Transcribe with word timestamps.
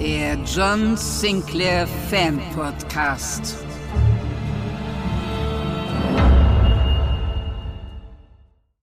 Der 0.00 0.38
John 0.46 0.96
Sinclair 0.96 1.86
Fan 1.86 2.40
Podcast. 2.54 3.58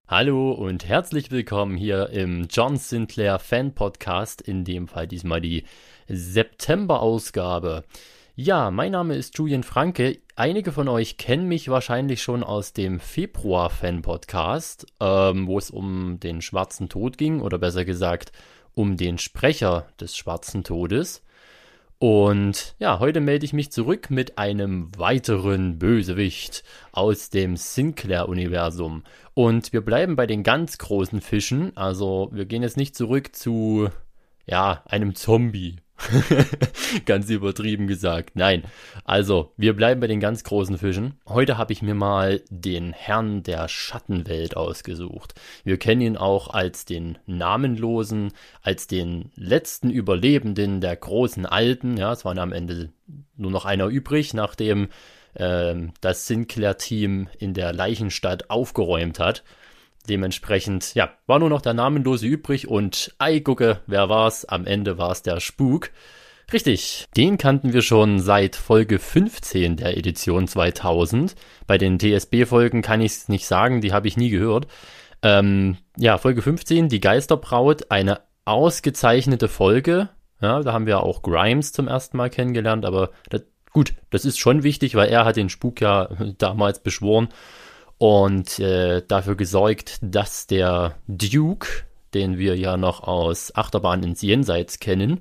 Hallo 0.07 0.51
und 0.51 0.87
herzlich 0.87 1.31
willkommen 1.31 1.75
hier 1.75 2.11
im 2.11 2.45
John 2.51 2.77
Sinclair 2.77 3.39
Fan 3.39 3.73
Podcast, 3.73 4.43
in 4.43 4.63
dem 4.63 4.87
Fall 4.87 5.07
diesmal 5.07 5.41
die 5.41 5.63
September-Ausgabe. 6.07 7.83
Ja, 8.35 8.69
mein 8.69 8.91
Name 8.91 9.15
ist 9.15 9.35
Julian 9.39 9.63
Franke. 9.63 10.19
Einige 10.35 10.71
von 10.71 10.87
euch 10.87 11.17
kennen 11.17 11.47
mich 11.47 11.69
wahrscheinlich 11.69 12.21
schon 12.21 12.43
aus 12.43 12.73
dem 12.73 12.99
Februar 12.99 13.71
Fan 13.71 14.03
Podcast, 14.03 14.85
ähm, 14.99 15.47
wo 15.47 15.57
es 15.57 15.71
um 15.71 16.19
den 16.19 16.43
Schwarzen 16.43 16.89
Tod 16.89 17.17
ging, 17.17 17.41
oder 17.41 17.57
besser 17.57 17.85
gesagt 17.85 18.31
um 18.77 18.95
den 18.95 19.17
Sprecher 19.17 19.87
des 19.99 20.15
Schwarzen 20.15 20.63
Todes. 20.63 21.23
Und 21.97 22.75
ja, 22.77 22.99
heute 22.99 23.21
melde 23.21 23.43
ich 23.43 23.53
mich 23.53 23.71
zurück 23.71 24.11
mit 24.11 24.37
einem 24.37 24.91
weiteren 24.95 25.79
Bösewicht 25.79 26.63
aus 26.91 27.31
dem 27.31 27.57
Sinclair-Universum. 27.57 29.03
Und 29.33 29.73
wir 29.73 29.81
bleiben 29.81 30.15
bei 30.15 30.27
den 30.27 30.43
ganz 30.43 30.77
großen 30.77 31.21
Fischen. 31.21 31.75
Also 31.75 32.29
wir 32.31 32.45
gehen 32.45 32.61
jetzt 32.61 32.77
nicht 32.77 32.95
zurück 32.95 33.35
zu, 33.35 33.89
ja, 34.45 34.83
einem 34.85 35.15
Zombie 35.15 35.77
ganz 37.05 37.29
übertrieben 37.29 37.87
gesagt. 37.87 38.35
Nein. 38.35 38.63
Also, 39.03 39.51
wir 39.57 39.75
bleiben 39.75 39.99
bei 39.99 40.07
den 40.07 40.19
ganz 40.19 40.43
großen 40.43 40.77
Fischen. 40.77 41.19
Heute 41.27 41.57
habe 41.57 41.73
ich 41.73 41.81
mir 41.81 41.95
mal 41.95 42.41
den 42.49 42.93
Herrn 42.93 43.43
der 43.43 43.67
Schattenwelt 43.67 44.55
ausgesucht. 44.55 45.33
Wir 45.63 45.77
kennen 45.77 46.01
ihn 46.01 46.17
auch 46.17 46.49
als 46.49 46.85
den 46.85 47.17
Namenlosen, 47.25 48.33
als 48.61 48.87
den 48.87 49.31
letzten 49.35 49.89
Überlebenden 49.89 50.81
der 50.81 50.95
großen 50.95 51.45
Alten. 51.45 51.97
Ja, 51.97 52.13
es 52.13 52.25
waren 52.25 52.39
am 52.39 52.53
Ende 52.53 52.89
nur 53.35 53.51
noch 53.51 53.65
einer 53.65 53.87
übrig, 53.87 54.33
nachdem 54.33 54.89
äh, 55.33 55.75
das 56.01 56.27
Sinclair-Team 56.27 57.29
in 57.39 57.53
der 57.53 57.73
Leichenstadt 57.73 58.49
aufgeräumt 58.49 59.19
hat. 59.19 59.43
Dementsprechend, 60.07 60.93
ja, 60.95 61.09
war 61.25 61.39
nur 61.39 61.49
noch 61.49 61.61
der 61.61 61.73
Namenlose 61.73 62.25
übrig 62.25 62.67
und 62.67 63.13
ei, 63.19 63.39
gucke, 63.39 63.81
wer 63.87 64.09
war's? 64.09 64.45
Am 64.45 64.65
Ende 64.65 64.97
war's 64.97 65.21
der 65.21 65.39
Spuk. 65.39 65.89
Richtig, 66.53 67.07
den 67.17 67.37
kannten 67.37 67.73
wir 67.73 67.81
schon 67.81 68.19
seit 68.19 68.55
Folge 68.55 68.99
15 68.99 69.75
der 69.75 69.97
Edition 69.97 70.47
2000. 70.47 71.35
Bei 71.67 71.77
den 71.77 71.99
TSB-Folgen 71.99 72.81
kann 72.81 73.01
ich 73.01 73.11
es 73.11 73.27
nicht 73.27 73.45
sagen, 73.45 73.81
die 73.81 73.91
habe 73.91 74.07
ich 74.07 74.15
nie 74.15 74.29
gehört. 74.29 74.67
Ähm, 75.21 75.77
ja, 75.97 76.17
Folge 76.17 76.41
15, 76.41 76.87
die 76.87 77.01
Geisterbraut, 77.01 77.91
eine 77.91 78.21
ausgezeichnete 78.45 79.49
Folge. 79.49 80.07
Ja, 80.39 80.61
da 80.61 80.71
haben 80.71 80.85
wir 80.85 81.01
auch 81.01 81.21
Grimes 81.21 81.73
zum 81.73 81.89
ersten 81.89 82.15
Mal 82.15 82.29
kennengelernt, 82.29 82.85
aber 82.85 83.11
das, 83.29 83.41
gut, 83.73 83.93
das 84.09 84.23
ist 84.23 84.39
schon 84.39 84.63
wichtig, 84.63 84.95
weil 84.95 85.09
er 85.09 85.25
hat 85.25 85.35
den 85.35 85.49
Spuk 85.49 85.81
ja 85.81 86.07
damals 86.37 86.81
beschworen 86.81 87.27
und 87.97 88.59
äh, 88.59 89.01
dafür 89.07 89.35
gesorgt, 89.35 89.99
dass 90.01 90.47
der 90.47 90.95
Duke, 91.07 91.67
den 92.13 92.37
wir 92.37 92.55
ja 92.57 92.77
noch 92.77 93.01
aus 93.01 93.55
Achterbahn 93.55 94.03
ins 94.03 94.21
Jenseits 94.21 94.79
kennen, 94.79 95.19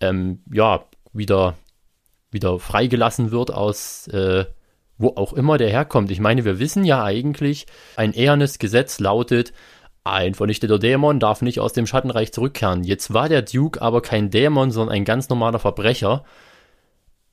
ähm, 0.00 0.42
ja, 0.52 0.84
wieder, 1.12 1.54
wieder 2.30 2.58
freigelassen 2.58 3.30
wird 3.30 3.52
aus 3.52 4.08
äh, 4.08 4.46
wo 4.98 5.08
auch 5.16 5.32
immer 5.32 5.58
der 5.58 5.70
herkommt. 5.70 6.10
Ich 6.10 6.20
meine, 6.20 6.44
wir 6.44 6.58
wissen 6.58 6.84
ja 6.84 7.02
eigentlich, 7.02 7.66
ein 7.96 8.12
ehernes 8.12 8.58
Gesetz 8.58 9.00
lautet, 9.00 9.52
ein 10.04 10.34
vernichteter 10.34 10.78
Dämon 10.78 11.18
darf 11.18 11.42
nicht 11.42 11.60
aus 11.60 11.72
dem 11.72 11.86
Schattenreich 11.86 12.32
zurückkehren. 12.32 12.84
Jetzt 12.84 13.14
war 13.14 13.28
der 13.28 13.42
Duke 13.42 13.80
aber 13.80 14.02
kein 14.02 14.30
Dämon, 14.30 14.70
sondern 14.70 14.94
ein 14.94 15.04
ganz 15.04 15.28
normaler 15.28 15.58
Verbrecher 15.58 16.24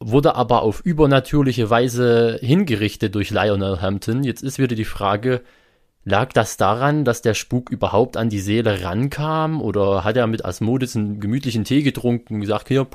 wurde 0.01 0.35
aber 0.35 0.63
auf 0.63 0.81
übernatürliche 0.81 1.69
Weise 1.69 2.39
hingerichtet 2.41 3.15
durch 3.15 3.29
Lionel 3.29 3.81
Hampton. 3.81 4.23
Jetzt 4.23 4.41
ist 4.41 4.59
wieder 4.59 4.75
die 4.75 4.85
Frage, 4.85 5.41
lag 6.03 6.33
das 6.33 6.57
daran, 6.57 7.05
dass 7.05 7.21
der 7.21 7.35
Spuk 7.35 7.69
überhaupt 7.69 8.17
an 8.17 8.29
die 8.29 8.39
Seele 8.39 8.83
rankam 8.83 9.61
oder 9.61 10.03
hat 10.03 10.17
er 10.17 10.27
mit 10.27 10.43
Asmodis 10.43 10.95
einen 10.95 11.19
gemütlichen 11.19 11.63
Tee 11.63 11.83
getrunken 11.83 12.35
und 12.35 12.41
gesagt, 12.41 12.67
hier, 12.67 12.87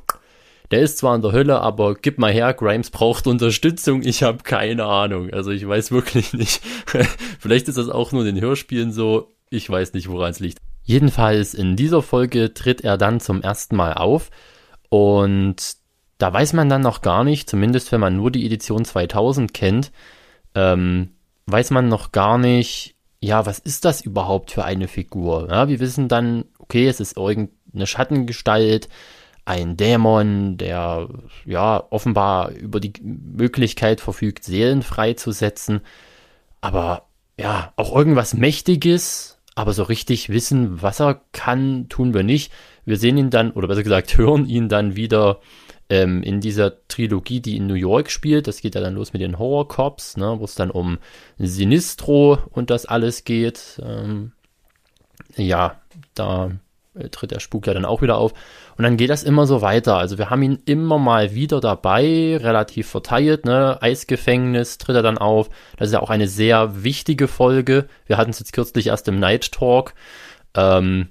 der 0.72 0.80
ist 0.80 0.98
zwar 0.98 1.14
in 1.14 1.22
der 1.22 1.30
Hölle, 1.32 1.60
aber 1.60 1.94
gib 1.94 2.18
mal 2.18 2.32
her, 2.32 2.52
Grimes 2.52 2.90
braucht 2.90 3.28
Unterstützung. 3.28 4.02
Ich 4.02 4.24
habe 4.24 4.38
keine 4.42 4.84
Ahnung. 4.84 5.30
Also 5.30 5.52
ich 5.52 5.66
weiß 5.66 5.92
wirklich 5.92 6.32
nicht. 6.32 6.60
Vielleicht 7.38 7.68
ist 7.68 7.78
das 7.78 7.88
auch 7.88 8.10
nur 8.10 8.26
in 8.26 8.34
den 8.34 8.44
Hörspielen 8.44 8.90
so. 8.90 9.32
Ich 9.48 9.70
weiß 9.70 9.92
nicht, 9.92 10.08
woran 10.08 10.32
es 10.32 10.40
liegt. 10.40 10.58
Jedenfalls 10.82 11.54
in 11.54 11.76
dieser 11.76 12.02
Folge 12.02 12.52
tritt 12.52 12.80
er 12.80 12.98
dann 12.98 13.20
zum 13.20 13.42
ersten 13.42 13.76
Mal 13.76 13.94
auf 13.94 14.30
und 14.88 15.76
da 16.18 16.32
weiß 16.32 16.52
man 16.54 16.68
dann 16.68 16.82
noch 16.82 17.02
gar 17.02 17.24
nicht, 17.24 17.48
zumindest 17.48 17.92
wenn 17.92 18.00
man 18.00 18.16
nur 18.16 18.30
die 18.30 18.46
Edition 18.46 18.84
2000 18.84 19.52
kennt, 19.52 19.92
ähm, 20.54 21.10
weiß 21.46 21.70
man 21.70 21.88
noch 21.88 22.12
gar 22.12 22.38
nicht, 22.38 22.94
ja, 23.20 23.46
was 23.46 23.58
ist 23.58 23.84
das 23.84 24.00
überhaupt 24.00 24.50
für 24.50 24.64
eine 24.64 24.88
Figur? 24.88 25.48
Ja, 25.50 25.68
wir 25.68 25.80
wissen 25.80 26.08
dann, 26.08 26.44
okay, 26.58 26.86
es 26.88 27.00
ist 27.00 27.16
irgendeine 27.16 27.86
Schattengestalt, 27.86 28.88
ein 29.44 29.76
Dämon, 29.76 30.56
der 30.56 31.08
ja 31.44 31.84
offenbar 31.90 32.50
über 32.50 32.80
die 32.80 32.92
Möglichkeit 33.02 34.00
verfügt, 34.00 34.44
Seelen 34.44 34.82
freizusetzen, 34.82 35.82
aber 36.60 37.06
ja, 37.38 37.72
auch 37.76 37.94
irgendwas 37.94 38.34
Mächtiges, 38.34 39.38
aber 39.54 39.72
so 39.72 39.84
richtig 39.84 40.30
wissen, 40.30 40.82
was 40.82 41.00
er 41.00 41.20
kann, 41.32 41.88
tun 41.88 42.12
wir 42.12 42.22
nicht. 42.22 42.52
Wir 42.84 42.96
sehen 42.96 43.18
ihn 43.18 43.30
dann, 43.30 43.52
oder 43.52 43.68
besser 43.68 43.82
gesagt, 43.82 44.16
hören 44.18 44.46
ihn 44.46 44.68
dann 44.68 44.96
wieder 44.96 45.40
ähm, 45.90 46.22
in 46.22 46.40
dieser 46.40 46.86
Trilogie, 46.88 47.40
die 47.40 47.56
in 47.56 47.66
New 47.66 47.74
York 47.74 48.10
spielt. 48.10 48.46
Das 48.46 48.60
geht 48.60 48.74
ja 48.74 48.80
dann 48.80 48.94
los 48.94 49.12
mit 49.12 49.22
den 49.22 49.38
Horror 49.38 49.68
Cops, 49.68 50.16
ne, 50.16 50.36
wo 50.38 50.44
es 50.44 50.54
dann 50.54 50.70
um 50.70 50.98
Sinistro 51.38 52.38
und 52.50 52.70
das 52.70 52.86
alles 52.86 53.24
geht. 53.24 53.80
Ähm, 53.82 54.32
ja, 55.36 55.80
da 56.14 56.50
äh, 56.94 57.08
tritt 57.08 57.30
der 57.30 57.40
Spuk 57.40 57.66
ja 57.66 57.74
dann 57.74 57.84
auch 57.84 58.02
wieder 58.02 58.18
auf. 58.18 58.32
Und 58.76 58.84
dann 58.84 58.96
geht 58.96 59.10
das 59.10 59.22
immer 59.22 59.46
so 59.46 59.62
weiter. 59.62 59.96
Also 59.96 60.18
wir 60.18 60.30
haben 60.30 60.42
ihn 60.42 60.58
immer 60.66 60.98
mal 60.98 61.34
wieder 61.34 61.60
dabei, 61.60 62.36
relativ 62.36 62.88
verteilt, 62.88 63.44
ne? 63.44 63.78
Eisgefängnis 63.80 64.78
tritt 64.78 64.96
er 64.96 65.02
dann 65.02 65.18
auf. 65.18 65.48
Das 65.76 65.88
ist 65.88 65.94
ja 65.94 66.00
auch 66.00 66.10
eine 66.10 66.28
sehr 66.28 66.82
wichtige 66.84 67.28
Folge. 67.28 67.88
Wir 68.06 68.16
hatten 68.16 68.30
es 68.30 68.38
jetzt 68.38 68.52
kürzlich 68.52 68.88
erst 68.88 69.08
im 69.08 69.18
Night 69.18 69.52
Talk. 69.52 69.94
Ähm, 70.54 71.08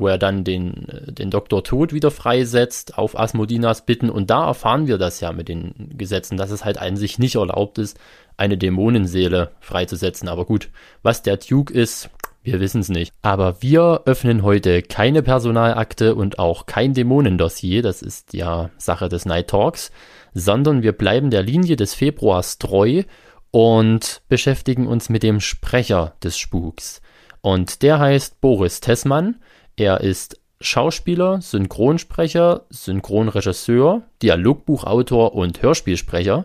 wo 0.00 0.08
er 0.08 0.18
dann 0.18 0.44
den, 0.44 0.88
äh, 0.88 1.12
den 1.12 1.30
Doktor 1.30 1.62
Tod 1.62 1.92
wieder 1.92 2.10
freisetzt 2.10 2.98
auf 2.98 3.18
Asmodinas 3.18 3.86
Bitten. 3.86 4.10
Und 4.10 4.30
da 4.30 4.46
erfahren 4.46 4.86
wir 4.86 4.98
das 4.98 5.20
ja 5.20 5.32
mit 5.32 5.48
den 5.48 5.74
Gesetzen, 5.96 6.36
dass 6.36 6.50
es 6.50 6.64
halt 6.64 6.78
an 6.78 6.96
sich 6.96 7.18
nicht 7.18 7.36
erlaubt 7.36 7.78
ist, 7.78 7.98
eine 8.36 8.56
Dämonenseele 8.58 9.50
freizusetzen. 9.60 10.28
Aber 10.28 10.46
gut, 10.46 10.70
was 11.02 11.22
der 11.22 11.36
Duke 11.36 11.72
ist, 11.72 12.10
wir 12.42 12.58
wissen 12.58 12.80
es 12.80 12.88
nicht. 12.88 13.12
Aber 13.20 13.60
wir 13.60 14.02
öffnen 14.06 14.42
heute 14.42 14.82
keine 14.82 15.22
Personalakte 15.22 16.14
und 16.14 16.38
auch 16.38 16.64
kein 16.64 16.94
Dämonendossier, 16.94 17.82
das 17.82 18.00
ist 18.00 18.32
ja 18.32 18.70
Sache 18.78 19.10
des 19.10 19.26
Night 19.26 19.48
Talks, 19.48 19.92
sondern 20.32 20.82
wir 20.82 20.92
bleiben 20.92 21.30
der 21.30 21.42
Linie 21.42 21.76
des 21.76 21.94
Februars 21.94 22.58
treu 22.58 23.02
und 23.50 24.22
beschäftigen 24.28 24.86
uns 24.86 25.10
mit 25.10 25.22
dem 25.22 25.40
Sprecher 25.40 26.14
des 26.22 26.38
Spuks. 26.38 27.02
Und 27.42 27.82
der 27.82 27.98
heißt 27.98 28.40
Boris 28.40 28.80
Tessmann 28.80 29.36
er 29.80 30.02
ist 30.02 30.38
Schauspieler, 30.60 31.40
Synchronsprecher, 31.40 32.66
Synchronregisseur, 32.68 34.02
Dialogbuchautor 34.20 35.34
und 35.34 35.62
Hörspielsprecher. 35.62 36.44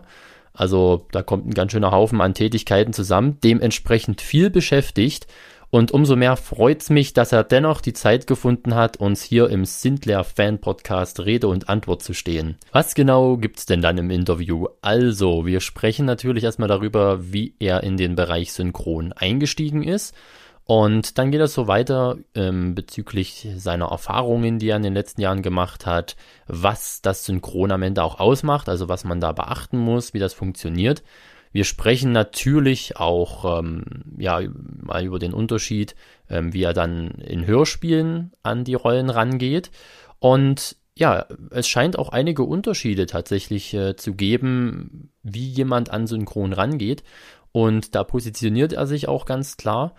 Also 0.54 1.06
da 1.12 1.22
kommt 1.22 1.46
ein 1.46 1.52
ganz 1.52 1.72
schöner 1.72 1.90
Haufen 1.90 2.22
an 2.22 2.32
Tätigkeiten 2.32 2.94
zusammen, 2.94 3.36
dementsprechend 3.44 4.22
viel 4.22 4.48
beschäftigt. 4.48 5.26
Und 5.68 5.90
umso 5.90 6.16
mehr 6.16 6.36
freut 6.36 6.80
es 6.80 6.88
mich, 6.88 7.12
dass 7.12 7.32
er 7.32 7.44
dennoch 7.44 7.82
die 7.82 7.92
Zeit 7.92 8.26
gefunden 8.26 8.74
hat, 8.74 8.96
uns 8.96 9.22
hier 9.22 9.50
im 9.50 9.66
Sindler 9.66 10.24
Fan 10.24 10.58
Podcast 10.58 11.20
Rede 11.20 11.48
und 11.48 11.68
Antwort 11.68 12.02
zu 12.02 12.14
stehen. 12.14 12.56
Was 12.72 12.94
genau 12.94 13.36
gibt's 13.36 13.66
denn 13.66 13.82
dann 13.82 13.98
im 13.98 14.10
Interview? 14.10 14.68
Also, 14.80 15.44
wir 15.44 15.60
sprechen 15.60 16.06
natürlich 16.06 16.44
erstmal 16.44 16.68
darüber, 16.68 17.32
wie 17.32 17.54
er 17.58 17.82
in 17.82 17.98
den 17.98 18.14
Bereich 18.14 18.54
Synchron 18.54 19.12
eingestiegen 19.12 19.82
ist 19.82 20.14
Und 20.66 21.16
dann 21.16 21.30
geht 21.30 21.40
es 21.40 21.54
so 21.54 21.68
weiter 21.68 22.18
ähm, 22.34 22.74
bezüglich 22.74 23.46
seiner 23.56 23.86
Erfahrungen, 23.86 24.58
die 24.58 24.70
er 24.70 24.76
in 24.76 24.82
den 24.82 24.94
letzten 24.94 25.20
Jahren 25.20 25.42
gemacht 25.42 25.86
hat, 25.86 26.16
was 26.48 27.00
das 27.02 27.24
Synchron 27.24 27.70
am 27.70 27.82
Ende 27.82 28.02
auch 28.02 28.18
ausmacht, 28.18 28.68
also 28.68 28.88
was 28.88 29.04
man 29.04 29.20
da 29.20 29.30
beachten 29.30 29.78
muss, 29.78 30.12
wie 30.12 30.18
das 30.18 30.34
funktioniert. 30.34 31.04
Wir 31.52 31.64
sprechen 31.64 32.10
natürlich 32.10 32.96
auch 32.96 33.60
ähm, 33.60 33.84
ja, 34.18 34.40
mal 34.82 35.04
über 35.04 35.20
den 35.20 35.32
Unterschied, 35.32 35.94
ähm, 36.28 36.52
wie 36.52 36.64
er 36.64 36.72
dann 36.72 37.12
in 37.12 37.46
Hörspielen 37.46 38.32
an 38.42 38.64
die 38.64 38.74
Rollen 38.74 39.08
rangeht. 39.08 39.70
Und 40.18 40.76
ja, 40.98 41.26
es 41.50 41.68
scheint 41.68 41.96
auch 41.96 42.08
einige 42.08 42.42
Unterschiede 42.42 43.06
tatsächlich 43.06 43.72
äh, 43.72 43.94
zu 43.94 44.14
geben, 44.14 45.12
wie 45.22 45.48
jemand 45.48 45.90
an 45.90 46.08
Synchron 46.08 46.52
rangeht. 46.52 47.04
Und 47.52 47.94
da 47.94 48.04
positioniert 48.04 48.72
er 48.72 48.86
sich 48.86 49.08
auch 49.08 49.24
ganz 49.24 49.56
klar. 49.56 49.94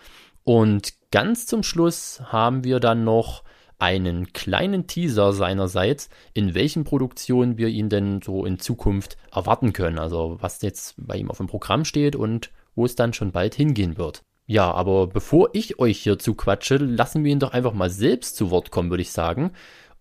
Und 0.48 0.94
ganz 1.12 1.46
zum 1.46 1.62
Schluss 1.62 2.22
haben 2.24 2.64
wir 2.64 2.80
dann 2.80 3.04
noch 3.04 3.44
einen 3.80 4.32
kleinen 4.32 4.88
Teaser 4.88 5.34
seinerseits, 5.34 6.10
in 6.34 6.56
welchen 6.56 6.86
Produktionen 6.86 7.58
wir 7.58 7.68
ihn 7.68 7.90
denn 7.90 8.22
so 8.22 8.46
in 8.46 8.58
Zukunft 8.58 9.18
erwarten 9.30 9.74
können. 9.74 10.00
Also 10.00 10.38
was 10.40 10.62
jetzt 10.62 10.96
bei 10.98 11.18
ihm 11.18 11.30
auf 11.30 11.40
dem 11.40 11.48
Programm 11.48 11.84
steht 11.84 12.16
und 12.16 12.50
wo 12.76 12.86
es 12.86 12.96
dann 12.96 13.12
schon 13.12 13.34
bald 13.34 13.56
hingehen 13.56 13.98
wird. 13.98 14.22
Ja, 14.46 14.72
aber 14.72 15.08
bevor 15.08 15.50
ich 15.52 15.80
euch 15.80 16.00
hier 16.00 16.18
zuquatsche, 16.18 16.78
lassen 16.78 17.26
wir 17.26 17.34
ihn 17.34 17.42
doch 17.42 17.52
einfach 17.52 17.74
mal 17.74 17.90
selbst 17.90 18.38
zu 18.38 18.50
Wort 18.50 18.72
kommen, 18.72 18.90
würde 18.90 19.02
ich 19.02 19.12
sagen. 19.12 19.52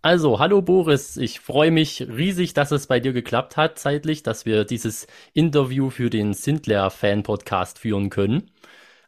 Also, 0.00 0.38
hallo 0.38 0.62
Boris, 0.62 1.16
ich 1.16 1.40
freue 1.40 1.72
mich 1.72 2.06
riesig, 2.08 2.54
dass 2.54 2.70
es 2.70 2.86
bei 2.86 3.00
dir 3.00 3.12
geklappt 3.12 3.56
hat 3.56 3.80
zeitlich, 3.80 4.22
dass 4.22 4.46
wir 4.46 4.64
dieses 4.64 5.08
Interview 5.32 5.90
für 5.90 6.10
den 6.10 6.32
Sindler 6.32 6.90
Fan 6.90 7.24
Podcast 7.24 7.80
führen 7.80 8.08
können. 8.08 8.52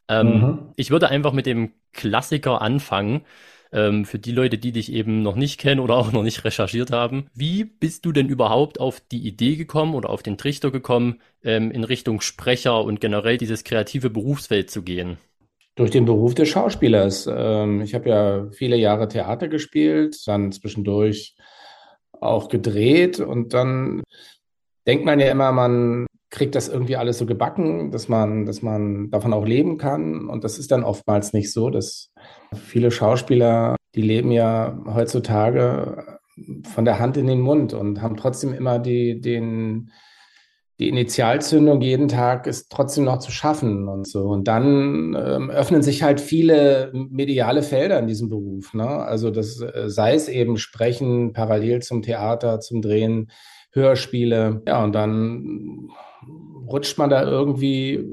Ähm, 0.08 0.40
mhm. 0.40 0.58
Ich 0.76 0.90
würde 0.90 1.08
einfach 1.08 1.32
mit 1.32 1.46
dem 1.46 1.72
Klassiker 1.92 2.62
anfangen. 2.62 3.22
Ähm, 3.70 4.06
für 4.06 4.18
die 4.18 4.32
Leute, 4.32 4.56
die 4.56 4.72
dich 4.72 4.92
eben 4.92 5.22
noch 5.22 5.36
nicht 5.36 5.60
kennen 5.60 5.80
oder 5.80 5.96
auch 5.96 6.10
noch 6.10 6.22
nicht 6.22 6.44
recherchiert 6.44 6.90
haben. 6.90 7.26
Wie 7.34 7.64
bist 7.64 8.06
du 8.06 8.12
denn 8.12 8.28
überhaupt 8.28 8.80
auf 8.80 9.00
die 9.00 9.26
Idee 9.26 9.56
gekommen 9.56 9.94
oder 9.94 10.08
auf 10.08 10.22
den 10.22 10.38
Trichter 10.38 10.70
gekommen, 10.70 11.20
ähm, 11.44 11.70
in 11.70 11.84
Richtung 11.84 12.22
Sprecher 12.22 12.82
und 12.82 13.00
generell 13.00 13.36
dieses 13.36 13.64
kreative 13.64 14.08
Berufsfeld 14.08 14.70
zu 14.70 14.82
gehen? 14.82 15.18
Durch 15.74 15.90
den 15.90 16.06
Beruf 16.06 16.34
des 16.34 16.48
Schauspielers. 16.48 17.28
Ähm, 17.30 17.82
ich 17.82 17.94
habe 17.94 18.08
ja 18.08 18.50
viele 18.50 18.76
Jahre 18.76 19.06
Theater 19.06 19.48
gespielt, 19.48 20.16
dann 20.26 20.50
zwischendurch 20.50 21.36
auch 22.20 22.48
gedreht 22.48 23.20
und 23.20 23.52
dann 23.52 24.02
denkt 24.86 25.04
man 25.04 25.20
ja 25.20 25.30
immer, 25.30 25.52
man 25.52 26.06
kriegt 26.30 26.54
das 26.54 26.68
irgendwie 26.68 26.96
alles 26.96 27.18
so 27.18 27.26
gebacken, 27.26 27.90
dass 27.90 28.08
man, 28.08 28.44
dass 28.44 28.62
man 28.62 29.10
davon 29.10 29.32
auch 29.32 29.46
leben 29.46 29.78
kann. 29.78 30.28
Und 30.28 30.44
das 30.44 30.58
ist 30.58 30.70
dann 30.70 30.84
oftmals 30.84 31.32
nicht 31.32 31.52
so, 31.52 31.70
dass 31.70 32.12
viele 32.54 32.90
Schauspieler, 32.90 33.76
die 33.94 34.02
leben 34.02 34.30
ja 34.30 34.78
heutzutage 34.86 36.18
von 36.64 36.84
der 36.84 36.98
Hand 36.98 37.16
in 37.16 37.26
den 37.26 37.40
Mund 37.40 37.72
und 37.72 38.02
haben 38.02 38.16
trotzdem 38.16 38.52
immer 38.52 38.78
die, 38.78 39.20
den, 39.20 39.90
die 40.78 40.88
Initialzündung 40.88 41.80
jeden 41.80 42.08
Tag 42.08 42.46
ist 42.46 42.70
trotzdem 42.70 43.04
noch 43.04 43.18
zu 43.18 43.32
schaffen 43.32 43.88
und 43.88 44.06
so. 44.06 44.28
Und 44.28 44.46
dann 44.46 45.16
ähm, 45.18 45.50
öffnen 45.50 45.82
sich 45.82 46.02
halt 46.02 46.20
viele 46.20 46.92
mediale 46.92 47.62
Felder 47.62 47.98
in 47.98 48.06
diesem 48.06 48.28
Beruf. 48.28 48.74
Ne? 48.74 48.86
Also 48.86 49.30
das 49.30 49.60
äh, 49.60 49.88
sei 49.88 50.14
es 50.14 50.28
eben 50.28 50.58
Sprechen 50.58 51.32
parallel 51.32 51.82
zum 51.82 52.02
Theater, 52.02 52.60
zum 52.60 52.82
Drehen, 52.82 53.30
Hörspiele. 53.72 54.62
Ja, 54.66 54.84
und 54.84 54.94
dann 54.94 55.90
rutscht 56.70 56.98
man 56.98 57.10
da 57.10 57.22
irgendwie 57.22 57.94
äh, 57.94 58.04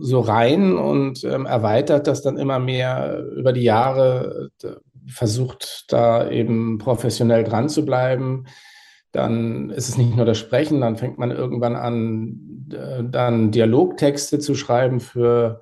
so 0.00 0.20
rein 0.20 0.76
und 0.76 1.24
ähm, 1.24 1.46
erweitert 1.46 2.06
das 2.06 2.22
dann 2.22 2.38
immer 2.38 2.58
mehr 2.58 3.24
über 3.36 3.52
die 3.52 3.62
Jahre, 3.62 4.50
versucht 5.06 5.92
da 5.92 6.30
eben 6.30 6.78
professionell 6.78 7.44
dran 7.44 7.68
zu 7.68 7.84
bleiben. 7.84 8.44
Dann 9.12 9.70
ist 9.70 9.88
es 9.88 9.96
nicht 9.96 10.14
nur 10.14 10.26
das 10.26 10.38
Sprechen, 10.38 10.80
dann 10.80 10.96
fängt 10.96 11.18
man 11.18 11.30
irgendwann 11.30 11.76
an, 11.76 12.66
dann 13.10 13.50
Dialogtexte 13.50 14.38
zu 14.38 14.54
schreiben 14.54 15.00
für 15.00 15.60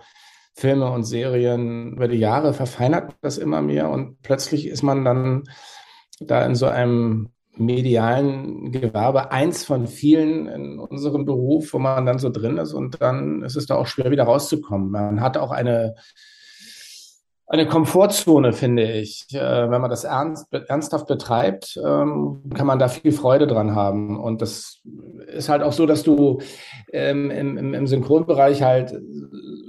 Filme 0.54 0.90
und 0.90 1.04
Serien. 1.04 1.92
Über 1.92 2.08
die 2.08 2.18
Jahre 2.18 2.54
verfeinert 2.54 3.14
das 3.20 3.38
immer 3.38 3.62
mehr 3.62 3.90
und 3.90 4.20
plötzlich 4.22 4.66
ist 4.66 4.82
man 4.82 5.04
dann 5.04 5.44
da 6.18 6.44
in 6.44 6.54
so 6.54 6.66
einem 6.66 7.28
medialen 7.56 8.70
Gewerbe 8.70 9.30
eins 9.30 9.64
von 9.64 9.86
vielen 9.86 10.46
in 10.46 10.78
unserem 10.78 11.24
Beruf, 11.24 11.72
wo 11.72 11.78
man 11.78 12.06
dann 12.06 12.18
so 12.18 12.30
drin 12.30 12.58
ist 12.58 12.72
und 12.72 13.00
dann 13.00 13.42
ist 13.42 13.56
es 13.56 13.66
da 13.66 13.76
auch 13.76 13.86
schwer 13.86 14.10
wieder 14.10 14.24
rauszukommen. 14.24 14.90
Man 14.90 15.20
hat 15.20 15.36
auch 15.36 15.50
eine 15.50 15.94
eine 17.48 17.66
Komfortzone, 17.66 18.52
finde 18.52 18.90
ich. 18.90 19.26
Äh, 19.32 19.70
wenn 19.70 19.80
man 19.80 19.90
das 19.90 20.04
ernst, 20.04 20.52
ernsthaft 20.52 21.06
betreibt, 21.06 21.78
ähm, 21.84 22.42
kann 22.52 22.66
man 22.66 22.78
da 22.78 22.88
viel 22.88 23.12
Freude 23.12 23.46
dran 23.46 23.74
haben. 23.74 24.18
Und 24.18 24.42
das 24.42 24.80
ist 25.28 25.48
halt 25.48 25.62
auch 25.62 25.72
so, 25.72 25.86
dass 25.86 26.02
du 26.02 26.40
ähm, 26.92 27.30
im, 27.30 27.74
im, 27.74 27.86
Synchronbereich 27.86 28.62
halt 28.62 29.00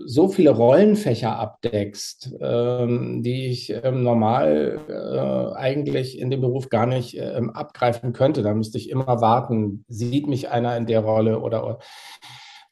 so 0.09 0.29
viele 0.29 0.51
Rollenfächer 0.51 1.37
abdeckst, 1.37 2.33
ähm, 2.39 3.23
die 3.23 3.47
ich 3.47 3.73
normal 3.91 4.79
äh, 4.87 5.57
eigentlich 5.57 6.17
in 6.17 6.29
dem 6.29 6.41
Beruf 6.41 6.69
gar 6.69 6.85
nicht 6.85 7.19
abgreifen 7.21 8.13
könnte. 8.13 8.41
Da 8.41 8.53
müsste 8.53 8.77
ich 8.77 8.89
immer 8.89 9.21
warten, 9.21 9.83
sieht 9.89 10.27
mich 10.27 10.49
einer 10.49 10.77
in 10.77 10.85
der 10.85 11.01
Rolle 11.01 11.39
oder 11.39 11.79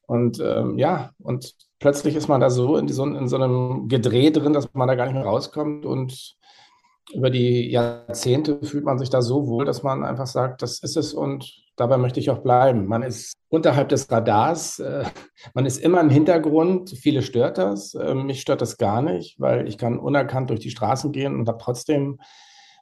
und 0.08 0.40
ähm, 0.40 0.78
ja, 0.78 1.12
und 1.20 1.56
plötzlich 1.80 2.16
ist 2.16 2.28
man 2.28 2.42
da 2.42 2.50
so 2.50 2.78
in, 2.78 2.88
so 2.88 3.06
in 3.06 3.28
so 3.28 3.36
einem 3.36 3.88
Gedreh 3.88 4.32
drin, 4.32 4.54
dass 4.54 4.74
man 4.74 4.88
da 4.88 4.96
gar 4.96 5.06
nicht 5.06 5.16
mehr 5.16 5.26
rauskommt. 5.26 5.86
Und 5.86 6.36
über 7.14 7.30
die 7.30 7.70
Jahrzehnte 7.70 8.60
fühlt 8.64 8.84
man 8.84 8.98
sich 9.00 9.10
da 9.10 9.22
so 9.22 9.48
wohl, 9.48 9.66
dass 9.66 9.84
man 9.84 10.04
einfach 10.04 10.28
sagt, 10.28 10.62
das 10.62 10.80
ist 10.80 10.98
es 10.98 11.14
und 11.14 11.66
dabei 11.76 11.98
möchte 11.98 12.20
ich 12.20 12.30
auch 12.30 12.40
bleiben. 12.40 12.88
Man 12.88 13.04
ist 13.04 13.34
unterhalb 13.50 13.90
des 13.90 14.12
Radars, 14.12 14.80
äh, 14.80 15.04
man 15.54 15.66
ist 15.66 15.78
immer 15.78 16.02
im 16.02 16.10
Hintergrund. 16.10 16.92
Viele 16.92 17.22
stört 17.22 17.58
das. 17.58 17.94
Äh, 17.94 18.16
mich 18.16 18.42
stört 18.42 18.62
das 18.62 18.78
gar 18.78 19.02
nicht, 19.02 19.40
weil 19.40 19.68
ich 19.68 19.78
kann 19.78 20.00
unerkannt 20.00 20.50
durch 20.50 20.60
die 20.60 20.72
Straßen 20.72 21.12
gehen 21.12 21.36
und 21.36 21.48
habe 21.48 21.60
trotzdem 21.62 22.20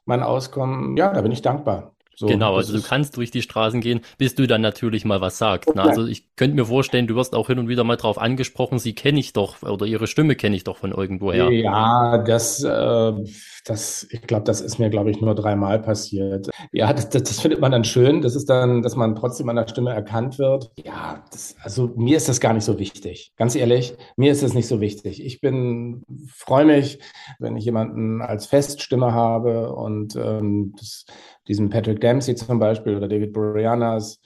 mein 0.04 0.22
Auskommen. 0.22 0.96
Ja, 0.96 1.12
da 1.12 1.20
bin 1.22 1.32
ich 1.32 1.42
dankbar. 1.42 1.94
So, 2.16 2.26
genau, 2.26 2.56
also 2.56 2.76
du 2.76 2.82
kannst 2.82 3.16
durch 3.16 3.30
die 3.30 3.42
Straßen 3.42 3.80
gehen, 3.80 4.00
bis 4.18 4.34
du 4.34 4.46
dann 4.46 4.60
natürlich 4.60 5.04
mal 5.04 5.20
was 5.20 5.38
sagst. 5.38 5.68
Okay. 5.68 5.78
Ne? 5.78 5.84
Also 5.84 6.06
ich 6.06 6.34
könnte 6.36 6.56
mir 6.56 6.66
vorstellen, 6.66 7.06
du 7.06 7.14
wirst 7.16 7.34
auch 7.34 7.48
hin 7.48 7.58
und 7.58 7.68
wieder 7.68 7.84
mal 7.84 7.96
drauf 7.96 8.18
angesprochen, 8.18 8.78
sie 8.78 8.94
kenne 8.94 9.20
ich 9.20 9.32
doch 9.32 9.62
oder 9.62 9.86
ihre 9.86 10.06
Stimme 10.06 10.36
kenne 10.36 10.56
ich 10.56 10.64
doch 10.64 10.76
von 10.76 10.92
irgendwoher. 10.92 11.50
Ja, 11.50 12.18
das, 12.18 12.62
äh, 12.62 13.12
das, 13.64 14.06
ich 14.10 14.22
glaube, 14.22 14.44
das 14.44 14.60
ist 14.60 14.78
mir, 14.78 14.90
glaube 14.90 15.10
ich, 15.10 15.20
nur 15.20 15.34
dreimal 15.34 15.80
passiert. 15.80 16.50
Ja, 16.72 16.92
das, 16.92 17.08
das, 17.08 17.22
das, 17.24 17.40
findet 17.40 17.60
man 17.60 17.72
dann 17.72 17.84
schön. 17.84 18.20
Das 18.20 18.36
ist 18.36 18.48
dann, 18.50 18.82
dass 18.82 18.94
man 18.94 19.14
trotzdem 19.14 19.48
an 19.48 19.56
der 19.56 19.68
Stimme 19.68 19.92
erkannt 19.92 20.38
wird. 20.38 20.70
Ja, 20.84 21.24
das, 21.30 21.56
also 21.62 21.92
mir 21.96 22.16
ist 22.16 22.28
das 22.28 22.40
gar 22.40 22.52
nicht 22.52 22.64
so 22.64 22.78
wichtig. 22.78 23.32
Ganz 23.36 23.54
ehrlich, 23.54 23.94
mir 24.16 24.32
ist 24.32 24.42
das 24.42 24.54
nicht 24.54 24.68
so 24.68 24.80
wichtig. 24.80 25.24
Ich 25.24 25.40
bin, 25.40 26.04
freue 26.28 26.66
mich, 26.66 26.98
wenn 27.38 27.56
ich 27.56 27.64
jemanden 27.64 28.20
als 28.20 28.46
Feststimme 28.46 29.12
habe 29.12 29.72
und 29.72 30.14
ähm, 30.16 30.74
das 30.78 31.06
diesen 31.48 31.70
Patrick 31.70 32.00
Dempsey 32.00 32.34
zum 32.34 32.58
Beispiel 32.58 32.96
oder 32.96 33.08
David 33.08 33.32
Boreanaz. 33.32 34.20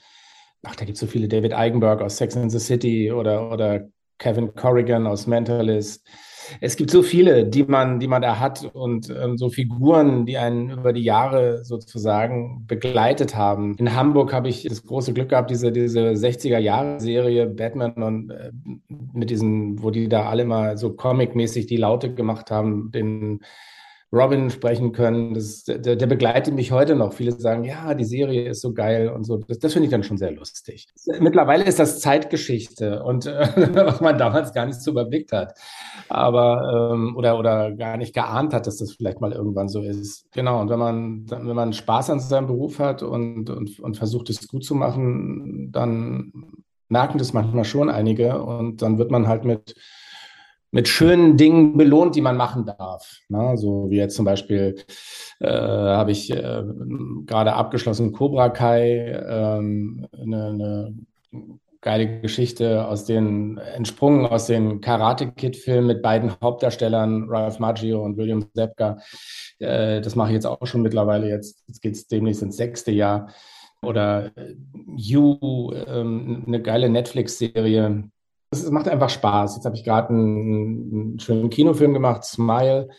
Ach, 0.63 0.75
da 0.75 0.85
gibt 0.85 0.95
es 0.95 0.99
so 0.99 1.07
viele. 1.07 1.27
David 1.27 1.53
Eigenberg 1.53 2.01
aus 2.01 2.17
Sex 2.17 2.35
and 2.35 2.51
the 2.51 2.59
City 2.59 3.11
oder, 3.11 3.51
oder 3.51 3.87
Kevin 4.17 4.53
Corrigan 4.53 5.07
aus 5.07 5.27
Mentalist. 5.27 6.05
Es 6.61 6.75
gibt 6.75 6.89
so 6.89 7.03
viele, 7.03 7.45
die 7.45 7.63
man, 7.63 7.99
die 7.99 8.07
man 8.07 8.21
da 8.21 8.39
hat 8.39 8.69
und 8.73 9.09
ähm, 9.09 9.37
so 9.37 9.49
Figuren, 9.49 10.25
die 10.25 10.37
einen 10.37 10.71
über 10.71 10.93
die 10.93 11.03
Jahre 11.03 11.63
sozusagen 11.63 12.65
begleitet 12.67 13.35
haben. 13.35 13.75
In 13.77 13.95
Hamburg 13.95 14.33
habe 14.33 14.49
ich 14.49 14.63
das 14.63 14.83
große 14.83 15.13
Glück 15.13 15.29
gehabt, 15.29 15.51
diese, 15.51 15.71
diese 15.71 15.99
60er-Jahre-Serie 15.99 17.47
Batman 17.47 17.93
und 17.93 18.31
äh, 18.31 18.51
mit 19.13 19.29
diesen, 19.29 19.81
wo 19.83 19.91
die 19.91 20.09
da 20.09 20.27
alle 20.27 20.45
mal 20.45 20.77
so 20.77 20.91
comic-mäßig 20.91 21.67
die 21.67 21.77
Laute 21.77 22.13
gemacht 22.13 22.51
haben, 22.51 22.91
den 22.91 23.41
Robin 24.11 24.49
sprechen 24.49 24.91
können. 24.91 25.35
Das, 25.35 25.63
der, 25.63 25.95
der, 25.95 26.07
begleitet 26.07 26.55
mich 26.55 26.71
heute 26.71 26.95
noch. 26.95 27.13
Viele 27.13 27.31
sagen, 27.33 27.63
ja, 27.63 27.93
die 27.93 28.05
Serie 28.05 28.49
ist 28.49 28.61
so 28.61 28.73
geil 28.73 29.09
und 29.09 29.23
so. 29.23 29.37
Das, 29.37 29.59
das 29.59 29.73
finde 29.73 29.85
ich 29.85 29.91
dann 29.91 30.03
schon 30.03 30.17
sehr 30.17 30.31
lustig. 30.31 30.87
Mittlerweile 31.19 31.63
ist 31.63 31.79
das 31.79 31.99
Zeitgeschichte 31.99 33.03
und 33.03 33.27
äh, 33.27 33.47
was 33.85 34.01
man 34.01 34.17
damals 34.17 34.51
gar 34.53 34.65
nicht 34.65 34.81
so 34.81 34.91
überblickt 34.91 35.31
hat. 35.31 35.53
Aber 36.07 36.91
ähm, 36.93 37.15
oder, 37.15 37.37
oder 37.37 37.71
gar 37.71 37.97
nicht 37.97 38.15
geahnt 38.15 38.53
hat, 38.53 38.65
dass 38.65 38.77
das 38.77 38.93
vielleicht 38.93 39.21
mal 39.21 39.31
irgendwann 39.31 39.69
so 39.69 39.81
ist. 39.81 40.25
Genau, 40.33 40.59
und 40.59 40.69
wenn 40.69 40.79
man, 40.79 41.29
wenn 41.29 41.55
man 41.55 41.73
Spaß 41.73 42.09
an 42.09 42.19
seinem 42.19 42.47
Beruf 42.47 42.79
hat 42.79 43.03
und, 43.03 43.49
und, 43.51 43.79
und 43.79 43.97
versucht, 43.97 44.29
es 44.31 44.47
gut 44.47 44.63
zu 44.63 44.73
machen, 44.73 45.71
dann 45.71 46.33
merken 46.87 47.19
das 47.19 47.33
manchmal 47.33 47.65
schon 47.65 47.89
einige 47.89 48.41
und 48.41 48.81
dann 48.81 48.97
wird 48.97 49.11
man 49.11 49.27
halt 49.27 49.45
mit 49.45 49.75
mit 50.71 50.87
schönen 50.87 51.37
Dingen 51.37 51.77
belohnt, 51.77 52.15
die 52.15 52.21
man 52.21 52.37
machen 52.37 52.65
darf. 52.65 53.19
Ne? 53.29 53.57
So 53.57 53.89
wie 53.89 53.97
jetzt 53.97 54.15
zum 54.15 54.25
Beispiel 54.25 54.75
äh, 55.39 55.49
habe 55.49 56.11
ich 56.11 56.29
äh, 56.31 56.63
gerade 57.25 57.53
abgeschlossen 57.53 58.11
Cobra 58.11 58.49
Kai, 58.49 59.19
ähm, 59.27 60.07
eine, 60.13 60.93
geile 61.81 62.19
Geschichte 62.19 62.85
aus 62.87 63.05
den, 63.05 63.57
entsprungen 63.57 64.25
aus 64.25 64.47
den 64.47 64.81
Karate-Kid-Filmen 64.81 65.87
mit 65.87 66.01
beiden 66.01 66.33
Hauptdarstellern, 66.41 67.29
Ralph 67.29 67.59
Maggio 67.59 68.03
und 68.03 68.17
William 68.17 68.45
Zepka. 68.53 68.97
Äh, 69.59 70.01
das 70.01 70.15
mache 70.15 70.29
ich 70.29 70.33
jetzt 70.33 70.45
auch 70.45 70.65
schon 70.65 70.81
mittlerweile. 70.81 71.29
Jetzt, 71.29 71.63
jetzt 71.67 71.81
geht 71.81 71.95
es 71.95 72.07
demnächst 72.07 72.41
ins 72.41 72.57
sechste 72.57 72.91
Jahr. 72.91 73.29
Oder 73.81 74.25
äh, 74.35 74.55
You, 74.97 75.71
ähm, 75.87 76.43
eine 76.47 76.61
geile 76.61 76.89
Netflix-Serie. 76.89 78.09
Es 78.51 78.69
macht 78.71 78.87
einfach 78.87 79.09
Spaß. 79.09 79.55
Jetzt 79.55 79.65
habe 79.65 79.75
ich 79.75 79.83
gerade 79.83 80.09
einen, 80.09 80.91
einen 80.91 81.19
schönen 81.19 81.49
Kinofilm 81.49 81.93
gemacht, 81.93 82.23
Smile 82.23 82.89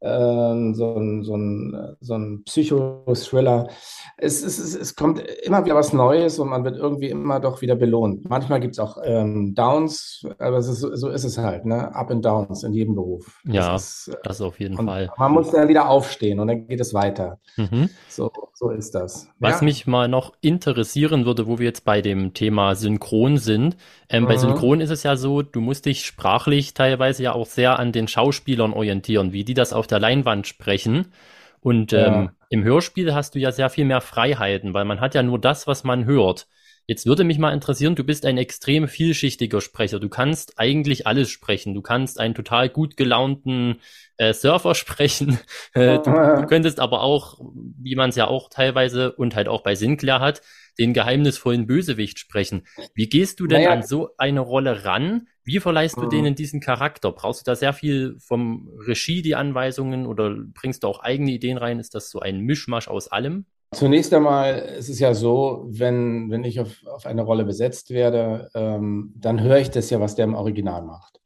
ähm, 0.00 0.74
so 0.74 0.94
ein, 0.94 1.22
so 1.24 1.36
ein, 1.36 1.96
so 2.00 2.14
ein 2.14 2.42
Psychothriller. 2.44 3.68
Es, 4.16 4.42
es, 4.42 4.58
es, 4.58 4.74
es 4.74 4.94
kommt 4.94 5.20
immer 5.42 5.64
wieder 5.64 5.74
was 5.74 5.92
Neues 5.92 6.38
und 6.38 6.48
man 6.48 6.64
wird 6.64 6.76
irgendwie 6.76 7.08
immer 7.08 7.40
doch 7.40 7.60
wieder 7.60 7.74
belohnt. 7.74 8.28
Manchmal 8.28 8.60
gibt 8.60 8.74
es 8.74 8.78
auch 8.78 8.98
ähm, 9.02 9.54
Downs, 9.54 10.24
aber 10.38 10.58
ist, 10.58 10.66
so 10.66 11.08
ist 11.08 11.24
es 11.24 11.38
halt, 11.38 11.64
ne? 11.64 11.94
Up 11.94 12.10
and 12.10 12.24
Downs 12.24 12.62
in 12.62 12.72
jedem 12.72 12.94
Beruf. 12.94 13.40
Ja, 13.44 13.72
das, 13.72 14.08
ist, 14.08 14.18
das 14.22 14.40
auf 14.40 14.60
jeden 14.60 14.76
Fall. 14.76 15.10
Man 15.18 15.32
muss 15.32 15.50
dann 15.50 15.68
wieder 15.68 15.88
aufstehen 15.88 16.38
und 16.38 16.48
dann 16.48 16.66
geht 16.68 16.80
es 16.80 16.94
weiter. 16.94 17.38
Mhm. 17.56 17.90
So, 18.08 18.30
so 18.54 18.70
ist 18.70 18.94
das. 18.94 19.28
Was 19.38 19.60
ja. 19.60 19.64
mich 19.64 19.86
mal 19.86 20.08
noch 20.08 20.32
interessieren 20.40 21.24
würde, 21.24 21.46
wo 21.46 21.58
wir 21.58 21.66
jetzt 21.66 21.84
bei 21.84 22.02
dem 22.02 22.34
Thema 22.34 22.74
Synchron 22.76 23.38
sind. 23.38 23.76
Ähm, 24.08 24.24
mhm. 24.24 24.28
Bei 24.28 24.36
Synchron 24.36 24.80
ist 24.80 24.90
es 24.90 25.02
ja 25.02 25.16
so, 25.16 25.42
du 25.42 25.60
musst 25.60 25.86
dich 25.86 26.04
sprachlich 26.04 26.74
teilweise 26.74 27.24
ja 27.24 27.32
auch 27.32 27.46
sehr 27.46 27.78
an 27.78 27.92
den 27.92 28.06
Schauspielern 28.06 28.72
orientieren, 28.72 29.32
wie 29.32 29.44
die 29.44 29.54
das 29.54 29.72
auf 29.72 29.87
der 29.90 30.00
Leinwand 30.00 30.46
sprechen. 30.46 31.12
Und 31.60 31.92
ja. 31.92 32.06
ähm, 32.06 32.30
im 32.50 32.64
Hörspiel 32.64 33.14
hast 33.14 33.34
du 33.34 33.38
ja 33.38 33.52
sehr 33.52 33.70
viel 33.70 33.84
mehr 33.84 34.00
Freiheiten, 34.00 34.74
weil 34.74 34.84
man 34.84 35.00
hat 35.00 35.14
ja 35.14 35.22
nur 35.22 35.40
das, 35.40 35.66
was 35.66 35.84
man 35.84 36.04
hört. 36.04 36.46
Jetzt 36.86 37.04
würde 37.04 37.22
mich 37.22 37.38
mal 37.38 37.52
interessieren, 37.52 37.96
du 37.96 38.04
bist 38.04 38.24
ein 38.24 38.38
extrem 38.38 38.88
vielschichtiger 38.88 39.60
Sprecher. 39.60 40.00
Du 40.00 40.08
kannst 40.08 40.58
eigentlich 40.58 41.06
alles 41.06 41.28
sprechen. 41.28 41.74
Du 41.74 41.82
kannst 41.82 42.18
einen 42.18 42.34
total 42.34 42.70
gut 42.70 42.96
gelaunten 42.96 43.80
äh, 44.16 44.32
Surfer 44.32 44.74
sprechen. 44.74 45.38
Äh, 45.74 45.98
du, 45.98 46.10
du, 46.10 46.46
könntest 46.46 46.80
aber 46.80 47.02
auch, 47.02 47.40
wie 47.78 47.94
man 47.94 48.08
es 48.08 48.16
ja 48.16 48.26
auch 48.26 48.48
teilweise 48.48 49.12
und 49.12 49.36
halt 49.36 49.48
auch 49.48 49.62
bei 49.62 49.74
Sinclair 49.74 50.20
hat, 50.20 50.40
den 50.78 50.92
geheimnisvollen 50.92 51.66
Bösewicht 51.66 52.18
sprechen. 52.18 52.62
Wie 52.94 53.08
gehst 53.08 53.40
du 53.40 53.46
denn 53.46 53.62
naja. 53.62 53.72
an 53.72 53.82
so 53.82 54.10
eine 54.18 54.40
Rolle 54.40 54.84
ran? 54.84 55.28
Wie 55.44 55.60
verleihst 55.60 55.96
du 55.96 56.02
mhm. 56.02 56.10
denen 56.10 56.34
diesen 56.34 56.60
Charakter? 56.60 57.12
Brauchst 57.12 57.40
du 57.40 57.50
da 57.50 57.56
sehr 57.56 57.72
viel 57.72 58.16
vom 58.18 58.68
Regie 58.86 59.22
die 59.22 59.34
Anweisungen 59.34 60.06
oder 60.06 60.36
bringst 60.54 60.84
du 60.84 60.88
auch 60.88 61.00
eigene 61.00 61.30
Ideen 61.30 61.58
rein? 61.58 61.80
Ist 61.80 61.94
das 61.94 62.10
so 62.10 62.20
ein 62.20 62.40
Mischmasch 62.40 62.88
aus 62.88 63.08
allem? 63.08 63.46
Zunächst 63.72 64.14
einmal 64.14 64.58
ist 64.78 64.88
es 64.88 64.98
ja 64.98 65.12
so, 65.12 65.66
wenn, 65.68 66.30
wenn 66.30 66.44
ich 66.44 66.60
auf, 66.60 66.86
auf 66.86 67.04
eine 67.04 67.22
Rolle 67.22 67.44
besetzt 67.44 67.90
werde, 67.90 68.50
ähm, 68.54 69.12
dann 69.16 69.42
höre 69.42 69.58
ich 69.58 69.70
das 69.70 69.90
ja, 69.90 70.00
was 70.00 70.14
der 70.14 70.24
im 70.24 70.34
Original 70.34 70.82
macht. 70.82 71.20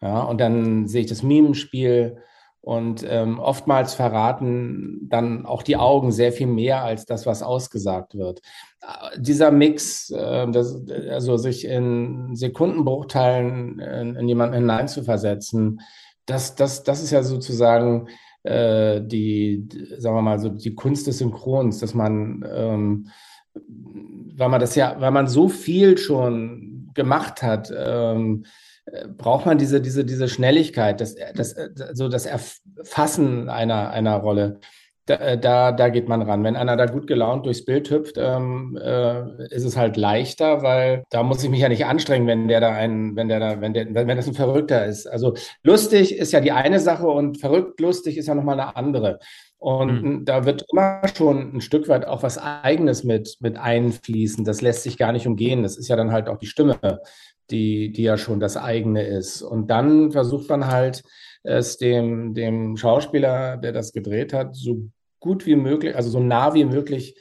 Ja, 0.00 0.22
und 0.22 0.40
dann 0.40 0.86
sehe 0.86 1.02
ich 1.02 1.08
das 1.08 1.22
Mimenspiel, 1.22 2.18
und 2.62 3.04
ähm, 3.08 3.38
oftmals 3.38 3.94
verraten 3.94 5.08
dann 5.08 5.46
auch 5.46 5.62
die 5.62 5.76
Augen 5.76 6.12
sehr 6.12 6.32
viel 6.32 6.46
mehr 6.46 6.84
als 6.84 7.06
das, 7.06 7.24
was 7.24 7.42
ausgesagt 7.42 8.16
wird. 8.16 8.42
Äh, 8.82 9.18
dieser 9.18 9.50
Mix, 9.50 10.10
äh, 10.10 10.50
das, 10.50 10.82
also 11.08 11.36
sich 11.38 11.64
in 11.64 12.34
Sekundenbruchteilen 12.34 13.78
in, 13.78 14.16
in 14.16 14.28
jemanden 14.28 14.56
hineinzuversetzen, 14.56 15.80
das, 16.26 16.54
das, 16.54 16.82
das 16.82 17.02
ist 17.02 17.10
ja 17.12 17.22
sozusagen 17.22 18.08
äh, 18.42 19.00
die, 19.02 19.66
sagen 19.96 20.16
wir 20.16 20.22
mal, 20.22 20.38
so 20.38 20.50
die 20.50 20.74
Kunst 20.74 21.06
des 21.06 21.18
Synchrons, 21.18 21.78
dass 21.78 21.94
man, 21.94 22.44
ähm, 22.50 23.08
weil 24.36 24.48
man 24.48 24.60
das 24.60 24.74
ja, 24.74 24.96
weil 25.00 25.10
man 25.10 25.28
so 25.28 25.48
viel 25.48 25.96
schon 25.96 26.90
gemacht 26.94 27.42
hat, 27.42 27.72
ähm, 27.76 28.44
braucht 29.16 29.46
man 29.46 29.58
diese, 29.58 29.80
diese, 29.80 30.04
diese 30.04 30.28
Schnelligkeit, 30.28 31.00
das, 31.00 31.16
das, 31.34 31.54
so 31.92 32.08
das 32.08 32.26
Erfassen 32.26 33.48
einer, 33.48 33.90
einer 33.90 34.16
Rolle. 34.16 34.60
Da, 35.06 35.14
äh, 35.16 35.38
da, 35.38 35.72
da 35.72 35.88
geht 35.88 36.08
man 36.08 36.22
ran. 36.22 36.44
Wenn 36.44 36.54
einer 36.54 36.76
da 36.76 36.86
gut 36.86 37.08
gelaunt 37.08 37.44
durchs 37.44 37.64
Bild 37.64 37.90
hüpft, 37.90 38.16
ähm, 38.16 38.78
äh, 38.80 39.46
ist 39.46 39.64
es 39.64 39.76
halt 39.76 39.96
leichter, 39.96 40.62
weil 40.62 41.02
da 41.10 41.24
muss 41.24 41.42
ich 41.42 41.50
mich 41.50 41.60
ja 41.60 41.68
nicht 41.68 41.84
anstrengen, 41.86 42.28
wenn 42.28 42.46
der 42.46 42.60
da 42.60 42.72
ein, 42.72 43.16
wenn 43.16 43.28
der 43.28 43.40
da, 43.40 43.60
wenn 43.60 43.72
der, 43.72 43.86
wenn, 43.92 44.06
wenn 44.06 44.16
das 44.16 44.28
ein 44.28 44.34
Verrückter 44.34 44.86
ist. 44.86 45.06
Also 45.06 45.34
lustig 45.64 46.16
ist 46.16 46.32
ja 46.32 46.40
die 46.40 46.52
eine 46.52 46.78
Sache 46.78 47.08
und 47.08 47.38
verrückt 47.40 47.80
lustig 47.80 48.18
ist 48.18 48.28
ja 48.28 48.34
nochmal 48.36 48.60
eine 48.60 48.76
andere. 48.76 49.18
Und 49.58 50.02
mhm. 50.02 50.24
da 50.24 50.46
wird 50.46 50.64
immer 50.72 51.02
schon 51.14 51.56
ein 51.56 51.60
Stück 51.60 51.88
weit 51.88 52.06
auch 52.06 52.22
was 52.22 52.38
Eigenes 52.38 53.04
mit, 53.04 53.36
mit 53.40 53.58
einfließen. 53.58 54.44
Das 54.44 54.62
lässt 54.62 54.84
sich 54.84 54.96
gar 54.96 55.12
nicht 55.12 55.26
umgehen. 55.26 55.62
Das 55.62 55.76
ist 55.76 55.88
ja 55.88 55.96
dann 55.96 56.12
halt 56.12 56.28
auch 56.28 56.38
die 56.38 56.46
Stimme, 56.46 56.78
die, 57.50 57.92
die 57.92 58.02
ja 58.02 58.16
schon 58.16 58.40
das 58.40 58.56
eigene 58.56 59.06
ist. 59.06 59.42
Und 59.42 59.70
dann 59.70 60.12
versucht 60.12 60.48
man 60.48 60.66
halt, 60.66 61.02
es 61.42 61.78
dem, 61.78 62.34
dem 62.34 62.76
Schauspieler, 62.76 63.56
der 63.56 63.72
das 63.72 63.92
gedreht 63.92 64.32
hat, 64.32 64.54
so 64.54 64.90
gut 65.20 65.46
wie 65.46 65.56
möglich, 65.56 65.96
also 65.96 66.10
so 66.10 66.20
nah 66.20 66.54
wie 66.54 66.64
möglich 66.64 67.16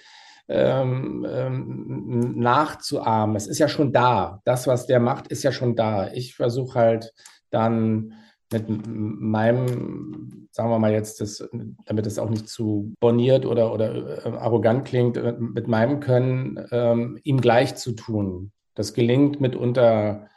ähm, 0.48 1.26
ähm, 1.30 2.40
nachzuahmen. 2.40 3.36
Es 3.36 3.48
ist 3.48 3.60
ja 3.60 3.68
schon 3.68 3.94
da. 3.94 4.42
Das, 4.46 4.68
was 4.68 4.88
der 4.88 5.00
macht, 5.00 5.28
ist 5.28 5.44
ja 5.44 5.52
schon 5.52 5.76
da. 5.76 6.12
Ich 6.12 6.36
versuche 6.36 6.80
halt 6.80 7.14
dann 7.50 8.14
mit 8.52 8.66
meinem, 8.68 10.48
sagen 10.52 10.70
wir 10.72 10.80
mal 10.80 10.92
jetzt, 10.92 11.22
das, 11.22 11.48
damit 11.86 12.08
es 12.08 12.18
auch 12.18 12.30
nicht 12.30 12.50
zu 12.50 12.96
boniert 13.00 13.46
oder, 13.46 13.72
oder 13.72 14.26
äh, 14.26 14.30
arrogant 14.30 14.86
klingt, 14.86 15.22
mit 15.40 15.68
meinem 15.68 16.00
Können 16.00 16.60
ähm, 16.72 17.20
ihm 17.24 17.42
gleich 17.42 17.76
zu 17.76 17.92
tun. 17.92 18.52
Das 18.80 18.94
gelingt 18.94 19.42
mitunter 19.42 20.30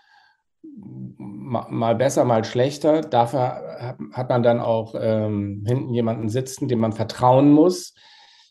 mal 0.64 1.94
besser, 1.94 2.24
mal 2.24 2.44
schlechter. 2.44 3.00
Dafür 3.00 3.96
hat 4.12 4.30
man 4.30 4.42
dann 4.42 4.58
auch 4.58 4.96
ähm, 4.98 5.62
hinten 5.64 5.94
jemanden 5.94 6.28
sitzen, 6.28 6.66
dem 6.66 6.80
man 6.80 6.92
vertrauen 6.92 7.52
muss. 7.52 7.94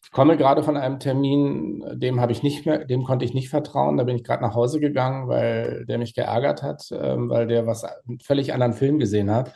Ich 0.05 0.11
komme 0.11 0.37
gerade 0.37 0.63
von 0.63 0.77
einem 0.77 0.99
Termin, 0.99 1.83
dem 1.95 2.21
habe 2.21 2.31
ich 2.31 2.41
nicht 2.41 2.65
mehr, 2.65 2.85
dem 2.85 3.03
konnte 3.03 3.25
ich 3.25 3.33
nicht 3.33 3.49
vertrauen. 3.49 3.97
Da 3.97 4.05
bin 4.05 4.15
ich 4.15 4.23
gerade 4.23 4.41
nach 4.41 4.55
Hause 4.55 4.79
gegangen, 4.79 5.27
weil 5.27 5.85
der 5.87 5.97
mich 5.97 6.15
geärgert 6.15 6.63
hat, 6.63 6.87
ähm, 6.93 7.29
weil 7.29 7.47
der 7.47 7.67
was 7.67 7.83
einen 7.83 8.21
völlig 8.21 8.53
anderen 8.53 8.71
Film 8.71 8.97
gesehen 8.97 9.29
hat. 9.29 9.53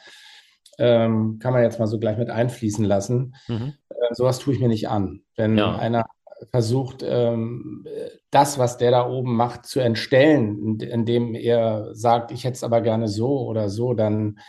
Ähm, 0.77 1.39
kann 1.39 1.53
man 1.53 1.63
jetzt 1.63 1.79
mal 1.79 1.87
so 1.87 1.97
gleich 1.97 2.17
mit 2.17 2.29
einfließen 2.29 2.83
lassen. 2.83 3.35
Mhm. 3.47 3.75
Äh, 3.87 4.13
sowas 4.13 4.39
tue 4.39 4.53
ich 4.53 4.59
mir 4.59 4.67
nicht 4.67 4.89
an. 4.89 5.21
Wenn 5.37 5.57
ja. 5.57 5.77
einer 5.77 6.03
versucht, 6.51 7.03
ähm, 7.03 7.85
das, 8.31 8.57
was 8.57 8.77
der 8.77 8.91
da 8.91 9.07
oben 9.07 9.35
macht, 9.35 9.65
zu 9.65 9.79
entstellen, 9.79 10.79
indem 10.79 11.35
er 11.35 11.93
sagt, 11.93 12.31
ich 12.31 12.43
hätte 12.43 12.55
es 12.55 12.63
aber 12.63 12.81
gerne 12.81 13.07
so 13.07 13.47
oder 13.47 13.69
so, 13.69 13.93
dann 13.93 14.39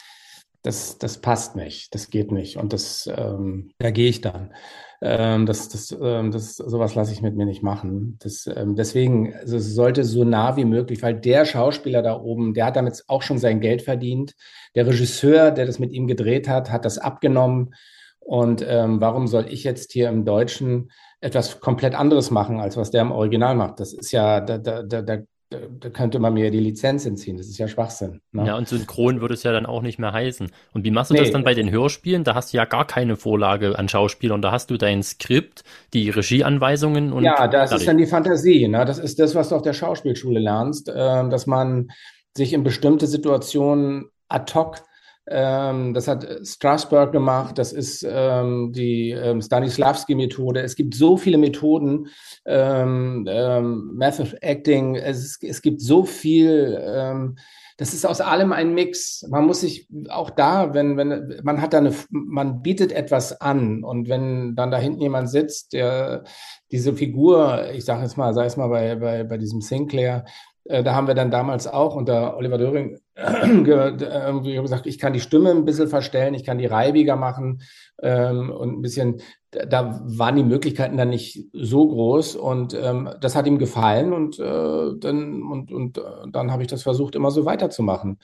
das, 0.66 0.98
das 0.98 1.18
passt 1.18 1.54
nicht, 1.54 1.94
das 1.94 2.10
geht 2.10 2.32
nicht. 2.32 2.56
Und 2.56 2.72
das, 2.72 3.08
ähm, 3.16 3.70
da 3.78 3.92
gehe 3.92 4.08
ich 4.08 4.20
dann. 4.20 4.52
Ähm, 5.00 5.46
das, 5.46 5.68
das, 5.68 5.96
ähm, 6.00 6.32
das, 6.32 6.56
sowas 6.56 6.96
lasse 6.96 7.12
ich 7.12 7.22
mit 7.22 7.36
mir 7.36 7.46
nicht 7.46 7.62
machen. 7.62 8.16
Das, 8.20 8.48
ähm, 8.48 8.74
deswegen, 8.74 9.32
also 9.32 9.58
es 9.58 9.74
sollte 9.74 10.02
so 10.02 10.24
nah 10.24 10.56
wie 10.56 10.64
möglich, 10.64 11.02
weil 11.02 11.14
der 11.14 11.44
Schauspieler 11.44 12.02
da 12.02 12.20
oben, 12.20 12.52
der 12.52 12.66
hat 12.66 12.74
damit 12.74 13.04
auch 13.06 13.22
schon 13.22 13.38
sein 13.38 13.60
Geld 13.60 13.82
verdient. 13.82 14.34
Der 14.74 14.88
Regisseur, 14.88 15.52
der 15.52 15.66
das 15.66 15.78
mit 15.78 15.92
ihm 15.92 16.08
gedreht 16.08 16.48
hat, 16.48 16.72
hat 16.72 16.84
das 16.84 16.98
abgenommen. 16.98 17.72
Und 18.18 18.64
ähm, 18.66 19.00
warum 19.00 19.28
soll 19.28 19.46
ich 19.48 19.62
jetzt 19.62 19.92
hier 19.92 20.08
im 20.08 20.24
Deutschen 20.24 20.90
etwas 21.20 21.60
komplett 21.60 21.94
anderes 21.94 22.30
machen, 22.30 22.60
als 22.60 22.76
was 22.76 22.90
der 22.90 23.02
im 23.02 23.12
Original 23.12 23.54
macht? 23.54 23.80
Das 23.80 23.92
ist 23.92 24.12
ja, 24.12 24.40
da, 24.40 24.58
da, 24.58 24.82
da, 24.82 25.02
da 25.02 25.18
da 25.48 25.90
könnte 25.90 26.18
man 26.18 26.34
mir 26.34 26.50
die 26.50 26.58
Lizenz 26.58 27.06
entziehen. 27.06 27.36
Das 27.36 27.46
ist 27.46 27.58
ja 27.58 27.68
Schwachsinn. 27.68 28.20
Ne? 28.32 28.46
Ja, 28.46 28.56
und 28.56 28.66
synchron 28.66 29.20
würde 29.20 29.34
es 29.34 29.44
ja 29.44 29.52
dann 29.52 29.64
auch 29.64 29.82
nicht 29.82 29.98
mehr 29.98 30.12
heißen. 30.12 30.50
Und 30.72 30.84
wie 30.84 30.90
machst 30.90 31.10
du 31.10 31.14
nee. 31.14 31.20
das 31.20 31.30
dann 31.30 31.44
bei 31.44 31.54
den 31.54 31.70
Hörspielen? 31.70 32.24
Da 32.24 32.34
hast 32.34 32.52
du 32.52 32.56
ja 32.56 32.64
gar 32.64 32.84
keine 32.84 33.16
Vorlage 33.16 33.78
an 33.78 33.88
Schauspielern. 33.88 34.42
Da 34.42 34.50
hast 34.50 34.70
du 34.70 34.76
dein 34.76 35.04
Skript, 35.04 35.62
die 35.92 36.10
Regieanweisungen 36.10 37.12
und. 37.12 37.22
Ja, 37.22 37.46
das 37.46 37.70
dadurch. 37.70 37.82
ist 37.82 37.88
dann 37.88 37.98
die 37.98 38.06
Fantasie. 38.06 38.66
Ne? 38.66 38.84
Das 38.84 38.98
ist 38.98 39.20
das, 39.20 39.36
was 39.36 39.50
du 39.50 39.56
auf 39.56 39.62
der 39.62 39.72
Schauspielschule 39.72 40.40
lernst, 40.40 40.88
äh, 40.88 41.28
dass 41.28 41.46
man 41.46 41.90
sich 42.36 42.52
in 42.52 42.64
bestimmte 42.64 43.06
Situationen 43.06 44.06
ad 44.28 44.52
hoc 44.52 44.82
ähm, 45.28 45.92
das 45.92 46.06
hat 46.06 46.26
Strasberg 46.46 47.10
gemacht, 47.10 47.58
das 47.58 47.72
ist 47.72 48.06
ähm, 48.08 48.72
die 48.72 49.10
ähm, 49.10 49.42
Stanislavski-Methode. 49.42 50.60
Es 50.62 50.76
gibt 50.76 50.94
so 50.94 51.16
viele 51.16 51.38
Methoden, 51.38 52.08
ähm, 52.44 53.26
ähm, 53.28 53.92
Method 53.94 54.36
Acting, 54.40 54.94
es, 54.94 55.38
es, 55.42 55.62
gibt 55.62 55.80
so 55.80 56.04
viel, 56.04 56.80
ähm, 56.80 57.36
das 57.76 57.92
ist 57.92 58.06
aus 58.06 58.20
allem 58.20 58.52
ein 58.52 58.72
Mix. 58.72 59.26
Man 59.28 59.46
muss 59.46 59.62
sich 59.62 59.88
auch 60.08 60.30
da, 60.30 60.74
wenn, 60.74 60.96
wenn, 60.96 61.40
man 61.42 61.60
hat 61.60 61.72
da 61.72 61.78
eine, 61.78 61.92
man 62.10 62.62
bietet 62.62 62.92
etwas 62.92 63.40
an 63.40 63.82
und 63.82 64.08
wenn 64.08 64.54
dann 64.54 64.70
da 64.70 64.78
hinten 64.78 65.00
jemand 65.00 65.28
sitzt, 65.28 65.72
der 65.72 66.22
diese 66.70 66.94
Figur, 66.94 67.70
ich 67.72 67.84
sage 67.84 68.02
jetzt 68.02 68.16
mal, 68.16 68.32
sei 68.32 68.46
es 68.46 68.56
mal 68.56 68.68
bei, 68.68 68.94
bei, 68.94 69.24
bei 69.24 69.38
diesem 69.38 69.60
Sinclair, 69.60 70.24
Äh, 70.24 70.55
da 70.68 70.94
haben 70.94 71.06
wir 71.06 71.14
dann 71.14 71.30
damals 71.30 71.66
auch 71.66 71.94
unter 71.94 72.36
Oliver 72.36 72.58
Döring 72.58 72.98
irgendwie 73.16 74.54
gesagt, 74.54 74.86
ich 74.86 74.98
kann 74.98 75.12
die 75.12 75.20
Stimme 75.20 75.50
ein 75.50 75.64
bisschen 75.64 75.88
verstellen, 75.88 76.34
ich 76.34 76.44
kann 76.44 76.58
die 76.58 76.66
reibiger 76.66 77.16
machen 77.16 77.62
ähm, 78.02 78.50
und 78.50 78.78
ein 78.78 78.82
bisschen, 78.82 79.22
da 79.50 80.00
waren 80.04 80.36
die 80.36 80.44
Möglichkeiten 80.44 80.96
dann 80.96 81.10
nicht 81.10 81.46
so 81.52 81.86
groß 81.86 82.36
und 82.36 82.74
ähm, 82.74 83.08
das 83.20 83.34
hat 83.34 83.46
ihm 83.46 83.58
gefallen 83.58 84.12
und, 84.12 84.38
äh, 84.38 84.90
dann, 84.98 85.42
und, 85.42 85.72
und 85.72 85.98
äh, 85.98 86.02
dann 86.30 86.52
habe 86.52 86.62
ich 86.62 86.68
das 86.68 86.82
versucht, 86.82 87.14
immer 87.14 87.30
so 87.30 87.44
weiterzumachen. 87.46 88.18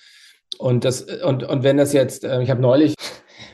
Und 0.59 0.85
das, 0.85 1.03
und, 1.25 1.45
und 1.45 1.63
wenn 1.63 1.79
das 1.79 1.93
jetzt, 1.93 2.25
äh, 2.25 2.43
ich 2.43 2.51
habe 2.51 2.61
neulich 2.61 2.95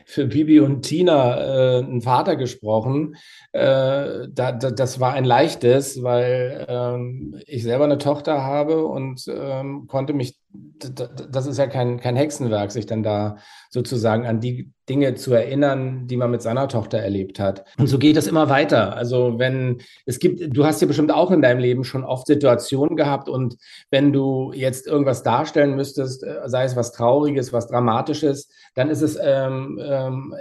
für 0.09 0.25
Bibi 0.25 0.59
und 0.59 0.81
Tina 0.81 1.37
äh, 1.37 1.77
einen 1.83 2.01
Vater 2.01 2.35
gesprochen. 2.35 3.15
Äh, 3.51 4.27
da, 4.27 4.51
da, 4.53 4.71
das 4.71 4.99
war 4.99 5.13
ein 5.13 5.23
leichtes, 5.23 6.01
weil 6.01 6.65
ähm, 6.67 7.39
ich 7.45 7.61
selber 7.61 7.83
eine 7.83 7.99
Tochter 7.99 8.43
habe 8.43 8.87
und 8.87 9.27
ähm, 9.27 9.85
konnte 9.85 10.13
mich, 10.13 10.39
das 10.49 11.45
ist 11.45 11.59
ja 11.59 11.67
kein, 11.67 11.99
kein 11.99 12.15
Hexenwerk, 12.15 12.71
sich 12.71 12.87
dann 12.87 13.03
da 13.03 13.37
sozusagen 13.69 14.25
an 14.25 14.39
die 14.39 14.71
Dinge 14.89 15.15
zu 15.15 15.33
erinnern, 15.33 16.07
die 16.07 16.17
man 16.17 16.31
mit 16.31 16.41
seiner 16.41 16.67
Tochter 16.67 16.97
erlebt 16.97 17.39
hat. 17.39 17.63
Und 17.77 17.87
so 17.87 17.99
geht 17.99 18.17
es 18.17 18.27
immer 18.27 18.49
weiter. 18.49 18.95
Also 18.95 19.37
wenn 19.37 19.81
es 20.05 20.19
gibt, 20.19 20.55
du 20.55 20.65
hast 20.65 20.81
ja 20.81 20.87
bestimmt 20.87 21.11
auch 21.11 21.31
in 21.31 21.41
deinem 21.41 21.59
Leben 21.59 21.83
schon 21.83 22.03
oft 22.03 22.27
Situationen 22.27 22.97
gehabt 22.97 23.29
und 23.29 23.57
wenn 23.91 24.11
du 24.11 24.51
jetzt 24.53 24.87
irgendwas 24.87 25.23
darstellen 25.23 25.75
müsstest, 25.75 26.23
äh, 26.23 26.41
sei 26.45 26.63
es 26.63 26.75
was 26.75 26.91
Trauriges, 26.91 27.53
was 27.53 27.67
Dramatisches, 27.67 28.49
dann 28.73 28.89
ist 28.89 29.01
es, 29.01 29.17
ähm, 29.21 29.79
ähm, 29.81 30.35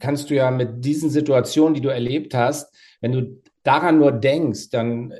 kannst 0.00 0.30
du 0.30 0.34
ja 0.34 0.50
mit 0.50 0.84
diesen 0.84 1.08
Situationen, 1.08 1.74
die 1.74 1.80
du 1.80 1.88
erlebt 1.88 2.34
hast, 2.34 2.74
wenn 3.00 3.12
du 3.12 3.40
daran 3.62 3.98
nur 3.98 4.12
denkst, 4.12 4.70
dann 4.70 5.14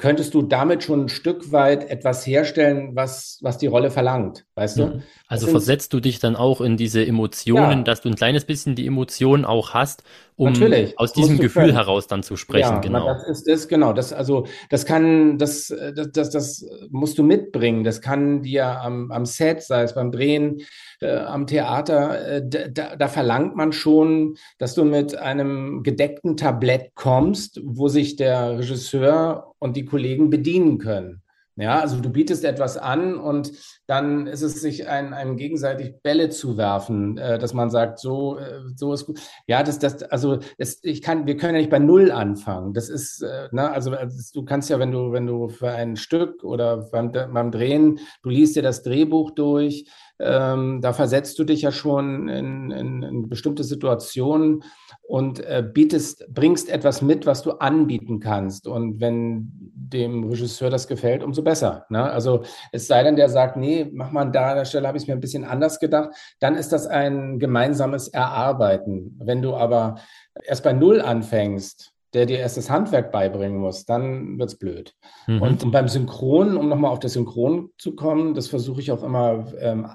könntest 0.00 0.34
du 0.34 0.42
damit 0.42 0.82
schon 0.82 1.04
ein 1.04 1.08
Stück 1.08 1.52
weit 1.52 1.88
etwas 1.88 2.26
herstellen, 2.26 2.96
was, 2.96 3.38
was 3.42 3.58
die 3.58 3.66
Rolle 3.66 3.90
verlangt, 3.90 4.46
weißt 4.54 4.78
du? 4.78 4.86
Mhm. 4.86 5.02
Also 5.28 5.46
sind, 5.46 5.52
versetzt 5.52 5.92
du 5.92 6.00
dich 6.00 6.18
dann 6.18 6.36
auch 6.36 6.60
in 6.60 6.76
diese 6.76 7.06
Emotionen, 7.06 7.78
ja. 7.78 7.82
dass 7.84 8.00
du 8.00 8.08
ein 8.08 8.16
kleines 8.16 8.44
bisschen 8.44 8.74
die 8.74 8.86
Emotionen 8.86 9.44
auch 9.44 9.74
hast, 9.74 10.02
um 10.40 10.52
Natürlich, 10.52 10.98
aus 10.98 11.12
diesem 11.12 11.38
Gefühl 11.38 11.64
können. 11.64 11.74
heraus 11.74 12.06
dann 12.06 12.22
zu 12.22 12.34
sprechen, 12.34 12.76
ja, 12.76 12.78
genau. 12.78 13.04
Das 13.04 13.28
ist 13.28 13.46
das, 13.46 13.68
genau. 13.68 13.92
Das, 13.92 14.10
also, 14.14 14.46
das 14.70 14.86
kann, 14.86 15.36
das, 15.36 15.68
das, 15.68 16.12
das, 16.12 16.30
das 16.30 16.66
musst 16.88 17.18
du 17.18 17.22
mitbringen. 17.22 17.84
Das 17.84 18.00
kann 18.00 18.40
dir 18.40 18.80
am, 18.80 19.10
am 19.10 19.26
Set, 19.26 19.62
sei 19.62 19.82
es 19.82 19.94
beim 19.94 20.10
Drehen, 20.10 20.62
äh, 21.02 21.14
am 21.14 21.46
Theater, 21.46 22.36
äh, 22.36 22.42
da, 22.48 22.96
da 22.96 23.08
verlangt 23.08 23.54
man 23.54 23.72
schon, 23.72 24.36
dass 24.56 24.74
du 24.74 24.84
mit 24.84 25.14
einem 25.14 25.82
gedeckten 25.82 26.38
Tablett 26.38 26.94
kommst, 26.94 27.60
wo 27.62 27.88
sich 27.88 28.16
der 28.16 28.60
Regisseur 28.60 29.52
und 29.58 29.76
die 29.76 29.84
Kollegen 29.84 30.30
bedienen 30.30 30.78
können. 30.78 31.20
Ja, 31.60 31.80
also 31.80 32.00
du 32.00 32.08
bietest 32.08 32.44
etwas 32.44 32.78
an 32.78 33.16
und 33.16 33.52
dann 33.86 34.26
ist 34.26 34.40
es 34.40 34.60
sich 34.62 34.88
ein, 34.88 35.12
einem 35.12 35.36
gegenseitig 35.36 36.00
Bälle 36.02 36.30
zu 36.30 36.56
werfen, 36.56 37.18
äh, 37.18 37.38
dass 37.38 37.52
man 37.52 37.68
sagt, 37.68 37.98
so, 37.98 38.38
äh, 38.38 38.60
so 38.76 38.94
ist 38.94 39.04
gut. 39.04 39.20
Ja, 39.46 39.62
das, 39.62 39.78
das, 39.78 40.02
also 40.04 40.38
das, 40.56 40.78
ich 40.82 41.02
kann, 41.02 41.26
wir 41.26 41.36
können 41.36 41.54
ja 41.54 41.60
nicht 41.60 41.70
bei 41.70 41.78
Null 41.78 42.12
anfangen. 42.12 42.72
Das 42.72 42.88
ist, 42.88 43.22
äh, 43.22 43.48
ne, 43.52 43.70
also, 43.70 43.90
also 43.90 44.40
du 44.40 44.46
kannst 44.46 44.70
ja, 44.70 44.78
wenn 44.78 44.90
du, 44.90 45.12
wenn 45.12 45.26
du 45.26 45.48
für 45.48 45.70
ein 45.70 45.96
Stück 45.96 46.44
oder 46.44 46.88
beim, 46.90 47.12
beim 47.12 47.50
Drehen, 47.50 48.00
du 48.22 48.30
liest 48.30 48.56
dir 48.56 48.62
das 48.62 48.82
Drehbuch 48.82 49.32
durch, 49.32 49.84
ähm, 50.20 50.80
da 50.80 50.92
versetzt 50.92 51.38
du 51.38 51.44
dich 51.44 51.62
ja 51.62 51.72
schon 51.72 52.28
in, 52.28 52.70
in, 52.70 53.02
in 53.02 53.28
bestimmte 53.28 53.64
Situationen 53.64 54.62
und 55.02 55.40
äh, 55.40 55.64
bietest, 55.66 56.26
bringst 56.32 56.68
etwas 56.68 57.02
mit, 57.02 57.26
was 57.26 57.42
du 57.42 57.52
anbieten 57.52 58.20
kannst. 58.20 58.68
Und 58.68 59.00
wenn 59.00 59.50
dem 59.74 60.24
Regisseur 60.24 60.70
das 60.70 60.86
gefällt, 60.86 61.22
umso 61.22 61.42
besser. 61.42 61.86
Ne? 61.88 62.02
Also 62.02 62.42
es 62.70 62.86
sei 62.86 63.02
denn, 63.02 63.16
der 63.16 63.28
sagt, 63.28 63.56
nee, 63.56 63.88
mach 63.92 64.12
mal 64.12 64.26
da 64.26 64.50
an 64.50 64.56
der 64.56 64.64
Stelle, 64.64 64.86
habe 64.86 64.98
ich 64.98 65.04
es 65.04 65.08
mir 65.08 65.14
ein 65.14 65.20
bisschen 65.20 65.44
anders 65.44 65.80
gedacht, 65.80 66.10
dann 66.38 66.54
ist 66.54 66.72
das 66.72 66.86
ein 66.86 67.38
gemeinsames 67.38 68.08
Erarbeiten. 68.08 69.16
Wenn 69.18 69.42
du 69.42 69.54
aber 69.54 69.96
erst 70.44 70.62
bei 70.62 70.72
Null 70.72 71.00
anfängst, 71.00 71.92
der 72.12 72.26
dir 72.26 72.38
erst 72.38 72.56
das 72.56 72.70
Handwerk 72.70 73.12
beibringen 73.12 73.58
muss, 73.58 73.86
dann 73.86 74.38
wird's 74.38 74.56
blöd. 74.56 74.94
Mhm. 75.26 75.42
Und 75.42 75.72
beim 75.72 75.88
Synchron, 75.88 76.56
um 76.56 76.68
nochmal 76.68 76.90
auf 76.90 76.98
das 76.98 77.12
Synchron 77.12 77.70
zu 77.78 77.94
kommen, 77.94 78.34
das 78.34 78.48
versuche 78.48 78.80
ich 78.80 78.90
auch 78.90 79.02
immer 79.02 79.46
ähm, 79.60 79.86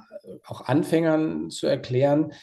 auch 0.46 0.62
Anfängern 0.62 1.50
zu 1.50 1.68
erklären, 1.68 2.34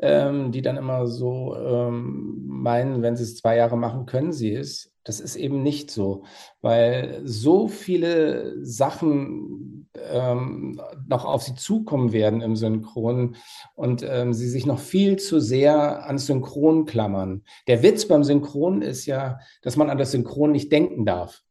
ähm, 0.00 0.52
die 0.52 0.62
dann 0.62 0.76
immer 0.76 1.06
so 1.06 1.56
ähm, 1.56 2.44
meinen, 2.46 3.02
wenn 3.02 3.16
sie 3.16 3.24
es 3.24 3.36
zwei 3.36 3.56
Jahre 3.56 3.76
machen, 3.76 4.06
können 4.06 4.32
sie 4.32 4.54
es. 4.54 4.92
Das 5.04 5.18
ist 5.18 5.34
eben 5.34 5.62
nicht 5.62 5.90
so, 5.90 6.24
weil 6.60 7.22
so 7.24 7.66
viele 7.66 8.64
Sachen 8.64 9.88
ähm, 10.10 10.80
noch 11.08 11.24
auf 11.24 11.42
sie 11.42 11.54
zukommen 11.56 12.12
werden 12.12 12.40
im 12.40 12.54
Synchron 12.54 13.34
und 13.74 14.04
ähm, 14.08 14.32
sie 14.32 14.48
sich 14.48 14.64
noch 14.64 14.78
viel 14.78 15.18
zu 15.18 15.40
sehr 15.40 16.06
ans 16.06 16.26
Synchron 16.26 16.84
klammern. 16.84 17.42
Der 17.66 17.82
Witz 17.82 18.06
beim 18.06 18.22
Synchron 18.22 18.80
ist 18.80 19.06
ja, 19.06 19.40
dass 19.62 19.76
man 19.76 19.90
an 19.90 19.98
das 19.98 20.12
Synchron 20.12 20.52
nicht 20.52 20.70
denken 20.70 21.04
darf. 21.04 21.42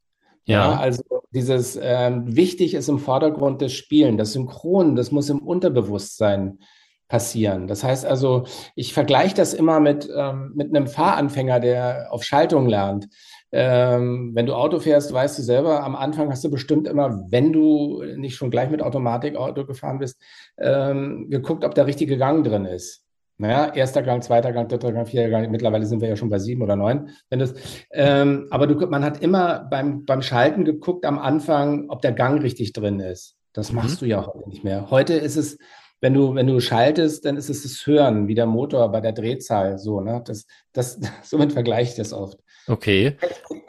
Ja. 0.46 0.72
ja 0.72 0.80
also 0.80 1.01
dieses 1.32 1.80
ähm, 1.82 2.36
wichtig 2.36 2.74
ist 2.74 2.90
im 2.90 3.00
Vordergrund 3.00 3.62
des 3.62 3.74
Spielen. 3.74 4.18
Das 4.18 4.34
Synchron, 4.34 4.96
das 4.96 5.12
muss 5.12 5.30
im 5.30 5.40
Unterbewusstsein 5.40 6.60
passieren. 7.08 7.68
Das 7.68 7.84
heißt 7.84 8.06
also, 8.06 8.46
ich 8.76 8.94
vergleiche 8.94 9.36
das 9.36 9.54
immer 9.54 9.82
mit, 9.82 10.10
ähm, 10.16 10.54
mit 10.56 10.70
einem 10.70 10.88
Fahranfänger, 10.88 11.60
der 11.60 12.08
auf 12.10 12.24
Schaltung 12.24 12.68
lernt. 12.68 13.10
Ähm, 13.52 14.32
wenn 14.34 14.46
du 14.46 14.54
Auto 14.54 14.80
fährst, 14.80 15.12
weißt 15.12 15.38
du 15.38 15.44
selber, 15.44 15.84
am 15.84 15.98
Anfang 15.98 16.30
hast 16.32 16.44
du 16.46 16.50
bestimmt 16.50 16.88
immer, 16.88 17.26
wenn 17.30 17.52
du 17.52 18.02
nicht 18.16 18.36
schon 18.36 18.50
gleich 18.50 18.70
mit 18.70 18.82
Automatik 18.82 19.36
Auto 19.36 19.66
gefahren 19.66 20.00
bist, 20.00 20.22
ähm, 20.58 21.30
geguckt, 21.30 21.66
ob 21.66 21.76
der 21.76 21.86
richtige 21.86 22.18
Gang 22.18 22.46
drin 22.46 22.66
ist. 22.66 23.06
Naja, 23.42 23.74
erster 23.74 24.04
Gang, 24.04 24.22
zweiter 24.22 24.54
Gang, 24.54 24.70
dritter 24.70 24.94
Gang, 24.94 25.08
vierter 25.08 25.32
Gang. 25.32 25.50
Mittlerweile 25.50 25.88
sind 25.88 26.00
wir 26.00 26.08
ja 26.08 26.16
schon 26.16 26.30
bei 26.30 26.38
sieben 26.38 26.62
oder 26.62 26.76
neun. 26.76 27.10
Wenn 27.32 27.40
das, 27.40 27.56
ähm, 27.92 28.46
aber 28.52 28.68
du, 28.68 28.76
man 28.86 29.04
hat 29.04 29.24
immer 29.24 29.68
beim, 29.68 30.06
beim 30.06 30.22
Schalten 30.22 30.64
geguckt 30.64 31.08
am 31.08 31.18
Anfang, 31.18 31.90
ob 31.90 32.04
der 32.04 32.12
Gang 32.12 32.44
richtig 32.44 32.72
drin 32.72 33.00
ist. 33.00 33.36
Das 33.52 33.72
mhm. 33.72 33.78
machst 33.78 34.00
mhm. 34.00 34.06
du 34.06 34.12
ja 34.12 34.28
heute 34.28 34.48
nicht 34.48 34.64
mehr. 34.64 34.92
Heute 34.92 35.16
ist 35.16 35.38
es, 35.38 35.58
wenn 36.02 36.14
du, 36.14 36.36
wenn 36.36 36.46
du 36.46 36.60
schaltest, 36.60 37.26
dann 37.26 37.36
ist 37.36 37.50
es 37.50 37.64
das 37.64 37.84
Hören, 37.88 38.28
wie 38.28 38.36
der 38.36 38.46
Motor 38.46 38.92
bei 38.92 39.02
der 39.02 39.12
Drehzahl, 39.12 39.80
so, 39.80 40.02
ne? 40.02 40.22
Das, 40.24 40.46
das, 40.72 41.00
somit 41.24 41.52
vergleiche 41.52 41.90
ich 41.90 41.98
das 41.98 42.14
oft. 42.14 42.38
Okay. 42.68 43.18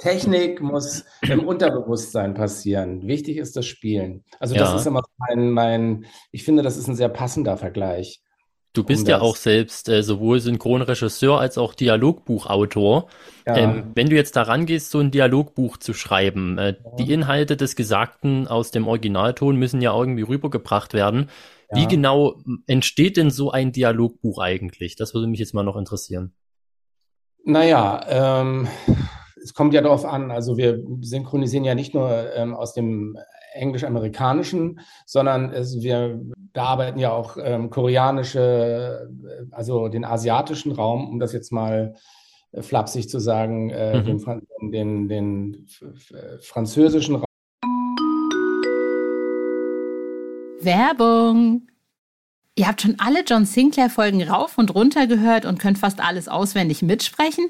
Technik 0.00 0.60
muss 0.60 1.06
im 1.22 1.46
Unterbewusstsein 1.48 2.34
passieren. 2.34 3.06
Wichtig 3.06 3.38
ist 3.38 3.56
das 3.56 3.64
Spielen. 3.64 4.22
Also 4.38 4.54
das 4.54 4.68
ja. 4.68 4.76
ist 4.76 4.86
immer 4.86 5.00
mein, 5.16 5.50
mein, 5.50 6.06
ich 6.30 6.44
finde, 6.44 6.62
das 6.62 6.76
ist 6.76 6.88
ein 6.88 6.94
sehr 6.94 7.08
passender 7.08 7.56
Vergleich. 7.56 8.20
Du 8.74 8.84
bist 8.84 9.02
um 9.02 9.10
ja 9.10 9.20
auch 9.20 9.36
selbst 9.36 9.90
äh, 9.90 10.02
sowohl 10.02 10.40
Synchronregisseur 10.40 11.38
als 11.38 11.58
auch 11.58 11.74
Dialogbuchautor. 11.74 13.08
Ja. 13.46 13.56
Ähm, 13.56 13.90
wenn 13.94 14.08
du 14.08 14.16
jetzt 14.16 14.34
daran 14.34 14.64
gehst, 14.64 14.90
so 14.90 14.98
ein 14.98 15.10
Dialogbuch 15.10 15.76
zu 15.76 15.92
schreiben, 15.92 16.56
äh, 16.56 16.76
ja. 16.82 16.96
die 16.96 17.12
Inhalte 17.12 17.56
des 17.58 17.76
Gesagten 17.76 18.48
aus 18.48 18.70
dem 18.70 18.88
Originalton 18.88 19.56
müssen 19.56 19.82
ja 19.82 19.94
irgendwie 19.94 20.22
rübergebracht 20.22 20.94
werden. 20.94 21.28
Ja. 21.70 21.80
Wie 21.80 21.86
genau 21.86 22.40
entsteht 22.66 23.18
denn 23.18 23.30
so 23.30 23.50
ein 23.50 23.72
Dialogbuch 23.72 24.38
eigentlich? 24.38 24.96
Das 24.96 25.12
würde 25.12 25.26
mich 25.26 25.40
jetzt 25.40 25.52
mal 25.52 25.64
noch 25.64 25.76
interessieren. 25.76 26.32
Naja, 27.44 28.00
ähm, 28.08 28.68
es 29.42 29.52
kommt 29.52 29.74
ja 29.74 29.82
darauf 29.82 30.06
an. 30.06 30.30
Also 30.30 30.56
wir 30.56 30.82
synchronisieren 31.00 31.64
ja 31.64 31.74
nicht 31.74 31.92
nur 31.92 32.34
ähm, 32.34 32.54
aus 32.54 32.72
dem 32.72 33.18
englisch-amerikanischen, 33.54 34.80
sondern 35.04 35.50
es, 35.50 35.82
wir 35.82 36.22
bearbeiten 36.52 36.98
ja 36.98 37.12
auch 37.12 37.36
ähm, 37.42 37.70
koreanische, 37.70 39.08
äh, 39.24 39.54
also 39.54 39.88
den 39.88 40.04
asiatischen 40.04 40.72
Raum, 40.72 41.08
um 41.08 41.18
das 41.18 41.32
jetzt 41.32 41.52
mal 41.52 41.94
äh, 42.52 42.62
flapsig 42.62 43.08
zu 43.08 43.18
sagen, 43.18 43.70
äh, 43.70 44.00
mhm. 44.00 44.40
den, 44.60 44.72
den, 44.72 45.08
den 45.08 45.66
französischen 46.40 47.16
Raum. 47.16 47.24
Werbung. 50.60 51.66
Ihr 52.54 52.68
habt 52.68 52.82
schon 52.82 52.96
alle 52.98 53.24
John 53.24 53.46
Sinclair-Folgen 53.46 54.22
rauf 54.22 54.58
und 54.58 54.74
runter 54.74 55.06
gehört 55.06 55.46
und 55.46 55.58
könnt 55.58 55.78
fast 55.78 56.00
alles 56.00 56.28
auswendig 56.28 56.82
mitsprechen? 56.82 57.46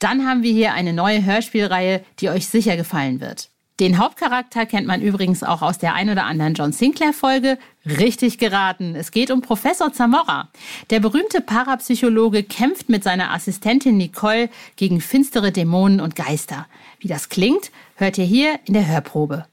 Dann 0.00 0.26
haben 0.26 0.42
wir 0.42 0.52
hier 0.52 0.72
eine 0.72 0.92
neue 0.92 1.24
Hörspielreihe, 1.24 2.02
die 2.18 2.30
euch 2.30 2.48
sicher 2.48 2.76
gefallen 2.76 3.20
wird. 3.20 3.50
Den 3.80 3.96
Hauptcharakter 3.96 4.66
kennt 4.66 4.86
man 4.86 5.00
übrigens 5.00 5.42
auch 5.42 5.62
aus 5.62 5.78
der 5.78 5.94
ein 5.94 6.10
oder 6.10 6.24
anderen 6.24 6.52
John 6.52 6.70
Sinclair-Folge. 6.70 7.56
Richtig 7.86 8.36
geraten. 8.36 8.94
Es 8.94 9.10
geht 9.10 9.30
um 9.30 9.40
Professor 9.40 9.90
Zamora. 9.90 10.50
Der 10.90 11.00
berühmte 11.00 11.40
Parapsychologe 11.40 12.42
kämpft 12.42 12.90
mit 12.90 13.02
seiner 13.02 13.32
Assistentin 13.32 13.96
Nicole 13.96 14.50
gegen 14.76 15.00
finstere 15.00 15.50
Dämonen 15.50 16.02
und 16.02 16.14
Geister. 16.14 16.66
Wie 16.98 17.08
das 17.08 17.30
klingt, 17.30 17.70
hört 17.94 18.18
ihr 18.18 18.26
hier 18.26 18.60
in 18.66 18.74
der 18.74 18.86
Hörprobe. 18.86 19.46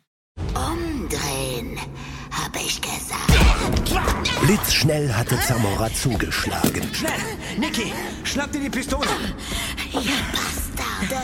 Umdrehen, 0.54 1.80
habe 2.30 2.60
ich 2.60 2.82
gesagt. 2.82 3.08
Blitzschnell 4.42 5.14
hatte 5.14 5.40
Zamora 5.40 5.90
zugeschlagen. 5.94 6.82
Schnell! 6.92 7.12
Niki, 7.58 7.94
schnapp 8.26 8.52
dir 8.52 8.60
die 8.60 8.70
Pistole! 8.70 9.08
Ihr 9.94 10.02
Bastarde! 10.34 11.24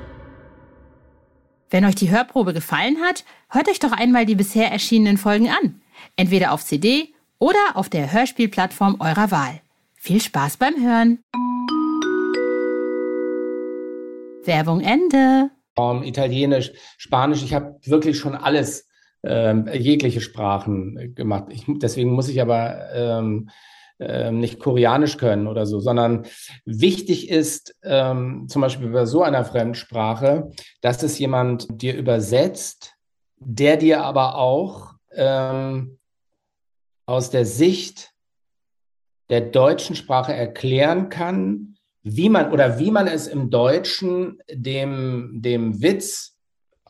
Wenn 1.71 1.85
euch 1.85 1.95
die 1.95 2.11
Hörprobe 2.11 2.53
gefallen 2.53 2.97
hat, 2.99 3.23
hört 3.49 3.69
euch 3.69 3.79
doch 3.79 3.93
einmal 3.93 4.25
die 4.25 4.35
bisher 4.35 4.69
erschienenen 4.69 5.17
Folgen 5.17 5.47
an. 5.47 5.81
Entweder 6.17 6.51
auf 6.51 6.65
CD 6.65 7.13
oder 7.39 7.57
auf 7.75 7.87
der 7.87 8.11
Hörspielplattform 8.11 8.97
eurer 8.99 9.31
Wahl. 9.31 9.61
Viel 9.95 10.19
Spaß 10.21 10.57
beim 10.57 10.75
Hören. 10.75 11.19
Werbung 14.43 14.81
Ende. 14.81 15.49
Italienisch, 16.03 16.73
Spanisch, 16.97 17.41
ich 17.41 17.53
habe 17.53 17.79
wirklich 17.85 18.19
schon 18.19 18.35
alles, 18.35 18.89
ähm, 19.23 19.69
jegliche 19.71 20.19
Sprachen 20.19 21.15
gemacht. 21.15 21.45
Ich, 21.51 21.63
deswegen 21.67 22.11
muss 22.11 22.27
ich 22.27 22.41
aber 22.41 22.91
ähm, 22.93 23.49
ähm, 24.01 24.39
nicht 24.39 24.59
Koreanisch 24.59 25.17
können 25.17 25.47
oder 25.47 25.65
so, 25.65 25.79
sondern 25.79 26.25
wichtig 26.65 27.29
ist 27.29 27.75
ähm, 27.83 28.47
zum 28.49 28.61
Beispiel 28.63 28.89
bei 28.89 29.05
so 29.05 29.21
einer 29.21 29.45
Fremdsprache, 29.45 30.49
dass 30.81 31.03
es 31.03 31.19
jemand 31.19 31.67
dir 31.69 31.95
übersetzt, 31.95 32.95
der 33.37 33.77
dir 33.77 34.03
aber 34.03 34.35
auch 34.35 34.95
ähm, 35.13 35.99
aus 37.05 37.29
der 37.29 37.45
Sicht 37.45 38.11
der 39.29 39.41
deutschen 39.41 39.95
Sprache 39.95 40.33
erklären 40.33 41.09
kann, 41.09 41.75
wie 42.03 42.29
man 42.29 42.51
oder 42.51 42.79
wie 42.79 42.89
man 42.89 43.07
es 43.07 43.27
im 43.27 43.49
Deutschen 43.49 44.41
dem, 44.51 45.41
dem 45.41 45.81
Witz 45.81 46.37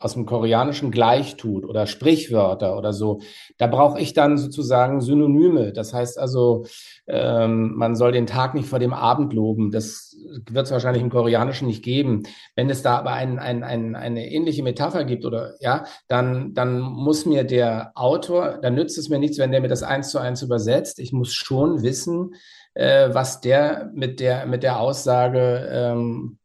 aus 0.02 0.14
dem 0.14 0.26
Koreanischen 0.26 0.92
gleich 0.92 1.38
tut 1.38 1.66
oder 1.66 1.86
Sprichwörter 1.86 2.78
oder 2.78 2.92
so. 2.92 3.22
Da 3.58 3.68
brauche 3.68 4.00
ich 4.00 4.14
dann 4.14 4.38
sozusagen 4.38 5.00
Synonyme. 5.00 5.74
Das 5.74 5.94
heißt 5.94 6.18
also, 6.18 6.66
ähm, 7.08 7.74
man 7.76 7.96
soll 7.96 8.12
den 8.12 8.26
Tag 8.26 8.56
nicht 8.56 8.68
vor 8.68 8.80
dem 8.80 8.94
Abend 8.94 9.34
loben. 9.34 9.72
Das 9.72 10.16
wird 10.50 10.66
es 10.66 10.72
wahrscheinlich 10.72 11.04
im 11.04 11.10
Koreanischen 11.10 11.68
nicht 11.68 11.84
geben. 11.84 12.24
Wenn 12.56 12.70
es 12.70 12.82
da 12.82 12.98
aber 12.98 13.14
ein, 13.14 13.38
ein, 13.38 13.64
ein, 13.64 13.96
eine 13.96 14.32
ähnliche 14.32 14.64
Metapher 14.64 15.04
gibt 15.04 15.24
oder 15.24 15.54
ja, 15.60 15.86
dann, 16.08 16.54
dann 16.54 16.80
muss 16.80 17.26
mir 17.26 17.44
der 17.44 17.92
Autor, 17.96 18.60
dann 18.62 18.76
nützt 18.76 18.98
es 18.98 19.10
mir 19.10 19.20
nichts, 19.20 19.38
wenn 19.38 19.52
der 19.52 19.62
mir 19.62 19.68
das 19.68 19.84
eins 19.84 20.10
zu 20.10 20.18
eins 20.18 20.42
übersetzt. 20.42 21.00
Ich 21.00 21.14
muss 21.14 21.34
schon 21.34 21.84
wissen, 21.84 22.34
äh, 22.74 23.10
was 23.14 23.42
der 23.42 23.92
mit 23.94 24.20
der, 24.20 24.46
mit 24.46 24.64
der 24.64 24.80
Aussage 24.80 25.70
ähm, 25.72 26.38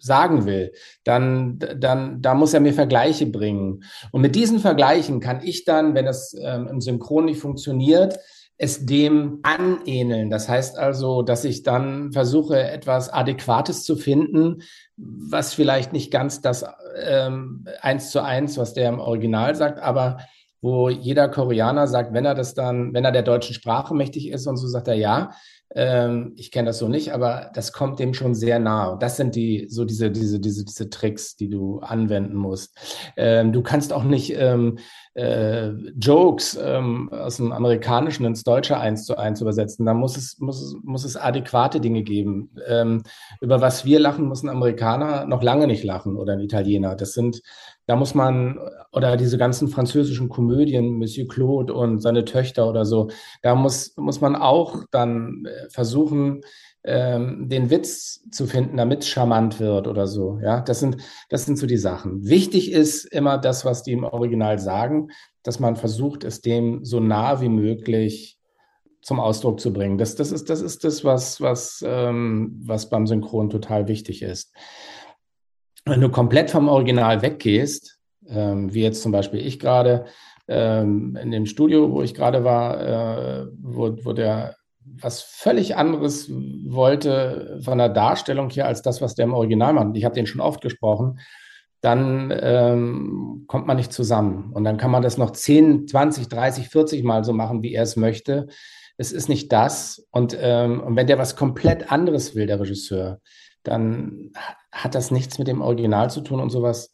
sagen 0.00 0.46
will, 0.46 0.72
dann, 1.04 1.58
dann, 1.58 2.20
da 2.22 2.34
muss 2.34 2.54
er 2.54 2.60
mir 2.60 2.74
Vergleiche 2.74 3.26
bringen. 3.26 3.84
Und 4.12 4.22
mit 4.22 4.34
diesen 4.34 4.58
Vergleichen 4.58 5.20
kann 5.20 5.42
ich 5.42 5.64
dann, 5.64 5.94
wenn 5.94 6.06
es 6.06 6.34
ähm, 6.42 6.68
im 6.68 6.80
Synchron 6.80 7.26
nicht 7.26 7.40
funktioniert, 7.40 8.18
es 8.62 8.84
dem 8.84 9.40
anähneln. 9.42 10.28
Das 10.28 10.46
heißt 10.48 10.76
also, 10.76 11.22
dass 11.22 11.46
ich 11.46 11.62
dann 11.62 12.12
versuche, 12.12 12.62
etwas 12.62 13.08
Adäquates 13.08 13.84
zu 13.84 13.96
finden, 13.96 14.62
was 14.98 15.54
vielleicht 15.54 15.94
nicht 15.94 16.10
ganz 16.10 16.42
das 16.42 16.66
ähm, 17.02 17.66
eins 17.80 18.10
zu 18.10 18.22
eins, 18.22 18.58
was 18.58 18.74
der 18.74 18.90
im 18.90 18.98
Original 18.98 19.54
sagt, 19.54 19.80
aber 19.80 20.18
wo 20.60 20.90
jeder 20.90 21.28
Koreaner 21.30 21.86
sagt, 21.86 22.12
wenn 22.12 22.26
er 22.26 22.34
das 22.34 22.52
dann, 22.52 22.92
wenn 22.92 23.06
er 23.06 23.12
der 23.12 23.22
deutschen 23.22 23.54
Sprache 23.54 23.94
mächtig 23.94 24.28
ist 24.28 24.46
und 24.46 24.58
so 24.58 24.68
sagt 24.68 24.88
er 24.88 24.94
ja, 24.94 25.30
ähm, 25.74 26.32
ich 26.36 26.50
kenne 26.50 26.66
das 26.66 26.78
so 26.78 26.88
nicht, 26.88 27.12
aber 27.12 27.50
das 27.54 27.72
kommt 27.72 27.98
dem 27.98 28.12
schon 28.12 28.34
sehr 28.34 28.58
nah. 28.58 28.96
Das 28.96 29.16
sind 29.16 29.36
die 29.36 29.66
so 29.68 29.84
diese 29.84 30.10
diese 30.10 30.40
diese 30.40 30.64
diese 30.64 30.90
Tricks, 30.90 31.36
die 31.36 31.48
du 31.48 31.78
anwenden 31.78 32.34
musst. 32.34 32.76
Ähm, 33.16 33.52
du 33.52 33.62
kannst 33.62 33.92
auch 33.92 34.02
nicht 34.02 34.34
ähm, 34.36 34.78
äh, 35.14 35.68
Jokes 36.00 36.58
ähm, 36.60 37.08
aus 37.12 37.36
dem 37.36 37.52
Amerikanischen 37.52 38.24
ins 38.24 38.42
Deutsche 38.42 38.78
eins 38.78 39.04
zu 39.04 39.16
eins 39.16 39.40
übersetzen. 39.40 39.86
Da 39.86 39.94
muss 39.94 40.16
es 40.16 40.38
muss 40.40 40.60
es 40.60 40.76
muss 40.82 41.04
es 41.04 41.16
adäquate 41.16 41.80
Dinge 41.80 42.02
geben. 42.02 42.50
Ähm, 42.66 43.02
über 43.40 43.60
was 43.60 43.84
wir 43.84 44.00
lachen, 44.00 44.26
muss 44.26 44.42
ein 44.42 44.48
Amerikaner 44.48 45.24
noch 45.26 45.42
lange 45.42 45.68
nicht 45.68 45.84
lachen 45.84 46.16
oder 46.16 46.32
ein 46.32 46.40
Italiener. 46.40 46.96
Das 46.96 47.12
sind 47.12 47.42
da 47.90 47.96
muss 47.96 48.14
man, 48.14 48.56
oder 48.92 49.16
diese 49.16 49.36
ganzen 49.36 49.66
französischen 49.66 50.28
Komödien, 50.28 50.92
Monsieur 50.98 51.26
Claude 51.26 51.74
und 51.74 51.98
seine 51.98 52.24
Töchter 52.24 52.68
oder 52.68 52.84
so, 52.84 53.08
da 53.42 53.56
muss, 53.56 53.96
muss 53.96 54.20
man 54.20 54.36
auch 54.36 54.84
dann 54.92 55.44
äh, 55.46 55.68
versuchen, 55.70 56.42
ähm, 56.84 57.48
den 57.48 57.68
Witz 57.68 58.22
zu 58.30 58.46
finden, 58.46 58.76
damit 58.76 59.00
es 59.02 59.08
charmant 59.08 59.58
wird 59.58 59.88
oder 59.88 60.06
so. 60.06 60.38
Ja, 60.40 60.60
das 60.60 60.78
sind, 60.78 60.98
das 61.30 61.46
sind 61.46 61.58
so 61.58 61.66
die 61.66 61.78
Sachen. 61.78 62.24
Wichtig 62.24 62.70
ist 62.70 63.06
immer 63.06 63.38
das, 63.38 63.64
was 63.64 63.82
die 63.82 63.90
im 63.90 64.04
Original 64.04 64.60
sagen, 64.60 65.08
dass 65.42 65.58
man 65.58 65.74
versucht, 65.74 66.22
es 66.22 66.42
dem 66.42 66.84
so 66.84 67.00
nah 67.00 67.40
wie 67.40 67.48
möglich 67.48 68.38
zum 69.02 69.18
Ausdruck 69.18 69.58
zu 69.58 69.72
bringen. 69.72 69.98
Das, 69.98 70.14
das 70.14 70.30
ist 70.30 70.48
das, 70.48 70.60
ist 70.60 70.84
das 70.84 71.04
was, 71.04 71.40
was, 71.40 71.82
ähm, 71.84 72.60
was 72.64 72.88
beim 72.88 73.08
Synchron 73.08 73.50
total 73.50 73.88
wichtig 73.88 74.22
ist 74.22 74.52
wenn 75.84 76.00
du 76.00 76.08
komplett 76.10 76.50
vom 76.50 76.68
Original 76.68 77.22
weggehst, 77.22 77.98
ähm, 78.28 78.72
wie 78.72 78.82
jetzt 78.82 79.02
zum 79.02 79.12
Beispiel 79.12 79.44
ich 79.44 79.58
gerade 79.58 80.06
ähm, 80.48 81.16
in 81.20 81.30
dem 81.30 81.46
Studio, 81.46 81.90
wo 81.92 82.02
ich 82.02 82.14
gerade 82.14 82.44
war, 82.44 82.80
äh, 82.80 83.46
wo, 83.60 83.96
wo 84.04 84.12
der 84.12 84.56
was 84.84 85.22
völlig 85.22 85.76
anderes 85.76 86.30
wollte 86.30 87.60
von 87.62 87.78
der 87.78 87.88
Darstellung 87.88 88.50
hier 88.50 88.66
als 88.66 88.82
das, 88.82 89.00
was 89.00 89.14
der 89.14 89.26
im 89.26 89.34
Original 89.34 89.72
macht. 89.72 89.96
Ich 89.96 90.04
habe 90.04 90.14
den 90.14 90.26
schon 90.26 90.40
oft 90.40 90.60
gesprochen. 90.60 91.20
Dann 91.80 92.32
ähm, 92.40 93.44
kommt 93.46 93.66
man 93.66 93.76
nicht 93.76 93.92
zusammen. 93.92 94.52
Und 94.52 94.64
dann 94.64 94.76
kann 94.76 94.90
man 94.90 95.02
das 95.02 95.16
noch 95.16 95.30
10, 95.30 95.86
20, 95.86 96.28
30, 96.28 96.68
40 96.68 97.04
Mal 97.04 97.24
so 97.24 97.32
machen, 97.32 97.62
wie 97.62 97.74
er 97.74 97.84
es 97.84 97.96
möchte. 97.96 98.48
Es 98.96 99.12
ist 99.12 99.28
nicht 99.28 99.52
das. 99.52 100.06
Und, 100.10 100.36
ähm, 100.38 100.80
und 100.80 100.96
wenn 100.96 101.06
der 101.06 101.18
was 101.18 101.36
komplett 101.36 101.90
anderes 101.90 102.34
will, 102.34 102.46
der 102.46 102.60
Regisseur, 102.60 103.20
dann 103.62 104.32
hat 104.72 104.94
das 104.94 105.10
nichts 105.10 105.38
mit 105.38 105.48
dem 105.48 105.62
Original 105.62 106.10
zu 106.10 106.20
tun 106.20 106.40
und 106.40 106.50
sowas. 106.50 106.92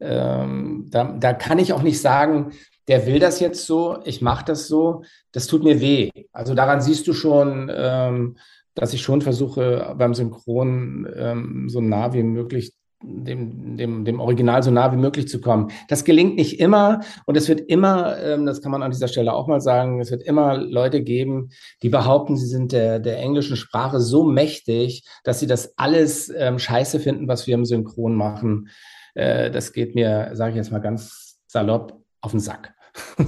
Ähm, 0.00 0.86
da, 0.90 1.04
da 1.12 1.32
kann 1.32 1.58
ich 1.58 1.72
auch 1.72 1.82
nicht 1.82 2.00
sagen, 2.00 2.52
der 2.88 3.06
will 3.06 3.18
das 3.18 3.38
jetzt 3.40 3.66
so, 3.66 3.98
ich 4.04 4.22
mache 4.22 4.44
das 4.44 4.66
so, 4.66 5.02
das 5.32 5.46
tut 5.46 5.62
mir 5.62 5.80
weh. 5.80 6.10
Also 6.32 6.54
daran 6.54 6.80
siehst 6.80 7.06
du 7.06 7.12
schon, 7.12 7.70
ähm, 7.74 8.36
dass 8.74 8.94
ich 8.94 9.02
schon 9.02 9.20
versuche, 9.20 9.94
beim 9.98 10.14
Synchron 10.14 11.08
ähm, 11.14 11.68
so 11.68 11.80
nah 11.80 12.12
wie 12.14 12.22
möglich 12.22 12.72
dem, 13.02 13.76
dem, 13.76 14.04
dem 14.04 14.20
Original 14.20 14.62
so 14.62 14.70
nah 14.70 14.92
wie 14.92 14.96
möglich 14.96 15.28
zu 15.28 15.40
kommen. 15.40 15.70
Das 15.88 16.04
gelingt 16.04 16.36
nicht 16.36 16.60
immer 16.60 17.00
und 17.26 17.36
es 17.36 17.48
wird 17.48 17.60
immer, 17.60 18.18
ähm, 18.18 18.46
das 18.46 18.60
kann 18.60 18.72
man 18.72 18.82
an 18.82 18.90
dieser 18.90 19.08
Stelle 19.08 19.32
auch 19.32 19.46
mal 19.46 19.60
sagen, 19.60 20.00
es 20.00 20.10
wird 20.10 20.22
immer 20.22 20.56
Leute 20.56 21.02
geben, 21.02 21.50
die 21.82 21.88
behaupten, 21.88 22.36
sie 22.36 22.46
sind 22.46 22.72
der, 22.72 22.98
der 22.98 23.18
englischen 23.18 23.56
Sprache 23.56 24.00
so 24.00 24.24
mächtig, 24.24 25.04
dass 25.24 25.40
sie 25.40 25.46
das 25.46 25.78
alles 25.78 26.32
ähm, 26.36 26.58
scheiße 26.58 27.00
finden, 27.00 27.28
was 27.28 27.46
wir 27.46 27.54
im 27.54 27.64
Synchron 27.64 28.14
machen. 28.14 28.68
Äh, 29.14 29.50
das 29.50 29.72
geht 29.72 29.94
mir, 29.94 30.30
sage 30.34 30.50
ich 30.50 30.56
jetzt 30.56 30.72
mal 30.72 30.80
ganz 30.80 31.40
salopp, 31.46 31.98
auf 32.20 32.32
den 32.32 32.40
Sack. 32.40 32.74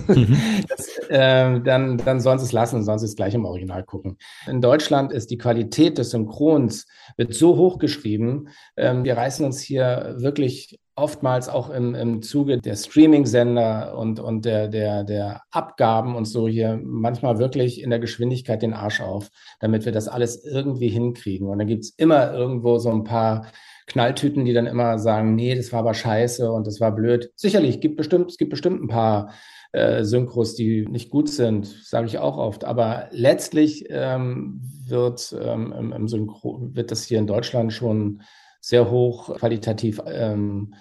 Mhm. 0.09 0.37
das, 0.69 0.99
äh, 1.09 1.61
dann, 1.61 1.99
dann 1.99 2.21
sollen 2.21 2.39
sie 2.39 2.45
es 2.45 2.53
lassen 2.53 2.77
und 2.77 2.99
sie 2.99 3.07
es 3.07 3.17
gleich 3.17 3.35
im 3.35 3.45
Original 3.45 3.85
gucken. 3.85 4.19
In 4.47 4.61
Deutschland 4.61 5.13
ist 5.13 5.31
die 5.31 5.39
Qualität 5.39 5.99
des 5.99 6.11
Synchrons 6.11 6.87
wird 7.17 7.35
so 7.35 7.57
hoch 7.57 7.79
geschrieben. 7.79 8.49
Ähm, 8.77 9.05
wir 9.05 9.17
reißen 9.17 9.45
uns 9.45 9.61
hier 9.61 10.17
wirklich 10.19 10.79
oftmals 10.95 11.49
auch 11.49 11.71
im, 11.71 11.95
im 11.95 12.23
Zuge 12.23 12.59
der 12.59 12.77
Streaming-Sender 12.77 13.97
und, 13.97 14.21
und 14.21 14.45
der, 14.45 14.69
der, 14.69 15.05
der 15.05 15.43
Abgaben 15.51 16.17
und 16.17 16.27
so 16.27 16.47
hier 16.47 16.79
manchmal 16.83 17.39
wirklich 17.39 17.81
in 17.81 17.91
der 17.91 17.99
Geschwindigkeit 17.99 18.61
den 18.61 18.75
Arsch 18.75 19.01
auf, 19.01 19.31
damit 19.61 19.87
wir 19.87 19.93
das 19.93 20.09
alles 20.09 20.45
irgendwie 20.45 20.89
hinkriegen. 20.89 21.49
Und 21.49 21.59
dann 21.59 21.67
gibt 21.67 21.85
es 21.85 21.91
immer 21.97 22.33
irgendwo 22.33 22.79
so 22.79 22.91
ein 22.91 23.05
paar 23.05 23.47
Knalltüten, 23.87 24.45
die 24.45 24.53
dann 24.53 24.67
immer 24.67 24.99
sagen, 24.99 25.35
nee, 25.35 25.55
das 25.55 25.73
war 25.73 25.81
aber 25.81 25.95
scheiße 25.95 26.51
und 26.51 26.67
das 26.67 26.81
war 26.81 26.93
blöd. 26.95 27.31
Sicherlich, 27.37 27.81
gibt 27.81 27.97
bestimmt, 27.97 28.31
es 28.31 28.37
gibt 28.39 28.51
bestimmt 28.51 28.83
ein 28.83 28.89
paar 28.89 29.33
äh, 29.73 30.05
Synchros, 30.05 30.55
die 30.55 30.87
nicht 30.87 31.11
gut 31.11 31.29
sind, 31.29 31.67
sage 31.67 32.07
ich 32.07 32.19
auch 32.19 32.37
oft. 32.37 32.65
Aber 32.65 33.09
letztlich 33.11 33.87
ähm, 33.89 34.61
wird 34.87 35.35
ähm, 35.41 35.73
im, 35.73 35.93
im 35.93 36.09
Synchro 36.09 36.61
wird 36.73 36.91
das 36.91 37.05
hier 37.05 37.19
in 37.19 37.27
Deutschland 37.27 37.73
schon 37.73 38.23
sehr 38.61 38.91
hoch 38.91 39.35
qualitativ 39.37 40.01
ähm, 40.07 40.75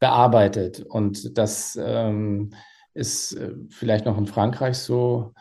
bearbeitet. 0.00 0.80
Und 0.80 1.38
das 1.38 1.78
ähm, 1.80 2.50
ist 2.94 3.34
äh, 3.34 3.52
vielleicht 3.70 4.06
noch 4.06 4.18
in 4.18 4.26
Frankreich 4.26 4.78
so. 4.78 5.34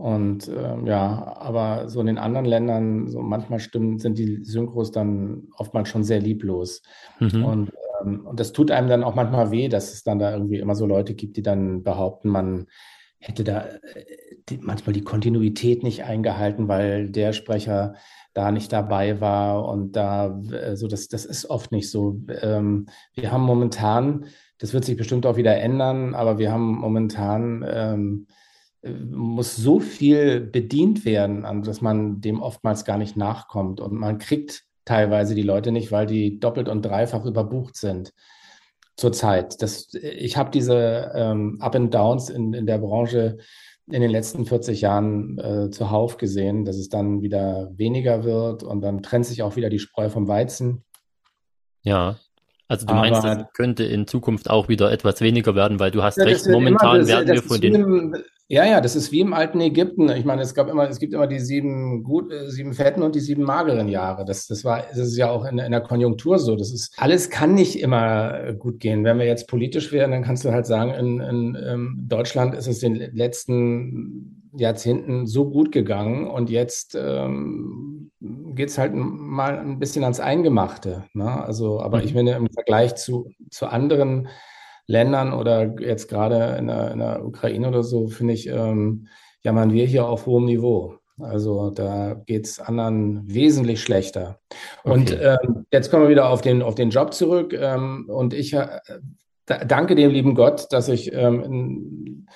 Und 0.00 0.48
ähm, 0.48 0.86
ja, 0.86 1.36
aber 1.38 1.88
so 1.88 2.00
in 2.00 2.06
den 2.06 2.18
anderen 2.18 2.46
Ländern, 2.46 3.08
so 3.08 3.20
manchmal 3.20 3.58
stimmen, 3.58 3.98
sind 3.98 4.16
die 4.16 4.42
Synchros 4.44 4.92
dann 4.92 5.48
oftmals 5.56 5.90
schon 5.90 6.04
sehr 6.04 6.20
lieblos. 6.20 6.82
Mhm. 7.18 7.44
Und 7.44 7.70
ähm, 8.00 8.26
und 8.26 8.40
das 8.40 8.52
tut 8.52 8.70
einem 8.70 8.88
dann 8.88 9.04
auch 9.04 9.14
manchmal 9.14 9.50
weh, 9.50 9.68
dass 9.68 9.92
es 9.92 10.02
dann 10.02 10.18
da 10.18 10.32
irgendwie 10.32 10.58
immer 10.58 10.74
so 10.74 10.86
Leute 10.86 11.14
gibt, 11.14 11.36
die 11.36 11.42
dann 11.42 11.82
behaupten, 11.82 12.28
man 12.28 12.66
hätte 13.18 13.44
da 13.44 13.66
äh, 13.66 14.04
die, 14.48 14.58
manchmal 14.58 14.94
die 14.94 15.04
Kontinuität 15.04 15.82
nicht 15.82 16.04
eingehalten, 16.04 16.68
weil 16.68 17.10
der 17.10 17.32
Sprecher 17.32 17.94
da 18.32 18.52
nicht 18.52 18.72
dabei 18.72 19.20
war 19.20 19.68
und 19.68 19.96
da, 19.96 20.40
also 20.52 20.86
das, 20.86 21.08
das 21.08 21.24
ist 21.24 21.50
oft 21.50 21.72
nicht 21.72 21.90
so. 21.90 22.20
Ähm, 22.40 22.86
wir 23.14 23.32
haben 23.32 23.42
momentan, 23.42 24.26
das 24.58 24.72
wird 24.72 24.84
sich 24.84 24.96
bestimmt 24.96 25.26
auch 25.26 25.36
wieder 25.36 25.56
ändern, 25.56 26.14
aber 26.14 26.38
wir 26.38 26.52
haben 26.52 26.78
momentan, 26.78 27.64
ähm, 27.68 28.26
muss 28.82 29.56
so 29.56 29.78
viel 29.80 30.40
bedient 30.40 31.04
werden, 31.04 31.62
dass 31.62 31.80
man 31.80 32.20
dem 32.20 32.40
oftmals 32.40 32.84
gar 32.84 32.98
nicht 32.98 33.16
nachkommt 33.16 33.80
und 33.80 33.92
man 33.92 34.18
kriegt 34.18 34.64
teilweise 34.84 35.34
die 35.34 35.42
Leute 35.42 35.70
nicht, 35.70 35.92
weil 35.92 36.06
die 36.06 36.40
doppelt 36.40 36.68
und 36.68 36.82
dreifach 36.82 37.24
überbucht 37.24 37.76
sind 37.76 38.12
zurzeit. 38.96 39.60
Das, 39.62 39.92
ich 39.94 40.36
habe 40.36 40.50
diese 40.50 41.12
ähm, 41.14 41.58
Up 41.60 41.74
and 41.74 41.94
Downs 41.94 42.30
in, 42.30 42.54
in 42.54 42.66
der 42.66 42.78
Branche 42.78 43.38
in 43.90 44.02
den 44.02 44.10
letzten 44.10 44.46
40 44.46 44.82
Jahren 44.82 45.38
äh, 45.38 45.70
zuhauf 45.70 46.16
gesehen, 46.16 46.64
dass 46.64 46.76
es 46.76 46.88
dann 46.88 47.22
wieder 47.22 47.70
weniger 47.76 48.24
wird 48.24 48.62
und 48.62 48.82
dann 48.82 49.02
trennt 49.02 49.26
sich 49.26 49.42
auch 49.42 49.56
wieder 49.56 49.68
die 49.68 49.78
Spreu 49.78 50.08
vom 50.08 50.28
Weizen. 50.28 50.84
Ja. 51.82 52.16
Also 52.68 52.86
du 52.86 52.94
meinst, 52.94 53.24
Aber, 53.24 53.34
das 53.34 53.52
könnte 53.52 53.82
in 53.82 54.06
Zukunft 54.06 54.48
auch 54.48 54.68
wieder 54.68 54.92
etwas 54.92 55.20
weniger 55.20 55.56
werden, 55.56 55.80
weil 55.80 55.90
du 55.90 56.04
hast 56.04 56.18
ja, 56.18 56.24
recht, 56.24 56.46
momentan 56.46 57.06
werden 57.06 57.28
wir 57.28 57.42
von 57.42 57.60
den. 57.60 58.22
Ja, 58.52 58.64
ja, 58.64 58.80
das 58.80 58.96
ist 58.96 59.12
wie 59.12 59.20
im 59.20 59.32
alten 59.32 59.60
Ägypten. 59.60 60.08
Ich 60.08 60.24
meine, 60.24 60.42
es 60.42 60.54
gab 60.54 60.68
immer, 60.68 60.88
es 60.88 60.98
gibt 60.98 61.14
immer 61.14 61.28
die 61.28 61.38
sieben 61.38 62.02
gut, 62.02 62.32
äh, 62.32 62.50
sieben 62.50 62.72
fetten 62.72 63.04
und 63.04 63.14
die 63.14 63.20
sieben 63.20 63.44
mageren 63.44 63.88
Jahre. 63.88 64.24
Das, 64.24 64.48
das 64.48 64.64
war, 64.64 64.82
das 64.88 64.98
ist 64.98 65.16
ja 65.16 65.30
auch 65.30 65.44
in, 65.44 65.58
in 65.58 65.70
der 65.70 65.82
Konjunktur 65.82 66.36
so. 66.40 66.56
Das 66.56 66.72
ist, 66.72 66.92
alles 66.96 67.30
kann 67.30 67.54
nicht 67.54 67.78
immer 67.78 68.54
gut 68.54 68.80
gehen. 68.80 69.04
Wenn 69.04 69.20
wir 69.20 69.26
jetzt 69.26 69.46
politisch 69.46 69.92
wären, 69.92 70.10
dann 70.10 70.24
kannst 70.24 70.44
du 70.44 70.50
halt 70.50 70.66
sagen, 70.66 70.92
in, 70.94 71.20
in, 71.20 71.54
in 71.54 71.64
ähm, 71.64 72.06
Deutschland 72.08 72.56
ist 72.56 72.66
es 72.66 72.82
in 72.82 72.94
den 72.94 73.14
letzten 73.14 74.50
Jahrzehnten 74.56 75.28
so 75.28 75.48
gut 75.48 75.70
gegangen 75.70 76.26
und 76.26 76.50
jetzt 76.50 76.98
ähm, 77.00 78.10
geht 78.18 78.70
es 78.70 78.78
halt 78.78 78.94
mal 78.96 79.60
ein 79.60 79.78
bisschen 79.78 80.02
ans 80.02 80.18
Eingemachte. 80.18 81.04
Ne? 81.12 81.44
Also, 81.44 81.80
aber 81.80 81.98
mhm. 81.98 82.04
ich 82.04 82.14
meine, 82.14 82.32
im 82.32 82.48
Vergleich 82.50 82.96
zu, 82.96 83.30
zu 83.48 83.68
anderen 83.68 84.26
Ländern 84.90 85.32
oder 85.32 85.80
jetzt 85.80 86.08
gerade 86.08 86.56
in 86.58 86.66
der, 86.66 86.90
in 86.90 86.98
der 86.98 87.24
Ukraine 87.24 87.68
oder 87.68 87.84
so, 87.84 88.08
finde 88.08 88.34
ich, 88.34 88.48
ähm, 88.48 89.06
jammern 89.42 89.72
wir 89.72 89.86
hier 89.86 90.06
auf 90.06 90.26
hohem 90.26 90.46
Niveau. 90.46 90.94
Also 91.20 91.70
da 91.70 92.14
geht 92.26 92.46
es 92.46 92.58
anderen 92.58 93.22
wesentlich 93.32 93.82
schlechter. 93.82 94.40
Okay. 94.82 94.92
Und 94.92 95.12
ähm, 95.20 95.66
jetzt 95.72 95.90
kommen 95.90 96.04
wir 96.04 96.10
wieder 96.10 96.28
auf 96.28 96.40
den, 96.40 96.62
auf 96.62 96.74
den 96.74 96.90
Job 96.90 97.14
zurück. 97.14 97.52
Ähm, 97.52 98.06
und 98.08 98.34
ich 98.34 98.52
äh, 98.52 98.80
danke 99.46 99.94
dem 99.94 100.10
lieben 100.10 100.34
Gott, 100.34 100.66
dass 100.72 100.88
ich 100.88 101.12
ähm, 101.12 101.42
in, 101.42 102.26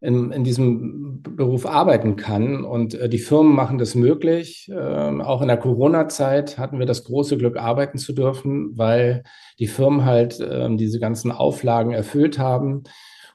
in, 0.00 0.30
in 0.30 0.44
diesem 0.44 1.22
Beruf 1.22 1.66
arbeiten 1.66 2.16
kann. 2.16 2.64
Und 2.64 2.94
äh, 2.94 3.08
die 3.08 3.18
Firmen 3.18 3.54
machen 3.54 3.78
das 3.78 3.94
möglich. 3.94 4.70
Ähm, 4.72 5.20
auch 5.20 5.42
in 5.42 5.48
der 5.48 5.56
Corona-Zeit 5.56 6.58
hatten 6.58 6.78
wir 6.78 6.86
das 6.86 7.04
große 7.04 7.36
Glück, 7.36 7.56
arbeiten 7.56 7.98
zu 7.98 8.12
dürfen, 8.12 8.76
weil 8.78 9.24
die 9.58 9.66
Firmen 9.66 10.04
halt 10.04 10.38
ähm, 10.40 10.76
diese 10.76 11.00
ganzen 11.00 11.32
Auflagen 11.32 11.92
erfüllt 11.92 12.38
haben. 12.38 12.84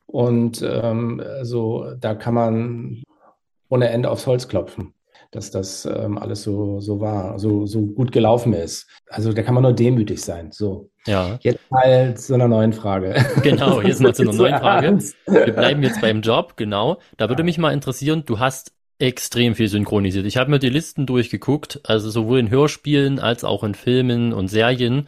Und 0.05 0.61
ähm, 0.61 1.21
also 1.21 1.93
da 1.99 2.15
kann 2.15 2.33
man 2.33 3.03
ohne 3.69 3.89
Ende 3.89 4.09
aufs 4.09 4.27
Holz 4.27 4.47
klopfen 4.47 4.93
dass 5.33 5.49
das 5.49 5.85
ähm, 5.85 6.17
alles 6.17 6.43
so, 6.43 6.79
so 6.79 6.99
war, 6.99 7.39
so, 7.39 7.65
so 7.65 7.81
gut 7.81 8.11
gelaufen 8.11 8.53
ist. 8.53 8.87
Also 9.07 9.33
da 9.33 9.41
kann 9.41 9.55
man 9.55 9.63
nur 9.63 9.73
demütig 9.73 10.21
sein. 10.21 10.51
So. 10.51 10.91
Ja. 11.05 11.37
Jetzt 11.41 11.69
mal 11.69 12.15
zu 12.15 12.33
einer 12.33 12.47
neuen 12.47 12.73
Frage. 12.73 13.15
Genau, 13.41 13.81
jetzt 13.81 13.99
mal 14.01 14.15
zu 14.15 14.23
einer 14.23 14.33
neuen 14.33 14.57
Frage. 14.57 14.99
Wir 15.25 15.53
bleiben 15.53 15.83
jetzt 15.83 16.01
beim 16.01 16.21
Job, 16.21 16.55
genau. 16.55 16.99
Da 17.17 17.29
würde 17.29 17.43
mich 17.43 17.57
mal 17.57 17.73
interessieren, 17.73 18.23
du 18.25 18.39
hast 18.39 18.73
extrem 18.99 19.55
viel 19.55 19.67
synchronisiert. 19.67 20.25
Ich 20.25 20.37
habe 20.37 20.49
mir 20.49 20.59
die 20.59 20.69
Listen 20.69 21.05
durchgeguckt, 21.05 21.81
also 21.83 22.09
sowohl 22.09 22.39
in 22.39 22.49
Hörspielen 22.49 23.19
als 23.19 23.43
auch 23.43 23.63
in 23.63 23.75
Filmen 23.75 24.33
und 24.33 24.47
Serien. 24.47 25.07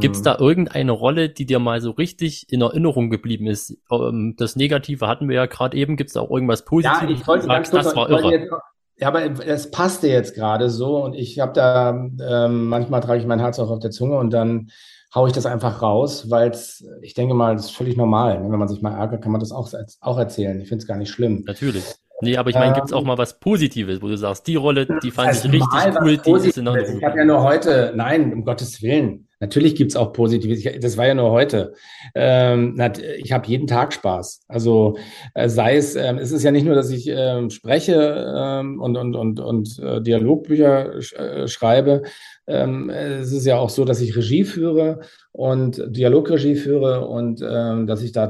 Gibt 0.00 0.16
es 0.16 0.22
mhm. 0.22 0.24
da 0.24 0.38
irgendeine 0.38 0.92
Rolle, 0.92 1.28
die 1.28 1.46
dir 1.46 1.60
mal 1.60 1.80
so 1.80 1.92
richtig 1.92 2.52
in 2.52 2.62
Erinnerung 2.62 3.10
geblieben 3.10 3.46
ist? 3.46 3.78
Ähm, 3.90 4.34
das 4.36 4.56
Negative 4.56 5.06
hatten 5.06 5.28
wir 5.28 5.36
ja 5.36 5.46
gerade 5.46 5.76
eben. 5.76 5.96
Gibt 5.96 6.08
es 6.08 6.14
da 6.14 6.20
auch 6.20 6.30
irgendwas 6.30 6.64
Positives? 6.64 7.02
Ja, 7.02 7.10
ich 7.10 7.26
wollte 7.26 7.46
ganz 7.46 7.70
kurz, 7.70 7.84
das 7.84 7.96
war 7.96 8.10
irre. 8.10 8.30
Jetzt, 8.30 8.52
ja, 8.96 9.08
aber 9.08 9.24
es 9.24 9.70
passte 9.70 10.08
jetzt 10.08 10.34
gerade 10.34 10.70
so 10.70 11.02
und 11.02 11.14
ich 11.14 11.40
habe 11.40 11.52
da, 11.52 11.90
ähm, 11.90 12.66
manchmal 12.66 13.00
trage 13.00 13.20
ich 13.20 13.26
mein 13.26 13.40
Herz 13.40 13.58
auch 13.58 13.70
auf 13.70 13.80
der 13.80 13.90
Zunge 13.90 14.16
und 14.16 14.32
dann 14.32 14.70
haue 15.14 15.28
ich 15.28 15.34
das 15.34 15.46
einfach 15.46 15.80
raus, 15.80 16.30
weil 16.30 16.50
es, 16.50 16.84
ich 17.02 17.14
denke 17.14 17.34
mal, 17.34 17.54
das 17.54 17.66
ist 17.66 17.76
völlig 17.76 17.96
normal. 17.96 18.40
Ne? 18.40 18.50
Wenn 18.50 18.58
man 18.58 18.68
sich 18.68 18.82
mal 18.82 18.94
ärgert, 18.94 19.22
kann 19.22 19.32
man 19.32 19.40
das 19.40 19.52
auch, 19.52 19.70
auch 20.00 20.18
erzählen. 20.18 20.60
Ich 20.60 20.68
finde 20.68 20.82
es 20.82 20.88
gar 20.88 20.96
nicht 20.96 21.10
schlimm. 21.10 21.44
Natürlich. 21.46 21.84
Nee, 22.20 22.36
aber 22.36 22.50
ich 22.50 22.56
meine, 22.56 22.72
gibt 22.72 22.86
es 22.86 22.92
auch 22.92 23.00
ähm, 23.00 23.08
mal 23.08 23.18
was 23.18 23.38
Positives, 23.38 24.00
wo 24.00 24.08
du 24.08 24.16
sagst, 24.16 24.46
die 24.46 24.56
Rolle, 24.56 24.86
die 25.02 25.10
fand 25.10 25.34
ich 25.34 25.44
richtig 25.44 25.68
cool, 26.00 26.16
die 26.16 26.48
ist 26.48 26.58
in. 26.58 26.66
Ich 26.66 27.04
habe 27.04 27.18
ja 27.18 27.24
nur 27.24 27.42
heute, 27.42 27.92
nein, 27.94 28.32
um 28.32 28.44
Gottes 28.44 28.82
Willen. 28.82 29.23
Natürlich 29.40 29.74
gibt 29.74 29.90
es 29.90 29.96
auch 29.96 30.12
Positives. 30.12 30.64
Ich, 30.64 30.80
das 30.80 30.96
war 30.96 31.06
ja 31.06 31.14
nur 31.14 31.30
heute. 31.30 31.74
Ähm, 32.14 32.80
ich 33.18 33.32
habe 33.32 33.46
jeden 33.46 33.66
Tag 33.66 33.92
Spaß. 33.92 34.42
Also 34.48 34.96
äh, 35.34 35.48
sei 35.48 35.76
es, 35.76 35.96
ähm, 35.96 36.18
es 36.18 36.32
ist 36.32 36.42
ja 36.42 36.50
nicht 36.50 36.64
nur, 36.64 36.74
dass 36.74 36.90
ich 36.90 37.08
ähm, 37.08 37.50
spreche 37.50 38.34
ähm, 38.36 38.80
und, 38.80 38.96
und, 38.96 39.16
und, 39.16 39.40
und 39.40 39.78
äh, 39.78 40.00
Dialogbücher 40.00 41.00
sch 41.02 41.12
äh, 41.14 41.48
schreibe. 41.48 42.02
Ähm, 42.46 42.90
es 42.90 43.32
ist 43.32 43.46
ja 43.46 43.58
auch 43.58 43.70
so, 43.70 43.84
dass 43.84 44.00
ich 44.00 44.16
Regie 44.16 44.44
führe 44.44 45.00
und 45.32 45.82
Dialogregie 45.88 46.56
führe 46.56 47.06
und 47.06 47.42
ähm, 47.42 47.86
dass 47.86 48.02
ich 48.02 48.12
da 48.12 48.28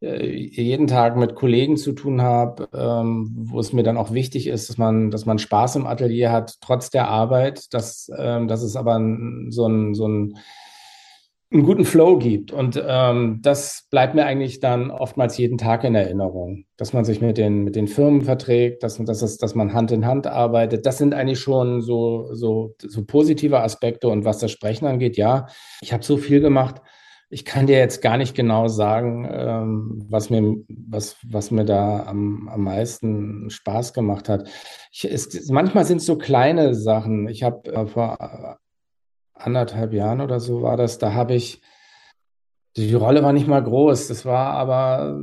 jeden 0.00 0.86
Tag 0.86 1.16
mit 1.16 1.34
Kollegen 1.34 1.76
zu 1.76 1.92
tun 1.92 2.22
habe, 2.22 2.68
ähm, 2.72 3.30
wo 3.34 3.58
es 3.58 3.72
mir 3.72 3.82
dann 3.82 3.96
auch 3.96 4.12
wichtig 4.12 4.46
ist, 4.46 4.68
dass 4.68 4.78
man, 4.78 5.10
dass 5.10 5.26
man 5.26 5.38
Spaß 5.38 5.76
im 5.76 5.86
Atelier 5.86 6.30
hat, 6.30 6.54
trotz 6.60 6.90
der 6.90 7.08
Arbeit, 7.08 7.72
dass, 7.74 8.10
ähm, 8.16 8.46
dass 8.46 8.62
es 8.62 8.76
aber 8.76 9.00
so 9.48 9.66
ein, 9.66 9.94
so 9.94 10.06
ein 10.06 10.34
einen 11.50 11.62
guten 11.62 11.84
Flow 11.84 12.18
gibt. 12.18 12.52
Und 12.52 12.82
ähm, 12.86 13.40
das 13.42 13.86
bleibt 13.90 14.14
mir 14.14 14.26
eigentlich 14.26 14.60
dann 14.60 14.90
oftmals 14.90 15.38
jeden 15.38 15.56
Tag 15.56 15.82
in 15.84 15.94
Erinnerung, 15.94 16.64
dass 16.76 16.92
man 16.92 17.04
sich 17.04 17.20
mit 17.22 17.38
den, 17.38 17.64
mit 17.64 17.74
den 17.74 17.88
Firmen 17.88 18.22
verträgt, 18.22 18.82
dass, 18.82 18.98
dass, 18.98 19.22
es, 19.22 19.38
dass 19.38 19.54
man 19.54 19.72
Hand 19.72 19.90
in 19.90 20.04
Hand 20.04 20.26
arbeitet. 20.26 20.84
Das 20.84 20.98
sind 20.98 21.14
eigentlich 21.14 21.40
schon 21.40 21.80
so, 21.80 22.34
so, 22.34 22.74
so 22.82 23.04
positive 23.04 23.60
Aspekte. 23.60 24.08
Und 24.08 24.26
was 24.26 24.38
das 24.38 24.50
Sprechen 24.50 24.86
angeht, 24.86 25.16
ja, 25.16 25.46
ich 25.80 25.92
habe 25.92 26.04
so 26.04 26.18
viel 26.18 26.40
gemacht. 26.40 26.82
Ich 27.30 27.44
kann 27.44 27.66
dir 27.66 27.78
jetzt 27.78 28.00
gar 28.00 28.16
nicht 28.16 28.34
genau 28.34 28.68
sagen, 28.68 29.28
ähm, 29.30 30.06
was, 30.08 30.30
mir, 30.30 30.56
was, 30.68 31.16
was 31.24 31.50
mir 31.50 31.64
da 31.64 32.04
am, 32.06 32.48
am 32.48 32.62
meisten 32.62 33.50
Spaß 33.50 33.92
gemacht 33.92 34.28
hat. 34.28 34.48
Ich, 34.90 35.04
es, 35.04 35.48
manchmal 35.50 35.84
sind 35.84 35.98
es 35.98 36.06
so 36.06 36.16
kleine 36.16 36.74
Sachen. 36.74 37.28
Ich 37.28 37.42
habe 37.42 37.70
äh, 37.70 37.86
vor 37.86 38.58
anderthalb 39.34 39.92
Jahren 39.92 40.20
oder 40.20 40.40
so 40.40 40.62
war 40.62 40.76
das, 40.76 40.98
da 40.98 41.12
habe 41.14 41.34
ich, 41.34 41.60
die 42.82 42.94
Rolle 42.94 43.22
war 43.22 43.32
nicht 43.32 43.46
mal 43.46 43.62
groß, 43.62 44.08
das 44.08 44.24
war 44.24 44.52
aber 44.52 45.20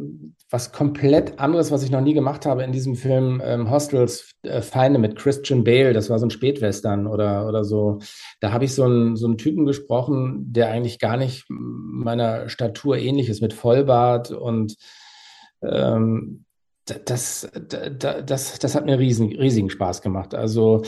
was 0.50 0.72
komplett 0.72 1.40
anderes, 1.40 1.72
was 1.72 1.84
ich 1.84 1.92
noch 1.92 2.02
nie 2.02 2.14
gemacht 2.14 2.46
habe 2.46 2.64
in 2.64 2.72
diesem 2.72 2.96
Film 2.96 3.42
ähm, 3.44 3.70
Hostels 3.72 4.32
äh, 4.44 4.62
Feinde 4.62 5.00
mit 5.00 5.16
Christian 5.16 5.64
Bale, 5.64 5.94
das 5.94 6.10
war 6.10 6.20
so 6.20 6.28
ein 6.28 6.32
Spätwestern 6.32 7.08
oder, 7.08 7.48
oder 7.48 7.64
so. 7.64 8.00
Da 8.40 8.52
habe 8.52 8.66
ich 8.66 8.74
so 8.74 8.84
einen, 8.84 9.16
so 9.16 9.26
einen 9.26 9.38
Typen 9.38 9.66
gesprochen, 9.66 10.54
der 10.54 10.70
eigentlich 10.70 11.00
gar 11.00 11.18
nicht 11.18 11.46
meiner 11.50 12.48
Statur 12.48 12.98
ähnlich 12.98 13.28
ist, 13.30 13.42
mit 13.42 13.54
Vollbart 13.54 14.32
und 14.32 14.76
ähm, 15.64 16.46
das, 16.86 17.50
das, 17.60 18.26
das, 18.26 18.60
das 18.60 18.76
hat 18.76 18.86
mir 18.86 19.00
riesen, 19.00 19.36
riesigen 19.36 19.72
Spaß 19.72 20.04
gemacht. 20.04 20.36
Also 20.36 20.84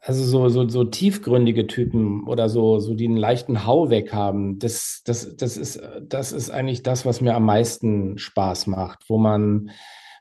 also 0.00 0.24
so, 0.24 0.48
so, 0.48 0.68
so 0.68 0.84
tiefgründige 0.84 1.66
Typen 1.66 2.26
oder 2.26 2.48
so, 2.48 2.78
so 2.78 2.94
die 2.94 3.06
einen 3.06 3.16
leichten 3.16 3.66
Hau 3.66 3.90
weg 3.90 4.12
haben, 4.12 4.58
das, 4.58 5.02
das, 5.04 5.36
das, 5.36 5.56
ist, 5.56 5.82
das 6.02 6.32
ist 6.32 6.50
eigentlich 6.50 6.82
das, 6.82 7.04
was 7.04 7.20
mir 7.20 7.34
am 7.34 7.44
meisten 7.44 8.16
Spaß 8.16 8.66
macht, 8.66 9.00
wo 9.08 9.18
man 9.18 9.70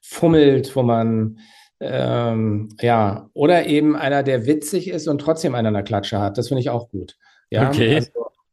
fummelt, 0.01 0.75
wo 0.75 0.83
man 0.83 1.39
ähm, 1.79 2.69
ja, 2.81 3.29
oder 3.33 3.67
eben 3.67 3.95
einer, 3.95 4.23
der 4.23 4.45
witzig 4.45 4.89
ist 4.89 5.07
und 5.07 5.19
trotzdem 5.19 5.55
einer 5.55 5.69
eine 5.69 5.83
Klatsche 5.83 6.19
hat. 6.19 6.37
Das 6.37 6.49
finde 6.49 6.59
ich 6.59 6.69
auch 6.69 6.89
gut. 6.89 7.15
Ja, 7.49 7.69
okay. 7.69 7.95
Also, 7.95 8.11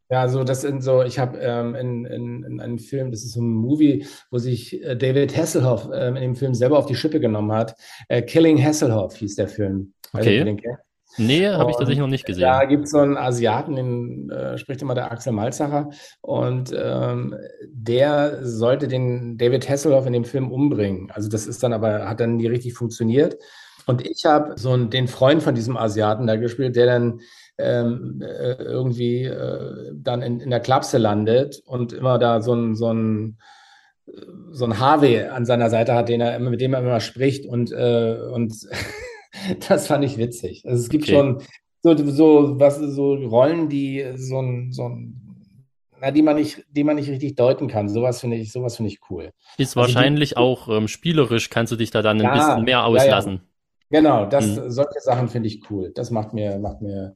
ja, 0.08 0.28
so 0.28 0.44
das 0.44 0.60
sind 0.60 0.84
so, 0.84 1.02
ich 1.02 1.18
habe 1.18 1.38
ähm, 1.38 1.74
in, 1.74 2.04
in, 2.04 2.42
in 2.44 2.60
einem 2.60 2.78
Film, 2.78 3.10
das 3.10 3.24
ist 3.24 3.32
so 3.32 3.40
ein 3.40 3.48
Movie, 3.48 4.06
wo 4.30 4.38
sich 4.38 4.80
äh, 4.84 4.94
David 4.96 5.36
Hasselhoff 5.36 5.90
äh, 5.92 6.08
in 6.08 6.14
dem 6.14 6.36
Film 6.36 6.54
selber 6.54 6.78
auf 6.78 6.86
die 6.86 6.94
Schippe 6.94 7.18
genommen 7.18 7.50
hat. 7.50 7.74
Äh, 8.08 8.22
Killing 8.22 8.62
Hasselhoff 8.62 9.16
hieß 9.16 9.34
der 9.34 9.48
Film. 9.48 9.92
Okay. 10.12 10.76
Nee, 11.18 11.48
habe 11.48 11.70
ich 11.70 11.76
tatsächlich 11.76 12.00
noch 12.00 12.06
nicht 12.08 12.26
gesehen. 12.26 12.42
Da 12.42 12.64
gibt 12.64 12.84
es 12.84 12.90
so 12.90 12.98
einen 12.98 13.16
Asiaten, 13.16 13.76
den 13.76 14.30
äh, 14.30 14.58
spricht 14.58 14.82
immer 14.82 14.94
der 14.94 15.10
Axel 15.10 15.32
Malzacher. 15.32 15.90
Und 16.20 16.74
ähm, 16.76 17.36
der 17.70 18.44
sollte 18.44 18.88
den 18.88 19.38
David 19.38 19.68
Hasselhoff 19.68 20.06
in 20.06 20.12
dem 20.12 20.24
Film 20.24 20.50
umbringen. 20.50 21.10
Also 21.10 21.28
das 21.28 21.46
ist 21.46 21.62
dann 21.62 21.72
aber, 21.72 22.08
hat 22.08 22.20
dann 22.20 22.36
nie 22.36 22.46
richtig 22.46 22.74
funktioniert. 22.74 23.36
Und 23.86 24.06
ich 24.06 24.24
habe 24.24 24.54
so 24.56 24.72
einen, 24.72 24.90
den 24.90 25.08
Freund 25.08 25.42
von 25.42 25.54
diesem 25.54 25.76
Asiaten 25.76 26.26
da 26.26 26.36
gespielt, 26.36 26.76
der 26.76 26.86
dann 26.86 27.20
ähm, 27.58 28.20
äh, 28.22 28.54
irgendwie 28.62 29.24
äh, 29.24 29.92
dann 29.94 30.22
in, 30.22 30.40
in 30.40 30.50
der 30.50 30.60
Klapse 30.60 30.98
landet 30.98 31.62
und 31.64 31.92
immer 31.92 32.18
da 32.18 32.42
so 32.42 32.54
ein, 32.54 32.74
so 32.74 32.92
ein 32.92 33.38
so 34.52 34.64
ein 34.64 34.78
Harvey 34.78 35.22
an 35.22 35.44
seiner 35.46 35.70
Seite 35.70 35.94
hat, 35.94 36.08
den 36.08 36.20
er, 36.20 36.38
mit 36.38 36.60
dem 36.60 36.74
er 36.74 36.80
immer 36.80 37.00
spricht 37.00 37.46
und, 37.46 37.72
äh, 37.72 38.16
und 38.32 38.54
das 39.68 39.86
fand 39.86 40.04
ich 40.04 40.18
witzig. 40.18 40.64
Also 40.66 40.82
es 40.82 40.88
gibt 40.88 41.04
Okay. 41.04 41.12
schon 41.12 41.42
so, 41.82 41.96
so, 42.10 42.58
was, 42.60 42.78
so 42.78 43.14
Rollen, 43.14 43.68
die 43.68 44.04
so 44.16 44.40
ein, 44.40 44.72
so 44.72 44.88
ein 44.88 45.22
na, 45.98 46.10
die 46.10 46.20
man 46.22 46.36
nicht, 46.36 46.62
die 46.70 46.84
man 46.84 46.96
nicht 46.96 47.08
richtig 47.08 47.36
deuten 47.36 47.68
kann. 47.68 47.88
Sowas 47.88 48.20
finde 48.20 48.36
ich, 48.36 48.52
sowas 48.52 48.76
finde 48.76 48.90
ich 48.92 48.98
cool. 49.08 49.30
Ist 49.56 49.76
Also 49.76 49.88
die- 49.88 49.94
wahrscheinlich 49.94 50.36
auch 50.36 50.68
ähm, 50.68 50.88
spielerisch, 50.88 51.48
kannst 51.48 51.72
du 51.72 51.76
dich 51.76 51.90
da 51.90 52.02
dann 52.02 52.18
ein 52.20 52.24
Ja, 52.24 52.34
bisschen 52.34 52.64
mehr 52.64 52.72
ja, 52.78 52.80
ja. 52.80 52.84
auslassen. 52.86 53.40
Genau, 53.88 54.26
das, 54.26 54.46
Mhm. 54.56 54.70
solche 54.70 55.00
Sachen 55.00 55.28
finde 55.28 55.48
ich 55.48 55.70
cool. 55.70 55.92
Das 55.94 56.10
macht 56.10 56.34
mir, 56.34 56.58
macht 56.58 56.82
mir 56.82 57.14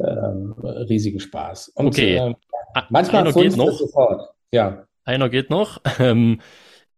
ähm, 0.00 0.54
riesigen 0.88 1.20
Spaß. 1.20 1.68
Und 1.76 1.86
Okay. 1.88 2.34
Ah, 2.74 2.84
manchmal 2.90 3.22
einer 3.22 3.32
geht 3.32 3.56
noch. 3.56 3.70
sofort. 3.70 4.30
Ja. 4.50 4.86
Einer 5.04 5.28
geht 5.28 5.50
noch. 5.50 5.80
Ähm, 6.00 6.40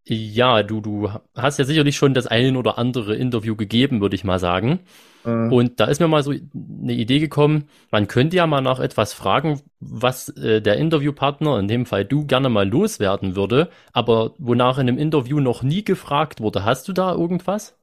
ja, 0.09 0.63
du, 0.63 0.81
du 0.81 1.11
hast 1.35 1.59
ja 1.59 1.65
sicherlich 1.65 1.97
schon 1.97 2.15
das 2.15 2.27
ein 2.27 2.57
oder 2.57 2.79
andere 2.79 3.17
Interview 3.17 3.57
gegeben, 3.57 4.01
würde 4.01 4.15
ich 4.15 4.25
mal 4.25 4.39
sagen. 4.39 4.81
Mhm. 5.25 5.53
Und 5.53 5.81
da 5.81 5.87
ist 5.87 6.01
mir 6.01 6.07
mal 6.07 6.23
so 6.23 6.31
eine 6.31 6.93
Idee 6.93 7.19
gekommen, 7.19 7.69
man 7.91 8.07
könnte 8.07 8.37
ja 8.37 8.47
mal 8.47 8.61
nach 8.61 8.79
etwas 8.79 9.13
fragen, 9.13 9.61
was 9.81 10.29
äh, 10.31 10.63
der 10.63 10.77
Interviewpartner, 10.77 11.59
in 11.59 11.67
dem 11.67 11.87
Fall 11.87 12.05
du, 12.05 12.25
gerne 12.25 12.49
mal 12.49 12.69
loswerden 12.69 13.35
würde, 13.35 13.69
aber 13.93 14.35
wonach 14.39 14.79
in 14.79 14.89
einem 14.89 14.99
Interview 14.99 15.41
noch 15.41 15.63
nie 15.63 15.83
gefragt 15.83 16.41
wurde. 16.41 16.65
Hast 16.65 16.87
du 16.87 16.93
da 16.93 17.13
irgendwas? 17.13 17.77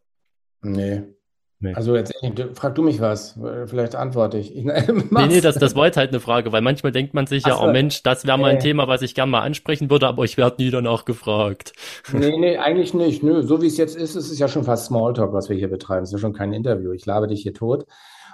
Nee. 0.62 1.04
Nee. 1.64 1.74
Also 1.76 1.96
jetzt 1.96 2.14
frag 2.56 2.76
du 2.76 2.84
mich 2.84 3.00
was, 3.00 3.40
vielleicht 3.68 3.96
antworte 3.96 4.38
ich. 4.38 4.54
ich 4.54 4.66
Nee, 4.66 5.28
nee, 5.28 5.40
das, 5.40 5.56
das 5.56 5.78
war 5.78 5.86
jetzt 5.86 5.96
halt 5.96 6.10
eine 6.10 6.20
Frage, 6.20 6.52
weil 6.52 6.62
manchmal 6.62 6.92
denkt 6.92 7.14
man 7.14 7.26
sich 7.26 7.46
ja, 7.46 7.54
Ach 7.54 7.62
so. 7.62 7.68
oh 7.68 7.72
Mensch, 7.72 8.04
das 8.04 8.28
wäre 8.28 8.38
mal 8.38 8.50
ein 8.50 8.58
Nee. 8.58 8.64
Thema, 8.64 8.90
was 8.90 9.02
ich 9.02 9.16
gern 9.16 9.30
mal 9.30 9.44
ansprechen 9.44 9.90
würde, 9.90 10.08
aber 10.08 10.26
ich 10.26 10.36
werde 10.36 10.62
nie 10.62 10.72
danach 10.72 11.06
gefragt. 11.06 11.72
Nee, 12.12 12.38
nee, 12.38 12.58
eigentlich 12.58 12.94
nicht. 12.94 13.24
Nö, 13.24 13.44
so 13.44 13.62
wie 13.62 13.68
es 13.68 13.78
jetzt 13.78 13.96
ist, 13.96 14.16
ist 14.16 14.30
es 14.30 14.40
ja 14.40 14.50
schon 14.50 14.66
fast 14.66 14.88
Smalltalk, 14.88 15.32
was 15.32 15.48
wir 15.48 15.56
hier 15.56 15.70
betreiben. 15.70 16.04
Es 16.04 16.10
ist 16.10 16.14
ja 16.14 16.20
schon 16.20 16.34
kein 16.34 16.52
Interview. 16.52 16.92
Ich 16.92 17.06
labe 17.06 17.28
dich 17.28 17.44
hier 17.44 17.54
tot. 17.54 17.86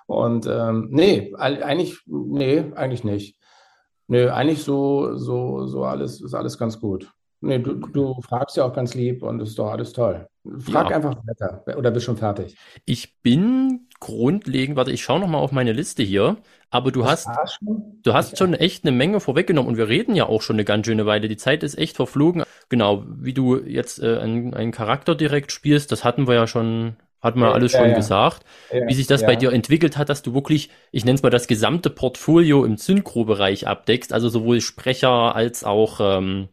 Und 0.07 0.47
ähm, 0.47 0.87
nee, 0.89 1.31
eigentlich, 1.37 1.99
nee, 2.07 2.63
eigentlich 2.73 3.03
nicht. 3.03 3.37
Nee, 4.07 4.27
eigentlich 4.27 4.63
so, 4.63 5.15
so, 5.17 5.67
so 5.67 5.83
alles, 5.83 6.19
ist 6.19 6.33
alles 6.33 6.57
ganz 6.57 6.79
gut. 6.79 7.11
Nee, 7.41 7.59
du, 7.59 7.75
du 7.75 8.19
fragst 8.21 8.57
ja 8.57 8.65
auch 8.65 8.73
ganz 8.73 8.95
lieb 8.95 9.21
und 9.21 9.39
ist 9.39 9.59
doch 9.59 9.69
alles 9.69 9.93
toll. 9.93 10.27
Frag 10.59 10.89
Ja. 10.89 10.95
einfach 10.95 11.15
weiter. 11.25 11.63
Oder 11.77 11.91
bist 11.91 12.05
schon 12.05 12.17
fertig? 12.17 12.57
Ich 12.85 13.21
bin 13.21 13.87
grundlegend, 13.99 14.75
warte, 14.75 14.91
ich 14.91 15.03
schaue 15.03 15.19
noch 15.19 15.27
mal 15.27 15.37
auf 15.39 15.51
meine 15.51 15.73
Liste 15.73 16.03
hier, 16.03 16.37
aber 16.69 16.91
du 16.91 17.05
hast, 17.05 17.27
war's 17.27 17.55
schon? 17.55 17.99
du 18.03 18.13
hast 18.13 18.37
schon 18.37 18.53
echt 18.53 18.83
eine 18.85 18.91
Menge 18.95 19.19
vorweggenommen 19.19 19.69
und 19.69 19.77
wir 19.77 19.87
reden 19.89 20.15
ja 20.15 20.25
auch 20.25 20.41
schon 20.41 20.55
eine 20.55 20.65
ganz 20.65 20.85
schöne 20.87 21.05
Weile. 21.05 21.27
Die 21.27 21.37
Zeit 21.37 21.63
ist 21.63 21.77
echt 21.77 21.95
verflogen. 21.97 22.43
Genau, 22.69 23.03
wie 23.07 23.33
du 23.33 23.57
jetzt 23.57 23.99
äh, 24.01 24.17
einen, 24.17 24.53
einen 24.53 24.71
Charakter 24.71 25.15
direkt 25.15 25.51
spielst, 25.51 25.91
das 25.91 26.03
hatten 26.03 26.27
wir 26.27 26.35
ja 26.35 26.47
schon, 26.47 26.95
hatten 27.21 27.39
wir 27.39 27.47
Ja, 27.47 27.53
alles 27.53 27.73
schon 27.73 27.91
ja. 27.91 27.93
gesagt. 27.93 28.45
Ja, 28.69 28.87
Wie 28.87 28.93
sich 28.93 29.07
das 29.07 29.25
bei 29.25 29.35
dir 29.35 29.51
entwickelt 29.53 29.97
hat, 29.97 30.09
dass 30.09 30.21
du 30.23 30.33
wirklich, 30.33 30.69
ich 30.91 31.05
nenne 31.05 31.15
es 31.15 31.23
mal 31.23 31.29
das 31.29 31.47
gesamte 31.47 31.89
Portfolio 31.89 32.65
im 32.65 32.77
Synchro-Bereich 32.77 33.67
abdeckst, 33.67 34.13
also 34.13 34.29
sowohl 34.29 34.61
Sprecher 34.61 35.35
als 35.35 35.63
auch 35.63 35.99
ähm, 36.01 36.49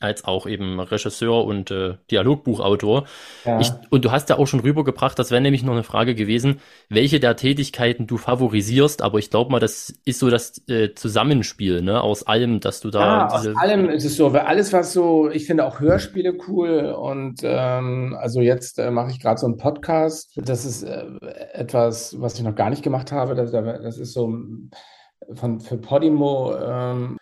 als 0.00 0.24
auch 0.24 0.46
eben 0.46 0.80
Regisseur 0.80 1.44
und 1.44 1.70
äh, 1.70 1.94
Dialogbuchautor. 2.10 3.06
Ja. 3.44 3.60
Ich, 3.60 3.70
und 3.90 4.04
du 4.04 4.10
hast 4.10 4.28
ja 4.28 4.38
auch 4.38 4.46
schon 4.46 4.60
rübergebracht, 4.60 5.18
das 5.18 5.30
wäre 5.30 5.40
nämlich 5.40 5.62
noch 5.62 5.72
eine 5.72 5.82
Frage 5.82 6.14
gewesen, 6.14 6.60
welche 6.88 7.20
der 7.20 7.36
Tätigkeiten 7.36 8.06
du 8.06 8.16
favorisierst, 8.16 9.02
aber 9.02 9.18
ich 9.18 9.30
glaube 9.30 9.50
mal, 9.50 9.60
das 9.60 9.94
ist 10.04 10.18
so 10.18 10.30
das 10.30 10.62
äh, 10.68 10.94
Zusammenspiel, 10.94 11.82
ne, 11.82 12.00
aus 12.00 12.26
allem, 12.26 12.60
dass 12.60 12.80
du 12.80 12.90
da 12.90 13.00
Ja, 13.00 13.26
aus 13.28 13.46
allem 13.56 13.88
ist 13.88 14.04
es 14.04 14.16
so, 14.16 14.32
weil 14.32 14.42
alles, 14.42 14.72
was 14.72 14.92
so, 14.92 15.30
ich 15.30 15.46
finde 15.46 15.64
auch 15.64 15.80
Hörspiele 15.80 16.36
cool 16.48 16.94
und 16.98 17.40
ähm, 17.42 18.16
also 18.18 18.40
jetzt 18.40 18.78
äh, 18.78 18.90
mache 18.90 19.10
ich 19.10 19.20
gerade 19.20 19.38
so 19.38 19.46
einen 19.46 19.56
Podcast. 19.56 20.32
Das 20.36 20.64
ist 20.64 20.82
äh, 20.82 21.04
etwas, 21.52 22.20
was 22.20 22.34
ich 22.34 22.42
noch 22.42 22.54
gar 22.54 22.70
nicht 22.70 22.82
gemacht 22.82 23.12
habe. 23.12 23.34
Das, 23.34 23.52
das 23.52 23.98
ist 23.98 24.12
so 24.12 24.32
von 25.34 25.60
für 25.60 25.78
Podimo 25.78 26.54
ähm, 26.56 27.18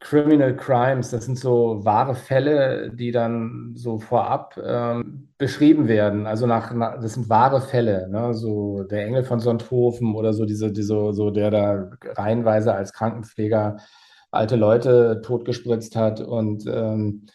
Criminal 0.00 0.56
Crimes. 0.56 1.10
Das 1.10 1.26
sind 1.26 1.38
so 1.38 1.84
wahre 1.84 2.14
Fälle, 2.14 2.90
die 2.90 3.12
dann 3.12 3.72
so 3.76 3.98
vorab 3.98 4.58
ähm, 4.62 5.28
beschrieben 5.38 5.88
werden. 5.88 6.26
Also 6.26 6.46
nach, 6.46 6.72
nach 6.72 7.00
das 7.00 7.14
sind 7.14 7.28
wahre 7.28 7.60
Fälle, 7.60 8.08
ne? 8.08 8.34
So 8.34 8.82
der 8.84 9.04
Engel 9.06 9.24
von 9.24 9.40
Sonthofen 9.40 10.14
oder 10.14 10.32
so 10.32 10.46
diese, 10.46 10.72
diese, 10.72 11.12
so 11.12 11.30
der 11.30 11.50
da 11.50 11.90
reihenweise 12.16 12.74
als 12.74 12.92
Krankenpfleger 12.92 13.76
alte 14.30 14.56
Leute 14.56 15.20
totgespritzt 15.24 15.96
hat 15.96 16.20
und 16.20 16.64
ähm, 16.66 17.26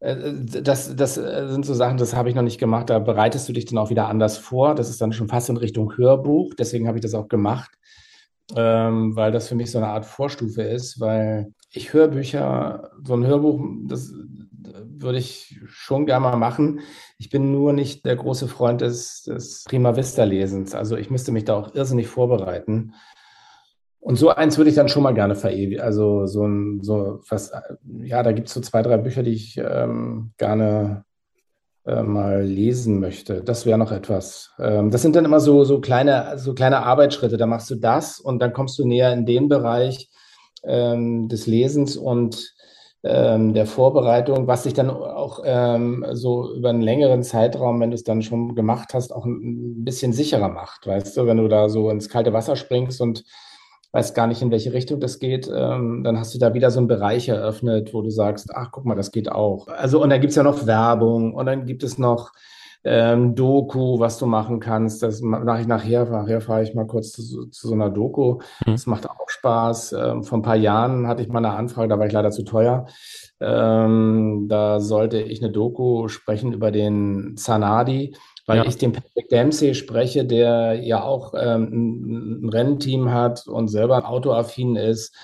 äh, 0.00 0.16
das, 0.62 0.94
das 0.96 1.14
sind 1.14 1.66
so 1.66 1.74
Sachen, 1.74 1.98
das 1.98 2.14
habe 2.14 2.28
ich 2.28 2.34
noch 2.34 2.42
nicht 2.42 2.58
gemacht. 2.58 2.90
Da 2.90 2.98
bereitest 2.98 3.48
du 3.48 3.52
dich 3.52 3.66
dann 3.66 3.78
auch 3.78 3.90
wieder 3.90 4.08
anders 4.08 4.38
vor. 4.38 4.74
Das 4.74 4.88
ist 4.90 5.00
dann 5.00 5.12
schon 5.12 5.28
fast 5.28 5.48
in 5.50 5.56
Richtung 5.56 5.96
Hörbuch. 5.96 6.54
Deswegen 6.58 6.88
habe 6.88 6.98
ich 6.98 7.02
das 7.02 7.14
auch 7.14 7.28
gemacht, 7.28 7.70
ähm, 8.56 9.16
weil 9.16 9.32
das 9.32 9.48
für 9.48 9.54
mich 9.54 9.70
so 9.70 9.78
eine 9.78 9.88
Art 9.88 10.06
Vorstufe 10.06 10.62
ist, 10.62 11.00
weil 11.00 11.52
ich 11.70 11.92
Hörbücher, 11.92 12.90
so 13.04 13.14
ein 13.14 13.26
Hörbuch, 13.26 13.60
das 13.84 14.12
würde 15.00 15.18
ich 15.18 15.60
schon 15.66 16.06
gerne 16.06 16.24
mal 16.24 16.36
machen. 16.36 16.80
Ich 17.18 17.30
bin 17.30 17.52
nur 17.52 17.72
nicht 17.72 18.04
der 18.04 18.16
große 18.16 18.48
Freund 18.48 18.80
des, 18.80 19.22
des 19.22 19.64
Prima 19.64 19.96
Vista 19.96 20.24
Lesens. 20.24 20.74
Also 20.74 20.96
ich 20.96 21.10
müsste 21.10 21.32
mich 21.32 21.44
da 21.44 21.56
auch 21.56 21.74
irrsinnig 21.74 22.08
vorbereiten. 22.08 22.94
Und 24.00 24.16
so 24.16 24.30
eins 24.30 24.56
würde 24.56 24.70
ich 24.70 24.76
dann 24.76 24.88
schon 24.88 25.02
mal 25.02 25.14
gerne 25.14 25.34
verewigen. 25.34 25.80
Also 25.80 26.26
so 26.26 26.46
ein, 26.46 26.82
so 26.82 27.20
was, 27.28 27.52
ja, 27.84 28.22
da 28.22 28.32
gibt 28.32 28.48
es 28.48 28.54
so 28.54 28.60
zwei, 28.60 28.82
drei 28.82 28.96
Bücher, 28.96 29.22
die 29.22 29.32
ich 29.32 29.58
ähm, 29.58 30.32
gerne 30.38 31.04
äh, 31.84 32.02
mal 32.02 32.42
lesen 32.42 33.00
möchte. 33.00 33.42
Das 33.42 33.66
wäre 33.66 33.78
noch 33.78 33.92
etwas. 33.92 34.52
Ähm, 34.58 34.90
das 34.90 35.02
sind 35.02 35.16
dann 35.16 35.24
immer 35.24 35.40
so, 35.40 35.64
so 35.64 35.80
kleine, 35.80 36.38
so 36.38 36.54
kleine 36.54 36.84
Arbeitsschritte. 36.84 37.36
Da 37.36 37.46
machst 37.46 37.70
du 37.70 37.74
das 37.74 38.20
und 38.20 38.40
dann 38.40 38.52
kommst 38.52 38.78
du 38.78 38.86
näher 38.86 39.12
in 39.12 39.26
den 39.26 39.48
Bereich 39.48 40.10
ähm, 40.64 41.28
des 41.28 41.46
Lesens 41.46 41.96
und 41.96 42.54
ähm, 43.04 43.54
der 43.54 43.66
Vorbereitung, 43.66 44.46
was 44.48 44.64
dich 44.64 44.74
dann 44.74 44.90
auch 44.90 45.40
ähm, 45.44 46.04
so 46.12 46.52
über 46.54 46.70
einen 46.70 46.82
längeren 46.82 47.22
Zeitraum, 47.22 47.80
wenn 47.80 47.90
du 47.90 47.94
es 47.94 48.02
dann 48.02 48.22
schon 48.22 48.54
gemacht 48.54 48.92
hast, 48.92 49.14
auch 49.14 49.24
ein, 49.24 49.84
bisschen 49.84 50.12
sicherer 50.12 50.48
macht. 50.48 50.86
Weißt 50.86 51.16
du, 51.16 51.26
wenn 51.26 51.36
du 51.36 51.48
da 51.48 51.68
so 51.68 51.90
ins 51.90 52.08
kalte 52.08 52.32
Wasser 52.32 52.56
springst 52.56 53.00
und 53.00 53.24
weißt 53.92 54.14
gar 54.14 54.26
nicht, 54.26 54.42
in 54.42 54.50
welche 54.50 54.72
Richtung 54.72 55.00
das 55.00 55.18
geht, 55.18 55.48
ähm, 55.48 56.02
dann 56.04 56.18
hast 56.18 56.34
du 56.34 56.38
da 56.38 56.52
wieder 56.54 56.70
so 56.70 56.80
einen 56.80 56.88
Bereich 56.88 57.28
eröffnet, 57.28 57.94
wo 57.94 58.02
du 58.02 58.10
sagst, 58.10 58.50
ach, 58.54 58.70
guck 58.72 58.84
mal, 58.84 58.96
das 58.96 59.12
geht 59.12 59.30
auch. 59.30 59.68
Also, 59.68 60.02
und 60.02 60.10
dann 60.10 60.20
gibt's 60.20 60.36
ja 60.36 60.42
noch 60.42 60.66
Werbung 60.66 61.34
und 61.34 61.46
dann 61.46 61.64
gibt 61.64 61.82
es 61.84 61.98
noch 61.98 62.32
ähm, 62.84 63.34
Doku, 63.34 63.98
was 63.98 64.18
du 64.18 64.26
machen 64.26 64.60
kannst. 64.60 65.02
Das 65.02 65.20
mache 65.20 65.60
ich 65.60 65.66
nachher. 65.66 66.04
Nachher 66.06 66.40
fahre 66.40 66.62
ich 66.62 66.74
mal 66.74 66.86
kurz 66.86 67.12
zu, 67.12 67.46
zu 67.46 67.68
so 67.68 67.74
einer 67.74 67.90
Doku. 67.90 68.38
Mhm. 68.66 68.72
Das 68.72 68.86
macht 68.86 69.08
auch 69.08 69.28
Spaß. 69.28 69.92
Ähm, 69.92 70.22
vor 70.24 70.38
ein 70.38 70.42
paar 70.42 70.56
Jahren 70.56 71.06
hatte 71.06 71.22
ich 71.22 71.28
mal 71.28 71.38
eine 71.44 71.54
Anfrage, 71.54 71.88
da 71.88 71.98
war 71.98 72.06
ich 72.06 72.12
leider 72.12 72.30
zu 72.30 72.44
teuer. 72.44 72.86
Ähm, 73.40 74.46
da 74.48 74.80
sollte 74.80 75.20
ich 75.20 75.42
eine 75.42 75.52
Doku 75.52 76.08
sprechen 76.08 76.52
über 76.52 76.70
den 76.70 77.36
Zanadi, 77.36 78.16
weil 78.46 78.58
Ja. 78.58 78.64
ich 78.64 78.76
den 78.78 78.92
Patrick 78.92 79.28
Dempsey 79.28 79.74
spreche, 79.74 80.24
der 80.24 80.74
ja 80.82 81.02
auch 81.02 81.34
ähm, 81.36 82.42
ein, 82.44 82.48
Rennteam 82.48 83.12
hat 83.12 83.46
und 83.46 83.68
selber 83.68 84.08
autoaffin 84.08 84.76
ist. 84.76 85.14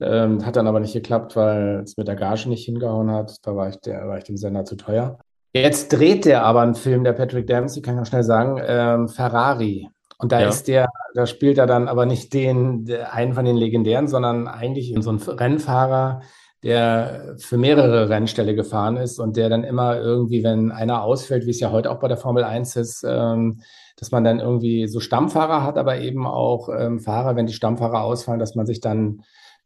Ähm, 0.00 0.44
hat 0.44 0.56
dann 0.56 0.66
aber 0.66 0.80
nicht 0.80 0.92
geklappt, 0.92 1.36
weil 1.36 1.80
es 1.84 1.96
mit 1.96 2.08
der 2.08 2.16
Gage 2.16 2.48
nicht 2.48 2.64
hingehauen 2.64 3.10
hat. 3.10 3.38
Da 3.46 3.56
war 3.56 3.68
ich, 3.68 3.76
der, 3.80 4.06
war 4.08 4.18
ich 4.18 4.24
dem 4.24 4.36
Sender 4.36 4.64
zu 4.64 4.76
teuer. 4.76 5.18
Jetzt 5.62 5.92
dreht 5.92 6.24
der 6.24 6.44
aber 6.44 6.60
einen 6.62 6.74
Film, 6.74 7.04
der 7.04 7.12
Patrick 7.12 7.46
Dempsey, 7.46 7.82
kann 7.82 7.94
ich 7.94 8.00
noch 8.00 8.06
schnell 8.06 8.22
sagen, 8.22 8.60
ähm, 8.66 9.08
Ferrari. 9.08 9.88
Und 10.18 10.32
da 10.32 10.40
Ja. 10.40 10.48
ist 10.48 10.68
der, 10.68 10.88
da 11.14 11.26
spielt 11.26 11.58
er 11.58 11.66
dann 11.66 11.88
aber 11.88 12.06
nicht 12.06 12.32
den, 12.32 12.90
einen 13.10 13.34
von 13.34 13.44
den 13.44 13.56
legendären, 13.56 14.08
sondern 14.08 14.48
eigentlich 14.48 14.94
so 15.00 15.10
ein 15.10 15.18
Rennfahrer, 15.18 16.20
der 16.62 17.36
für 17.38 17.58
mehrere 17.58 18.08
Rennställe 18.08 18.54
gefahren 18.54 18.96
ist 18.96 19.18
und 19.20 19.36
der 19.36 19.48
dann 19.50 19.62
immer 19.62 19.98
irgendwie, 19.98 20.42
wenn 20.42 20.72
einer 20.72 21.02
ausfällt, 21.02 21.46
wie 21.46 21.50
es 21.50 21.60
ja 21.60 21.70
heute 21.70 21.90
auch 21.90 22.00
bei 22.00 22.08
der 22.08 22.16
Formel 22.16 22.44
1 22.44 22.76
ist, 22.76 23.04
ähm, 23.06 23.60
dass 23.98 24.10
man 24.10 24.24
dann 24.24 24.40
irgendwie 24.40 24.88
so 24.88 25.00
Stammfahrer 25.00 25.62
hat, 25.62 25.78
aber 25.78 25.98
eben 26.00 26.26
auch 26.26 26.68
ähm, 26.68 26.98
Fahrer, 26.98 27.36
wenn 27.36 27.46
die 27.46 27.52
Stammfahrer 27.52 28.02
ausfallen, 28.02 28.40
dass 28.40 28.54
man 28.54 28.66
sich 28.66 28.80
dann 28.80 29.22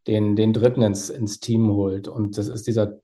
den, 0.07 0.35
den 0.35 0.51
Dritten 0.53 0.81
ins, 0.81 1.09
ins 1.09 1.39
Team 1.39 1.69
holt. 1.71 2.07
Und 2.07 2.37
das 2.37 2.47
ist 2.49 2.67
dieser 2.67 2.97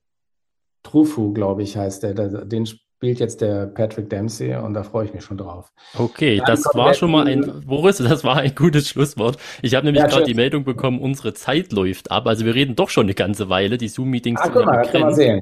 Trufu, 0.82 1.32
glaube 1.32 1.62
ich, 1.62 1.76
heißt 1.76 2.02
der. 2.02 2.14
Den 2.14 2.66
spielt 2.66 3.20
jetzt 3.20 3.40
der 3.40 3.66
Patrick 3.66 4.10
Dempsey 4.10 4.54
und 4.56 4.74
da 4.74 4.82
freue 4.82 5.04
ich 5.06 5.14
mich 5.14 5.24
schon 5.24 5.38
drauf. 5.38 5.72
Okay, 5.94 6.42
Dann 6.44 6.46
das 6.46 6.64
war 6.74 6.94
schon 6.94 7.10
mal 7.10 7.26
ein, 7.26 7.62
Boris, 7.66 7.98
das 7.98 8.24
war 8.24 8.36
ein 8.38 8.54
gutes 8.54 8.88
Schlusswort. 8.88 9.38
Ich 9.62 9.74
habe 9.74 9.86
nämlich 9.86 10.02
Ja, 10.02 10.08
gerade 10.08 10.24
die 10.24 10.34
Meldung 10.34 10.64
bekommen, 10.64 11.00
unsere 11.00 11.34
Zeit 11.34 11.72
läuft 11.72 12.10
ab. 12.10 12.26
Also 12.26 12.44
wir 12.44 12.54
reden 12.54 12.76
doch 12.76 12.90
schon 12.90 13.06
eine 13.06 13.14
ganze 13.14 13.48
Weile. 13.48 13.78
Die 13.78 13.88
Zoom-Meetings 13.88 14.40
Ah, 14.40 14.44
sind 14.46 14.56
ja 14.56 14.66
mal, 14.66 14.76
das 14.82 14.90
kann 14.92 15.00
man 15.02 15.14
begrenzt. 15.14 15.16
sehen. 15.16 15.40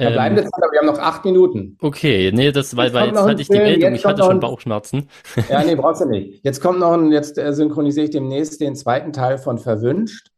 Verbleibende 0.00 0.44
Zeit, 0.44 0.52
aber 0.62 0.72
wir 0.72 0.78
haben 0.80 0.86
noch 0.86 0.98
acht 0.98 1.24
Minuten. 1.26 1.76
Okay, 1.82 2.32
nee, 2.32 2.52
das, 2.52 2.74
weil, 2.76 2.86
Jetzt 2.86 2.94
weil 2.94 3.08
jetzt 3.08 3.26
hatte 3.26 3.42
ich 3.42 3.50
die 3.50 3.60
Meldung, 3.60 3.92
jetzt 3.92 4.00
ich 4.00 4.04
hatte 4.06 4.22
schon 4.22 4.40
Bauchschmerzen. 4.40 5.08
Ja, 5.48 5.62
nee, 5.62 5.74
brauchst 5.76 6.00
du 6.00 6.06
nicht. 6.08 6.42
Jetzt 6.42 6.60
kommt 6.62 6.78
noch 6.80 6.92
ein, 6.92 7.12
jetzt 7.12 7.36
äh, 7.36 7.52
synchronisiere 7.52 8.04
ich 8.06 8.10
demnächst 8.10 8.60
den 8.62 8.74
zweiten 8.76 9.12
Teil 9.12 9.36
von 9.36 9.58
Verwünscht. 9.58 10.30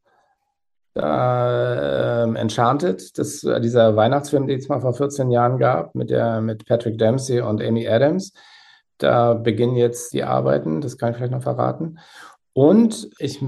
Da, 0.94 2.24
ähm, 2.24 2.36
Enchanted, 2.36 3.18
das, 3.18 3.42
äh, 3.44 3.60
dieser 3.60 3.96
Weihnachtsfilm, 3.96 4.46
den 4.46 4.58
es 4.58 4.68
mal 4.68 4.80
vor 4.80 4.92
14 4.92 5.30
Jahren 5.30 5.58
gab, 5.58 5.94
mit 5.94 6.10
der, 6.10 6.40
mit 6.40 6.66
Patrick 6.66 6.98
Dempsey 6.98 7.40
und 7.40 7.62
Amy 7.62 7.88
Adams. 7.88 8.32
Da 8.98 9.34
beginnen 9.34 9.76
jetzt 9.76 10.12
die 10.12 10.22
Arbeiten, 10.22 10.80
das 10.80 10.98
kann 10.98 11.10
ich 11.10 11.16
vielleicht 11.16 11.32
noch 11.32 11.42
verraten. 11.42 11.98
Und 12.52 13.08
ich 13.18 13.42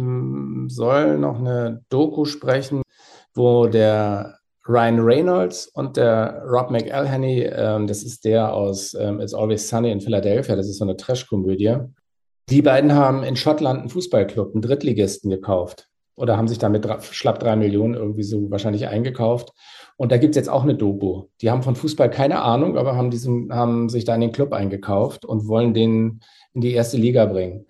soll 0.68 1.18
noch 1.18 1.38
eine 1.38 1.82
Doku 1.90 2.24
sprechen, 2.24 2.82
wo 3.34 3.66
der 3.66 4.38
Ryan 4.66 5.00
Reynolds 5.00 5.66
und 5.66 5.98
der 5.98 6.42
Rob 6.46 6.70
McElhenney, 6.70 7.42
ähm, 7.42 7.86
das 7.86 8.02
ist 8.02 8.24
der 8.24 8.54
aus 8.54 8.94
ähm, 8.94 9.20
It's 9.20 9.34
Always 9.34 9.68
Sunny 9.68 9.90
in 9.90 10.00
Philadelphia, 10.00 10.56
das 10.56 10.68
ist 10.68 10.78
so 10.78 10.84
eine 10.84 10.96
Trash-Komödie. 10.96 11.76
Die 12.48 12.62
beiden 12.62 12.94
haben 12.94 13.22
in 13.22 13.36
Schottland 13.36 13.80
einen 13.80 13.88
Fußballclub, 13.90 14.54
einen 14.54 14.62
Drittligisten 14.62 15.30
gekauft. 15.30 15.88
Oder 16.16 16.36
haben 16.36 16.48
sich 16.48 16.58
damit 16.58 16.86
schlapp 17.10 17.40
drei 17.40 17.56
Millionen 17.56 17.94
irgendwie 17.94 18.22
so 18.22 18.50
wahrscheinlich 18.50 18.86
eingekauft. 18.86 19.52
Und 19.96 20.12
da 20.12 20.16
gibt's 20.16 20.36
jetzt 20.36 20.48
auch 20.48 20.62
eine 20.62 20.74
Doku. 20.74 21.24
Die 21.40 21.50
haben 21.50 21.62
von 21.62 21.76
Fußball 21.76 22.10
keine 22.10 22.42
Ahnung, 22.42 22.76
aber 22.76 22.96
haben, 22.96 23.10
diesen, 23.10 23.52
haben 23.52 23.88
sich 23.88 24.04
da 24.04 24.14
in 24.14 24.20
den 24.20 24.32
Club 24.32 24.52
eingekauft 24.52 25.24
und 25.24 25.48
wollen 25.48 25.74
den 25.74 26.20
in 26.52 26.60
die 26.60 26.72
erste 26.72 26.96
Liga 26.96 27.26
bringen. 27.26 27.66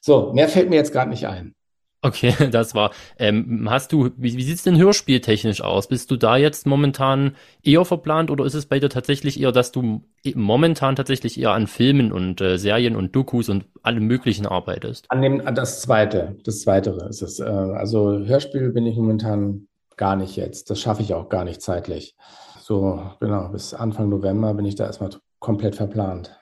So, 0.00 0.32
mehr 0.32 0.48
fällt 0.48 0.70
mir 0.70 0.76
jetzt 0.76 0.92
gerade 0.92 1.10
nicht 1.10 1.26
ein. 1.26 1.54
Okay, 2.02 2.34
das 2.50 2.74
war. 2.74 2.90
Ähm, 3.16 3.68
hast 3.70 3.92
du, 3.92 4.10
wie, 4.16 4.36
wie 4.36 4.42
sieht's 4.42 4.64
denn 4.64 4.76
hörspieltechnisch 4.76 5.62
aus? 5.62 5.86
Bist 5.86 6.10
du 6.10 6.16
da 6.16 6.36
jetzt 6.36 6.66
momentan 6.66 7.36
eher 7.62 7.84
verplant 7.84 8.30
oder 8.30 8.44
ist 8.44 8.54
es 8.54 8.66
bei 8.66 8.80
dir 8.80 8.88
tatsächlich 8.88 9.40
eher, 9.40 9.52
dass 9.52 9.70
du 9.70 10.02
momentan 10.34 10.96
tatsächlich 10.96 11.40
eher 11.40 11.52
an 11.52 11.68
Filmen 11.68 12.12
und 12.12 12.40
äh, 12.40 12.58
Serien 12.58 12.96
und 12.96 13.14
Dokus 13.14 13.48
und 13.48 13.66
allem 13.82 14.06
Möglichen 14.06 14.46
arbeitest? 14.46 15.06
An 15.10 15.22
dem, 15.22 15.42
das 15.54 15.80
zweite, 15.80 16.36
das 16.44 16.62
zweitere 16.62 17.08
ist 17.08 17.22
es. 17.22 17.38
Äh, 17.38 17.44
also 17.44 18.18
Hörspiel 18.18 18.72
bin 18.72 18.86
ich 18.86 18.96
momentan 18.96 19.68
gar 19.96 20.16
nicht 20.16 20.36
jetzt. 20.36 20.70
Das 20.70 20.80
schaffe 20.80 21.02
ich 21.02 21.14
auch 21.14 21.28
gar 21.28 21.44
nicht 21.44 21.62
zeitlich. 21.62 22.16
So, 22.60 23.00
genau, 23.20 23.48
bis 23.48 23.74
Anfang 23.74 24.08
November 24.08 24.54
bin 24.54 24.64
ich 24.64 24.74
da 24.74 24.86
erstmal 24.86 25.10
komplett 25.38 25.76
verplant. 25.76 26.36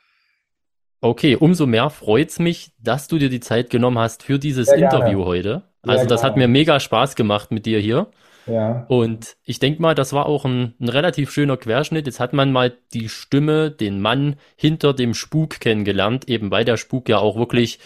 Okay, 1.00 1.36
umso 1.36 1.66
mehr 1.66 1.88
freut's 1.90 2.38
mich, 2.38 2.72
dass 2.78 3.08
du 3.08 3.18
dir 3.18 3.30
die 3.30 3.40
Zeit 3.40 3.70
genommen 3.70 3.98
hast 3.98 4.22
für 4.22 4.38
dieses 4.38 4.66
Sehr 4.66 4.78
gerne. 4.78 4.96
Interview 4.96 5.24
heute. 5.24 5.62
Sehr 5.82 5.92
Also 5.94 6.06
das 6.06 6.22
hat 6.22 6.36
mir 6.36 6.48
mega 6.48 6.78
Spaß 6.78 7.16
gemacht 7.16 7.50
mit 7.50 7.64
dir 7.64 7.78
hier. 7.78 8.08
Ja. 8.46 8.84
Und 8.88 9.36
ich 9.44 9.58
denke 9.58 9.80
mal, 9.80 9.94
das 9.94 10.12
war 10.12 10.26
auch 10.26 10.44
ein, 10.44 10.74
ein 10.80 10.88
relativ 10.88 11.30
schöner 11.30 11.56
Querschnitt. 11.56 12.06
Jetzt 12.06 12.20
hat 12.20 12.32
man 12.32 12.52
mal 12.52 12.76
die 12.92 13.08
Stimme, 13.08 13.70
den 13.70 14.00
Mann 14.00 14.36
hinter 14.56 14.92
dem 14.92 15.14
Spuk 15.14 15.60
kennengelernt, 15.60 16.28
eben 16.28 16.50
weil 16.50 16.64
der 16.64 16.76
Spuk 16.76 17.08
ja 17.08 17.18
auch 17.18 17.36
wirklich, 17.36 17.78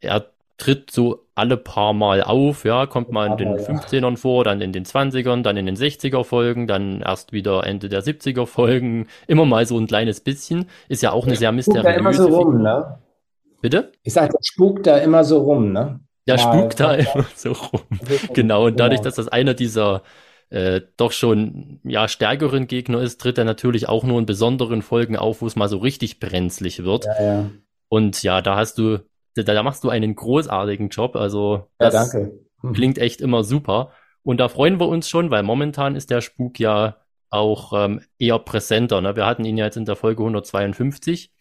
er 0.00 0.26
tritt 0.56 0.90
so 0.90 1.21
alle 1.34 1.56
paar 1.56 1.92
Mal 1.92 2.22
auf, 2.22 2.64
ja, 2.64 2.86
kommt 2.86 3.10
mal 3.10 3.26
in 3.26 3.36
den 3.36 3.56
Paar 3.56 3.66
Mal, 3.68 3.74
ja. 3.74 3.80
15ern 3.80 4.16
vor, 4.16 4.44
dann 4.44 4.60
in 4.60 4.72
den 4.72 4.84
20ern, 4.84 5.42
dann 5.42 5.56
in 5.56 5.66
den 5.66 5.76
60er 5.76 6.24
Folgen, 6.24 6.66
dann 6.66 7.00
erst 7.00 7.32
wieder 7.32 7.66
Ende 7.66 7.88
der 7.88 8.02
70er 8.02 8.46
Folgen, 8.46 9.06
immer 9.26 9.44
mal 9.44 9.64
so 9.66 9.78
ein 9.78 9.86
kleines 9.86 10.20
bisschen. 10.20 10.66
Ist 10.88 11.02
ja 11.02 11.12
auch 11.12 11.26
eine 11.26 11.36
sehr 11.36 11.52
Spukt 11.62 11.76
da 11.84 11.90
immer 11.90 12.12
so 12.12 12.24
mysteriöse 12.24 12.36
rum, 12.36 12.62
ne? 12.62 12.98
Bitte? 13.60 13.92
Ich 14.02 14.12
sag, 14.12 14.30
der 14.30 14.38
spukt 14.42 14.86
da 14.86 14.98
immer 14.98 15.24
so 15.24 15.38
rum, 15.38 15.72
ne? 15.72 16.00
Der 16.26 16.36
Mal- 16.36 16.58
spukt 16.58 16.80
da 16.80 16.94
immer 16.94 17.26
so 17.34 17.52
rum. 17.52 17.80
Genau, 18.34 18.66
und 18.66 18.78
dadurch, 18.78 19.00
dass 19.00 19.14
das 19.14 19.28
einer 19.28 19.54
dieser 19.54 20.02
äh, 20.50 20.82
doch 20.98 21.12
schon 21.12 21.80
ja 21.82 22.08
stärkeren 22.08 22.66
Gegner 22.66 23.00
ist, 23.00 23.20
tritt 23.20 23.38
er 23.38 23.44
natürlich 23.44 23.88
auch 23.88 24.04
nur 24.04 24.18
in 24.18 24.26
besonderen 24.26 24.82
Folgen 24.82 25.16
auf, 25.16 25.40
wo 25.40 25.46
es 25.46 25.56
mal 25.56 25.68
so 25.68 25.78
richtig 25.78 26.20
brenzlig 26.20 26.84
wird. 26.84 27.06
Ja, 27.06 27.24
ja. 27.24 27.50
Und 27.88 28.22
ja, 28.22 28.42
da 28.42 28.56
hast 28.56 28.78
du, 28.78 28.98
da, 29.34 29.42
da 29.42 29.62
machst 29.62 29.84
du 29.84 29.88
einen 29.90 30.14
großartigen 30.14 30.88
Job. 30.88 31.16
Also 31.16 31.68
Ja, 31.80 31.90
das 31.90 32.10
danke. 32.10 32.38
Hm. 32.60 32.72
klingt 32.72 32.98
echt 32.98 33.20
immer 33.20 33.44
super. 33.44 33.92
Und 34.22 34.38
da 34.38 34.48
freuen 34.48 34.78
wir 34.78 34.88
uns 34.88 35.08
schon, 35.08 35.30
weil 35.30 35.42
momentan 35.42 35.96
ist 35.96 36.10
der 36.10 36.20
Spuk 36.20 36.58
ja 36.60 36.96
auch 37.30 37.72
ähm, 37.74 38.02
eher 38.18 38.38
präsenter. 38.38 39.00
Ne? 39.00 39.16
Wir 39.16 39.26
hatten 39.26 39.44
ihn 39.44 39.56
ja 39.56 39.64
jetzt 39.64 39.76
in 39.76 39.84
der 39.84 39.96
Folge 39.96 40.22
152. 40.22 41.32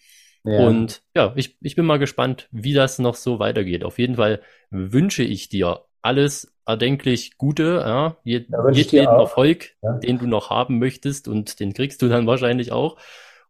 Ja. 0.43 0.65
Und 0.65 1.03
ja, 1.15 1.33
ich, 1.35 1.57
ich 1.61 1.75
bin 1.75 1.85
mal 1.85 1.99
gespannt, 1.99 2.47
wie 2.51 2.73
das 2.73 2.97
noch 2.97 3.15
so 3.15 3.37
weitergeht. 3.39 3.83
Auf 3.83 3.99
jeden 3.99 4.15
Fall 4.15 4.41
wünsche 4.71 5.21
ich 5.23 5.49
dir 5.49 5.81
alles 6.01 6.51
erdenklich 6.65 7.37
Gute, 7.37 7.83
ja, 7.85 8.17
je, 8.23 8.45
Ja, 8.49 8.63
wünsche 8.63 8.81
ich 8.81 8.87
dir 8.87 9.01
jedweden 9.01 9.15
auch. 9.17 9.21
Erfolg, 9.21 9.71
Ja. 9.83 9.97
den 9.99 10.17
du 10.17 10.25
noch 10.25 10.49
haben 10.49 10.79
möchtest 10.79 11.27
und 11.27 11.59
den 11.59 11.73
kriegst 11.73 12.01
du 12.01 12.07
dann 12.09 12.25
wahrscheinlich 12.25 12.71
auch. 12.71 12.97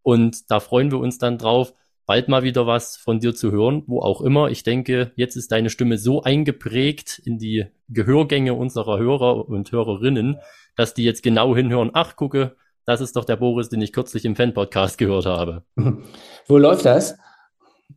Und 0.02 0.50
da 0.52 0.60
freuen 0.60 0.92
wir 0.92 0.98
uns 1.00 1.18
dann 1.18 1.38
drauf, 1.38 1.74
bald 2.12 2.28
mal 2.28 2.44
wieder 2.44 2.68
was 2.68 2.98
von 2.98 3.22
dir 3.22 3.34
zu 3.34 3.54
hören, 3.54 3.84
wo 3.88 4.02
auch 4.02 4.20
immer. 4.20 4.50
Ich 4.50 4.64
denke, 4.64 5.14
jetzt 5.16 5.38
ist 5.38 5.50
deine 5.54 5.70
Stimme 5.70 5.98
so 5.98 6.24
eingeprägt 6.24 7.22
in 7.24 7.40
die 7.40 7.68
Gehörgänge 7.88 8.54
unserer 8.54 9.00
Hörer 9.00 9.48
und 9.48 9.72
Hörerinnen, 9.72 10.38
dass 10.76 10.94
die 10.94 11.06
jetzt 11.06 11.24
genau 11.24 11.56
hinhören. 11.56 11.92
Ach, 11.94 12.18
gucke, 12.18 12.58
das 12.84 13.00
ist 13.00 13.16
doch 13.16 13.24
der 13.24 13.38
Boris, 13.38 13.70
den 13.70 13.82
ich 13.82 13.94
kürzlich 13.94 14.26
im 14.26 14.36
Fan-Podcast 14.36 14.98
gehört 14.98 15.26
habe. 15.26 15.64
Wo 16.48 16.58
läuft 16.58 16.84
das? 16.84 17.18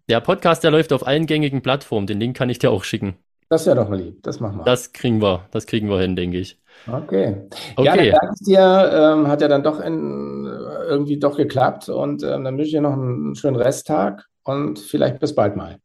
Der 0.08 0.20
Podcast, 0.20 0.62
der 0.62 0.70
läuft 0.70 0.92
auf 0.92 1.04
allen 1.04 1.26
gängigen 1.26 1.60
Plattformen. 1.60 2.06
Den 2.06 2.20
Link 2.20 2.36
kann 2.36 2.50
ich 2.50 2.60
dir 2.60 2.70
auch 2.70 2.84
schicken. 2.84 3.16
Das 3.48 3.66
wäre 3.66 3.74
doch 3.74 3.88
mal 3.88 3.98
lieb. 3.98 4.22
Das 4.22 4.38
machen 4.38 4.58
wir. 4.58 4.64
Das 4.64 4.92
kriegen 4.92 5.20
wir, 5.20 5.48
das 5.50 5.66
kriegen 5.66 5.90
wir 5.90 5.98
hin, 5.98 6.14
denke 6.14 6.38
ich. 6.38 6.62
Okay. 6.86 7.48
Okay. 7.76 7.84
Ja, 7.84 7.96
dann 7.96 8.10
danke 8.10 8.34
ich 8.38 8.46
dir. 8.46 8.90
Ähm, 8.92 9.28
hat 9.28 9.40
ja 9.40 9.48
dann 9.48 9.62
doch 9.62 9.80
in, 9.80 10.44
irgendwie 10.88 11.18
doch 11.18 11.36
geklappt. 11.36 11.88
Und 11.88 12.22
ähm, 12.22 12.44
dann 12.44 12.56
wünsche 12.56 12.66
ich 12.66 12.72
dir 12.72 12.80
noch 12.80 12.92
einen 12.92 13.34
schönen 13.34 13.56
Resttag 13.56 14.26
und 14.42 14.78
vielleicht 14.78 15.20
bis 15.20 15.34
bald 15.34 15.56
mal. 15.56 15.78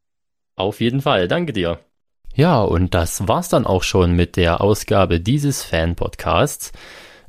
Auf 0.56 0.80
jeden 0.80 1.00
Fall, 1.00 1.26
danke 1.26 1.52
dir. 1.52 1.78
Ja, 2.34 2.62
und 2.62 2.94
das 2.94 3.26
war's 3.26 3.48
dann 3.48 3.66
auch 3.66 3.82
schon 3.82 4.14
mit 4.14 4.36
der 4.36 4.60
Ausgabe 4.60 5.20
dieses 5.20 5.64
Fan-Podcasts. 5.64 6.72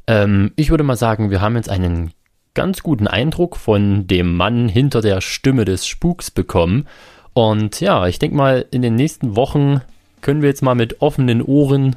Ähm, 0.06 0.52
ich 0.56 0.70
würde 0.70 0.84
mal 0.84 0.98
sagen, 0.98 1.32
wir 1.32 1.42
haben 1.42 1.56
jetzt 1.56 1.70
einen 1.70 2.12
ganz 2.54 2.84
guten 2.84 3.08
Eindruck 3.08 3.56
von 3.56 4.08
dem 4.08 4.36
Mann 4.36 4.68
hinter 4.68 5.02
der 5.02 5.22
Stimme 5.22 5.66
des 5.66 5.88
Spuks 5.88 6.30
bekommen. 6.30 6.88
Und 7.34 7.80
ja, 7.80 8.08
ich 8.08 8.20
denke 8.20 8.36
mal, 8.36 8.66
in 8.72 8.82
den 8.82 8.96
nächsten 8.96 9.36
Wochen 9.36 9.82
können 10.22 10.42
wir 10.42 10.50
jetzt 10.50 10.62
mal 10.62 10.76
mit 10.76 11.02
offenen 11.02 11.42
Ohren 11.42 11.96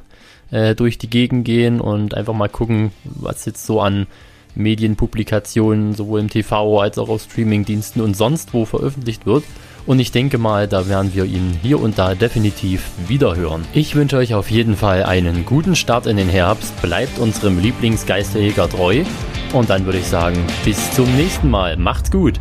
äh, 0.50 0.74
durch 0.74 0.98
die 0.98 1.10
Gegend 1.10 1.44
gehen 1.44 1.80
und 1.80 2.14
einfach 2.14 2.34
mal 2.34 2.48
gucken, 2.48 2.92
was 3.04 3.44
jetzt 3.44 3.66
so 3.66 3.80
an 3.80 4.06
Medienpublikationen 4.54 5.94
sowohl 5.94 6.20
im 6.20 6.30
TV 6.30 6.80
als 6.80 6.98
auch 6.98 7.08
auf 7.08 7.22
Streamingdiensten 7.22 8.02
und 8.02 8.16
sonst 8.16 8.54
wo 8.54 8.64
veröffentlicht 8.64 9.26
wird. 9.26 9.44
Und 9.86 9.98
ich 9.98 10.12
denke 10.12 10.38
mal, 10.38 10.66
da 10.66 10.88
werden 10.88 11.12
wir 11.14 11.24
ihn 11.24 11.58
hier 11.60 11.78
und 11.78 11.98
da 11.98 12.14
definitiv 12.14 12.90
wiederhören. 13.06 13.66
Ich 13.74 13.94
wünsche 13.94 14.16
euch 14.16 14.32
auf 14.32 14.50
jeden 14.50 14.76
Fall 14.76 15.02
einen 15.02 15.44
guten 15.44 15.76
Start 15.76 16.06
in 16.06 16.16
den 16.16 16.30
Herbst, 16.30 16.80
bleibt 16.80 17.18
unserem 17.18 17.58
Lieblingsgeisterjäger 17.58 18.68
treu 18.70 19.04
und 19.52 19.68
dann 19.68 19.84
würde 19.84 19.98
ich 19.98 20.06
sagen, 20.06 20.38
bis 20.64 20.90
zum 20.92 21.14
nächsten 21.16 21.50
Mal. 21.50 21.76
Macht's 21.76 22.10
gut! 22.10 22.40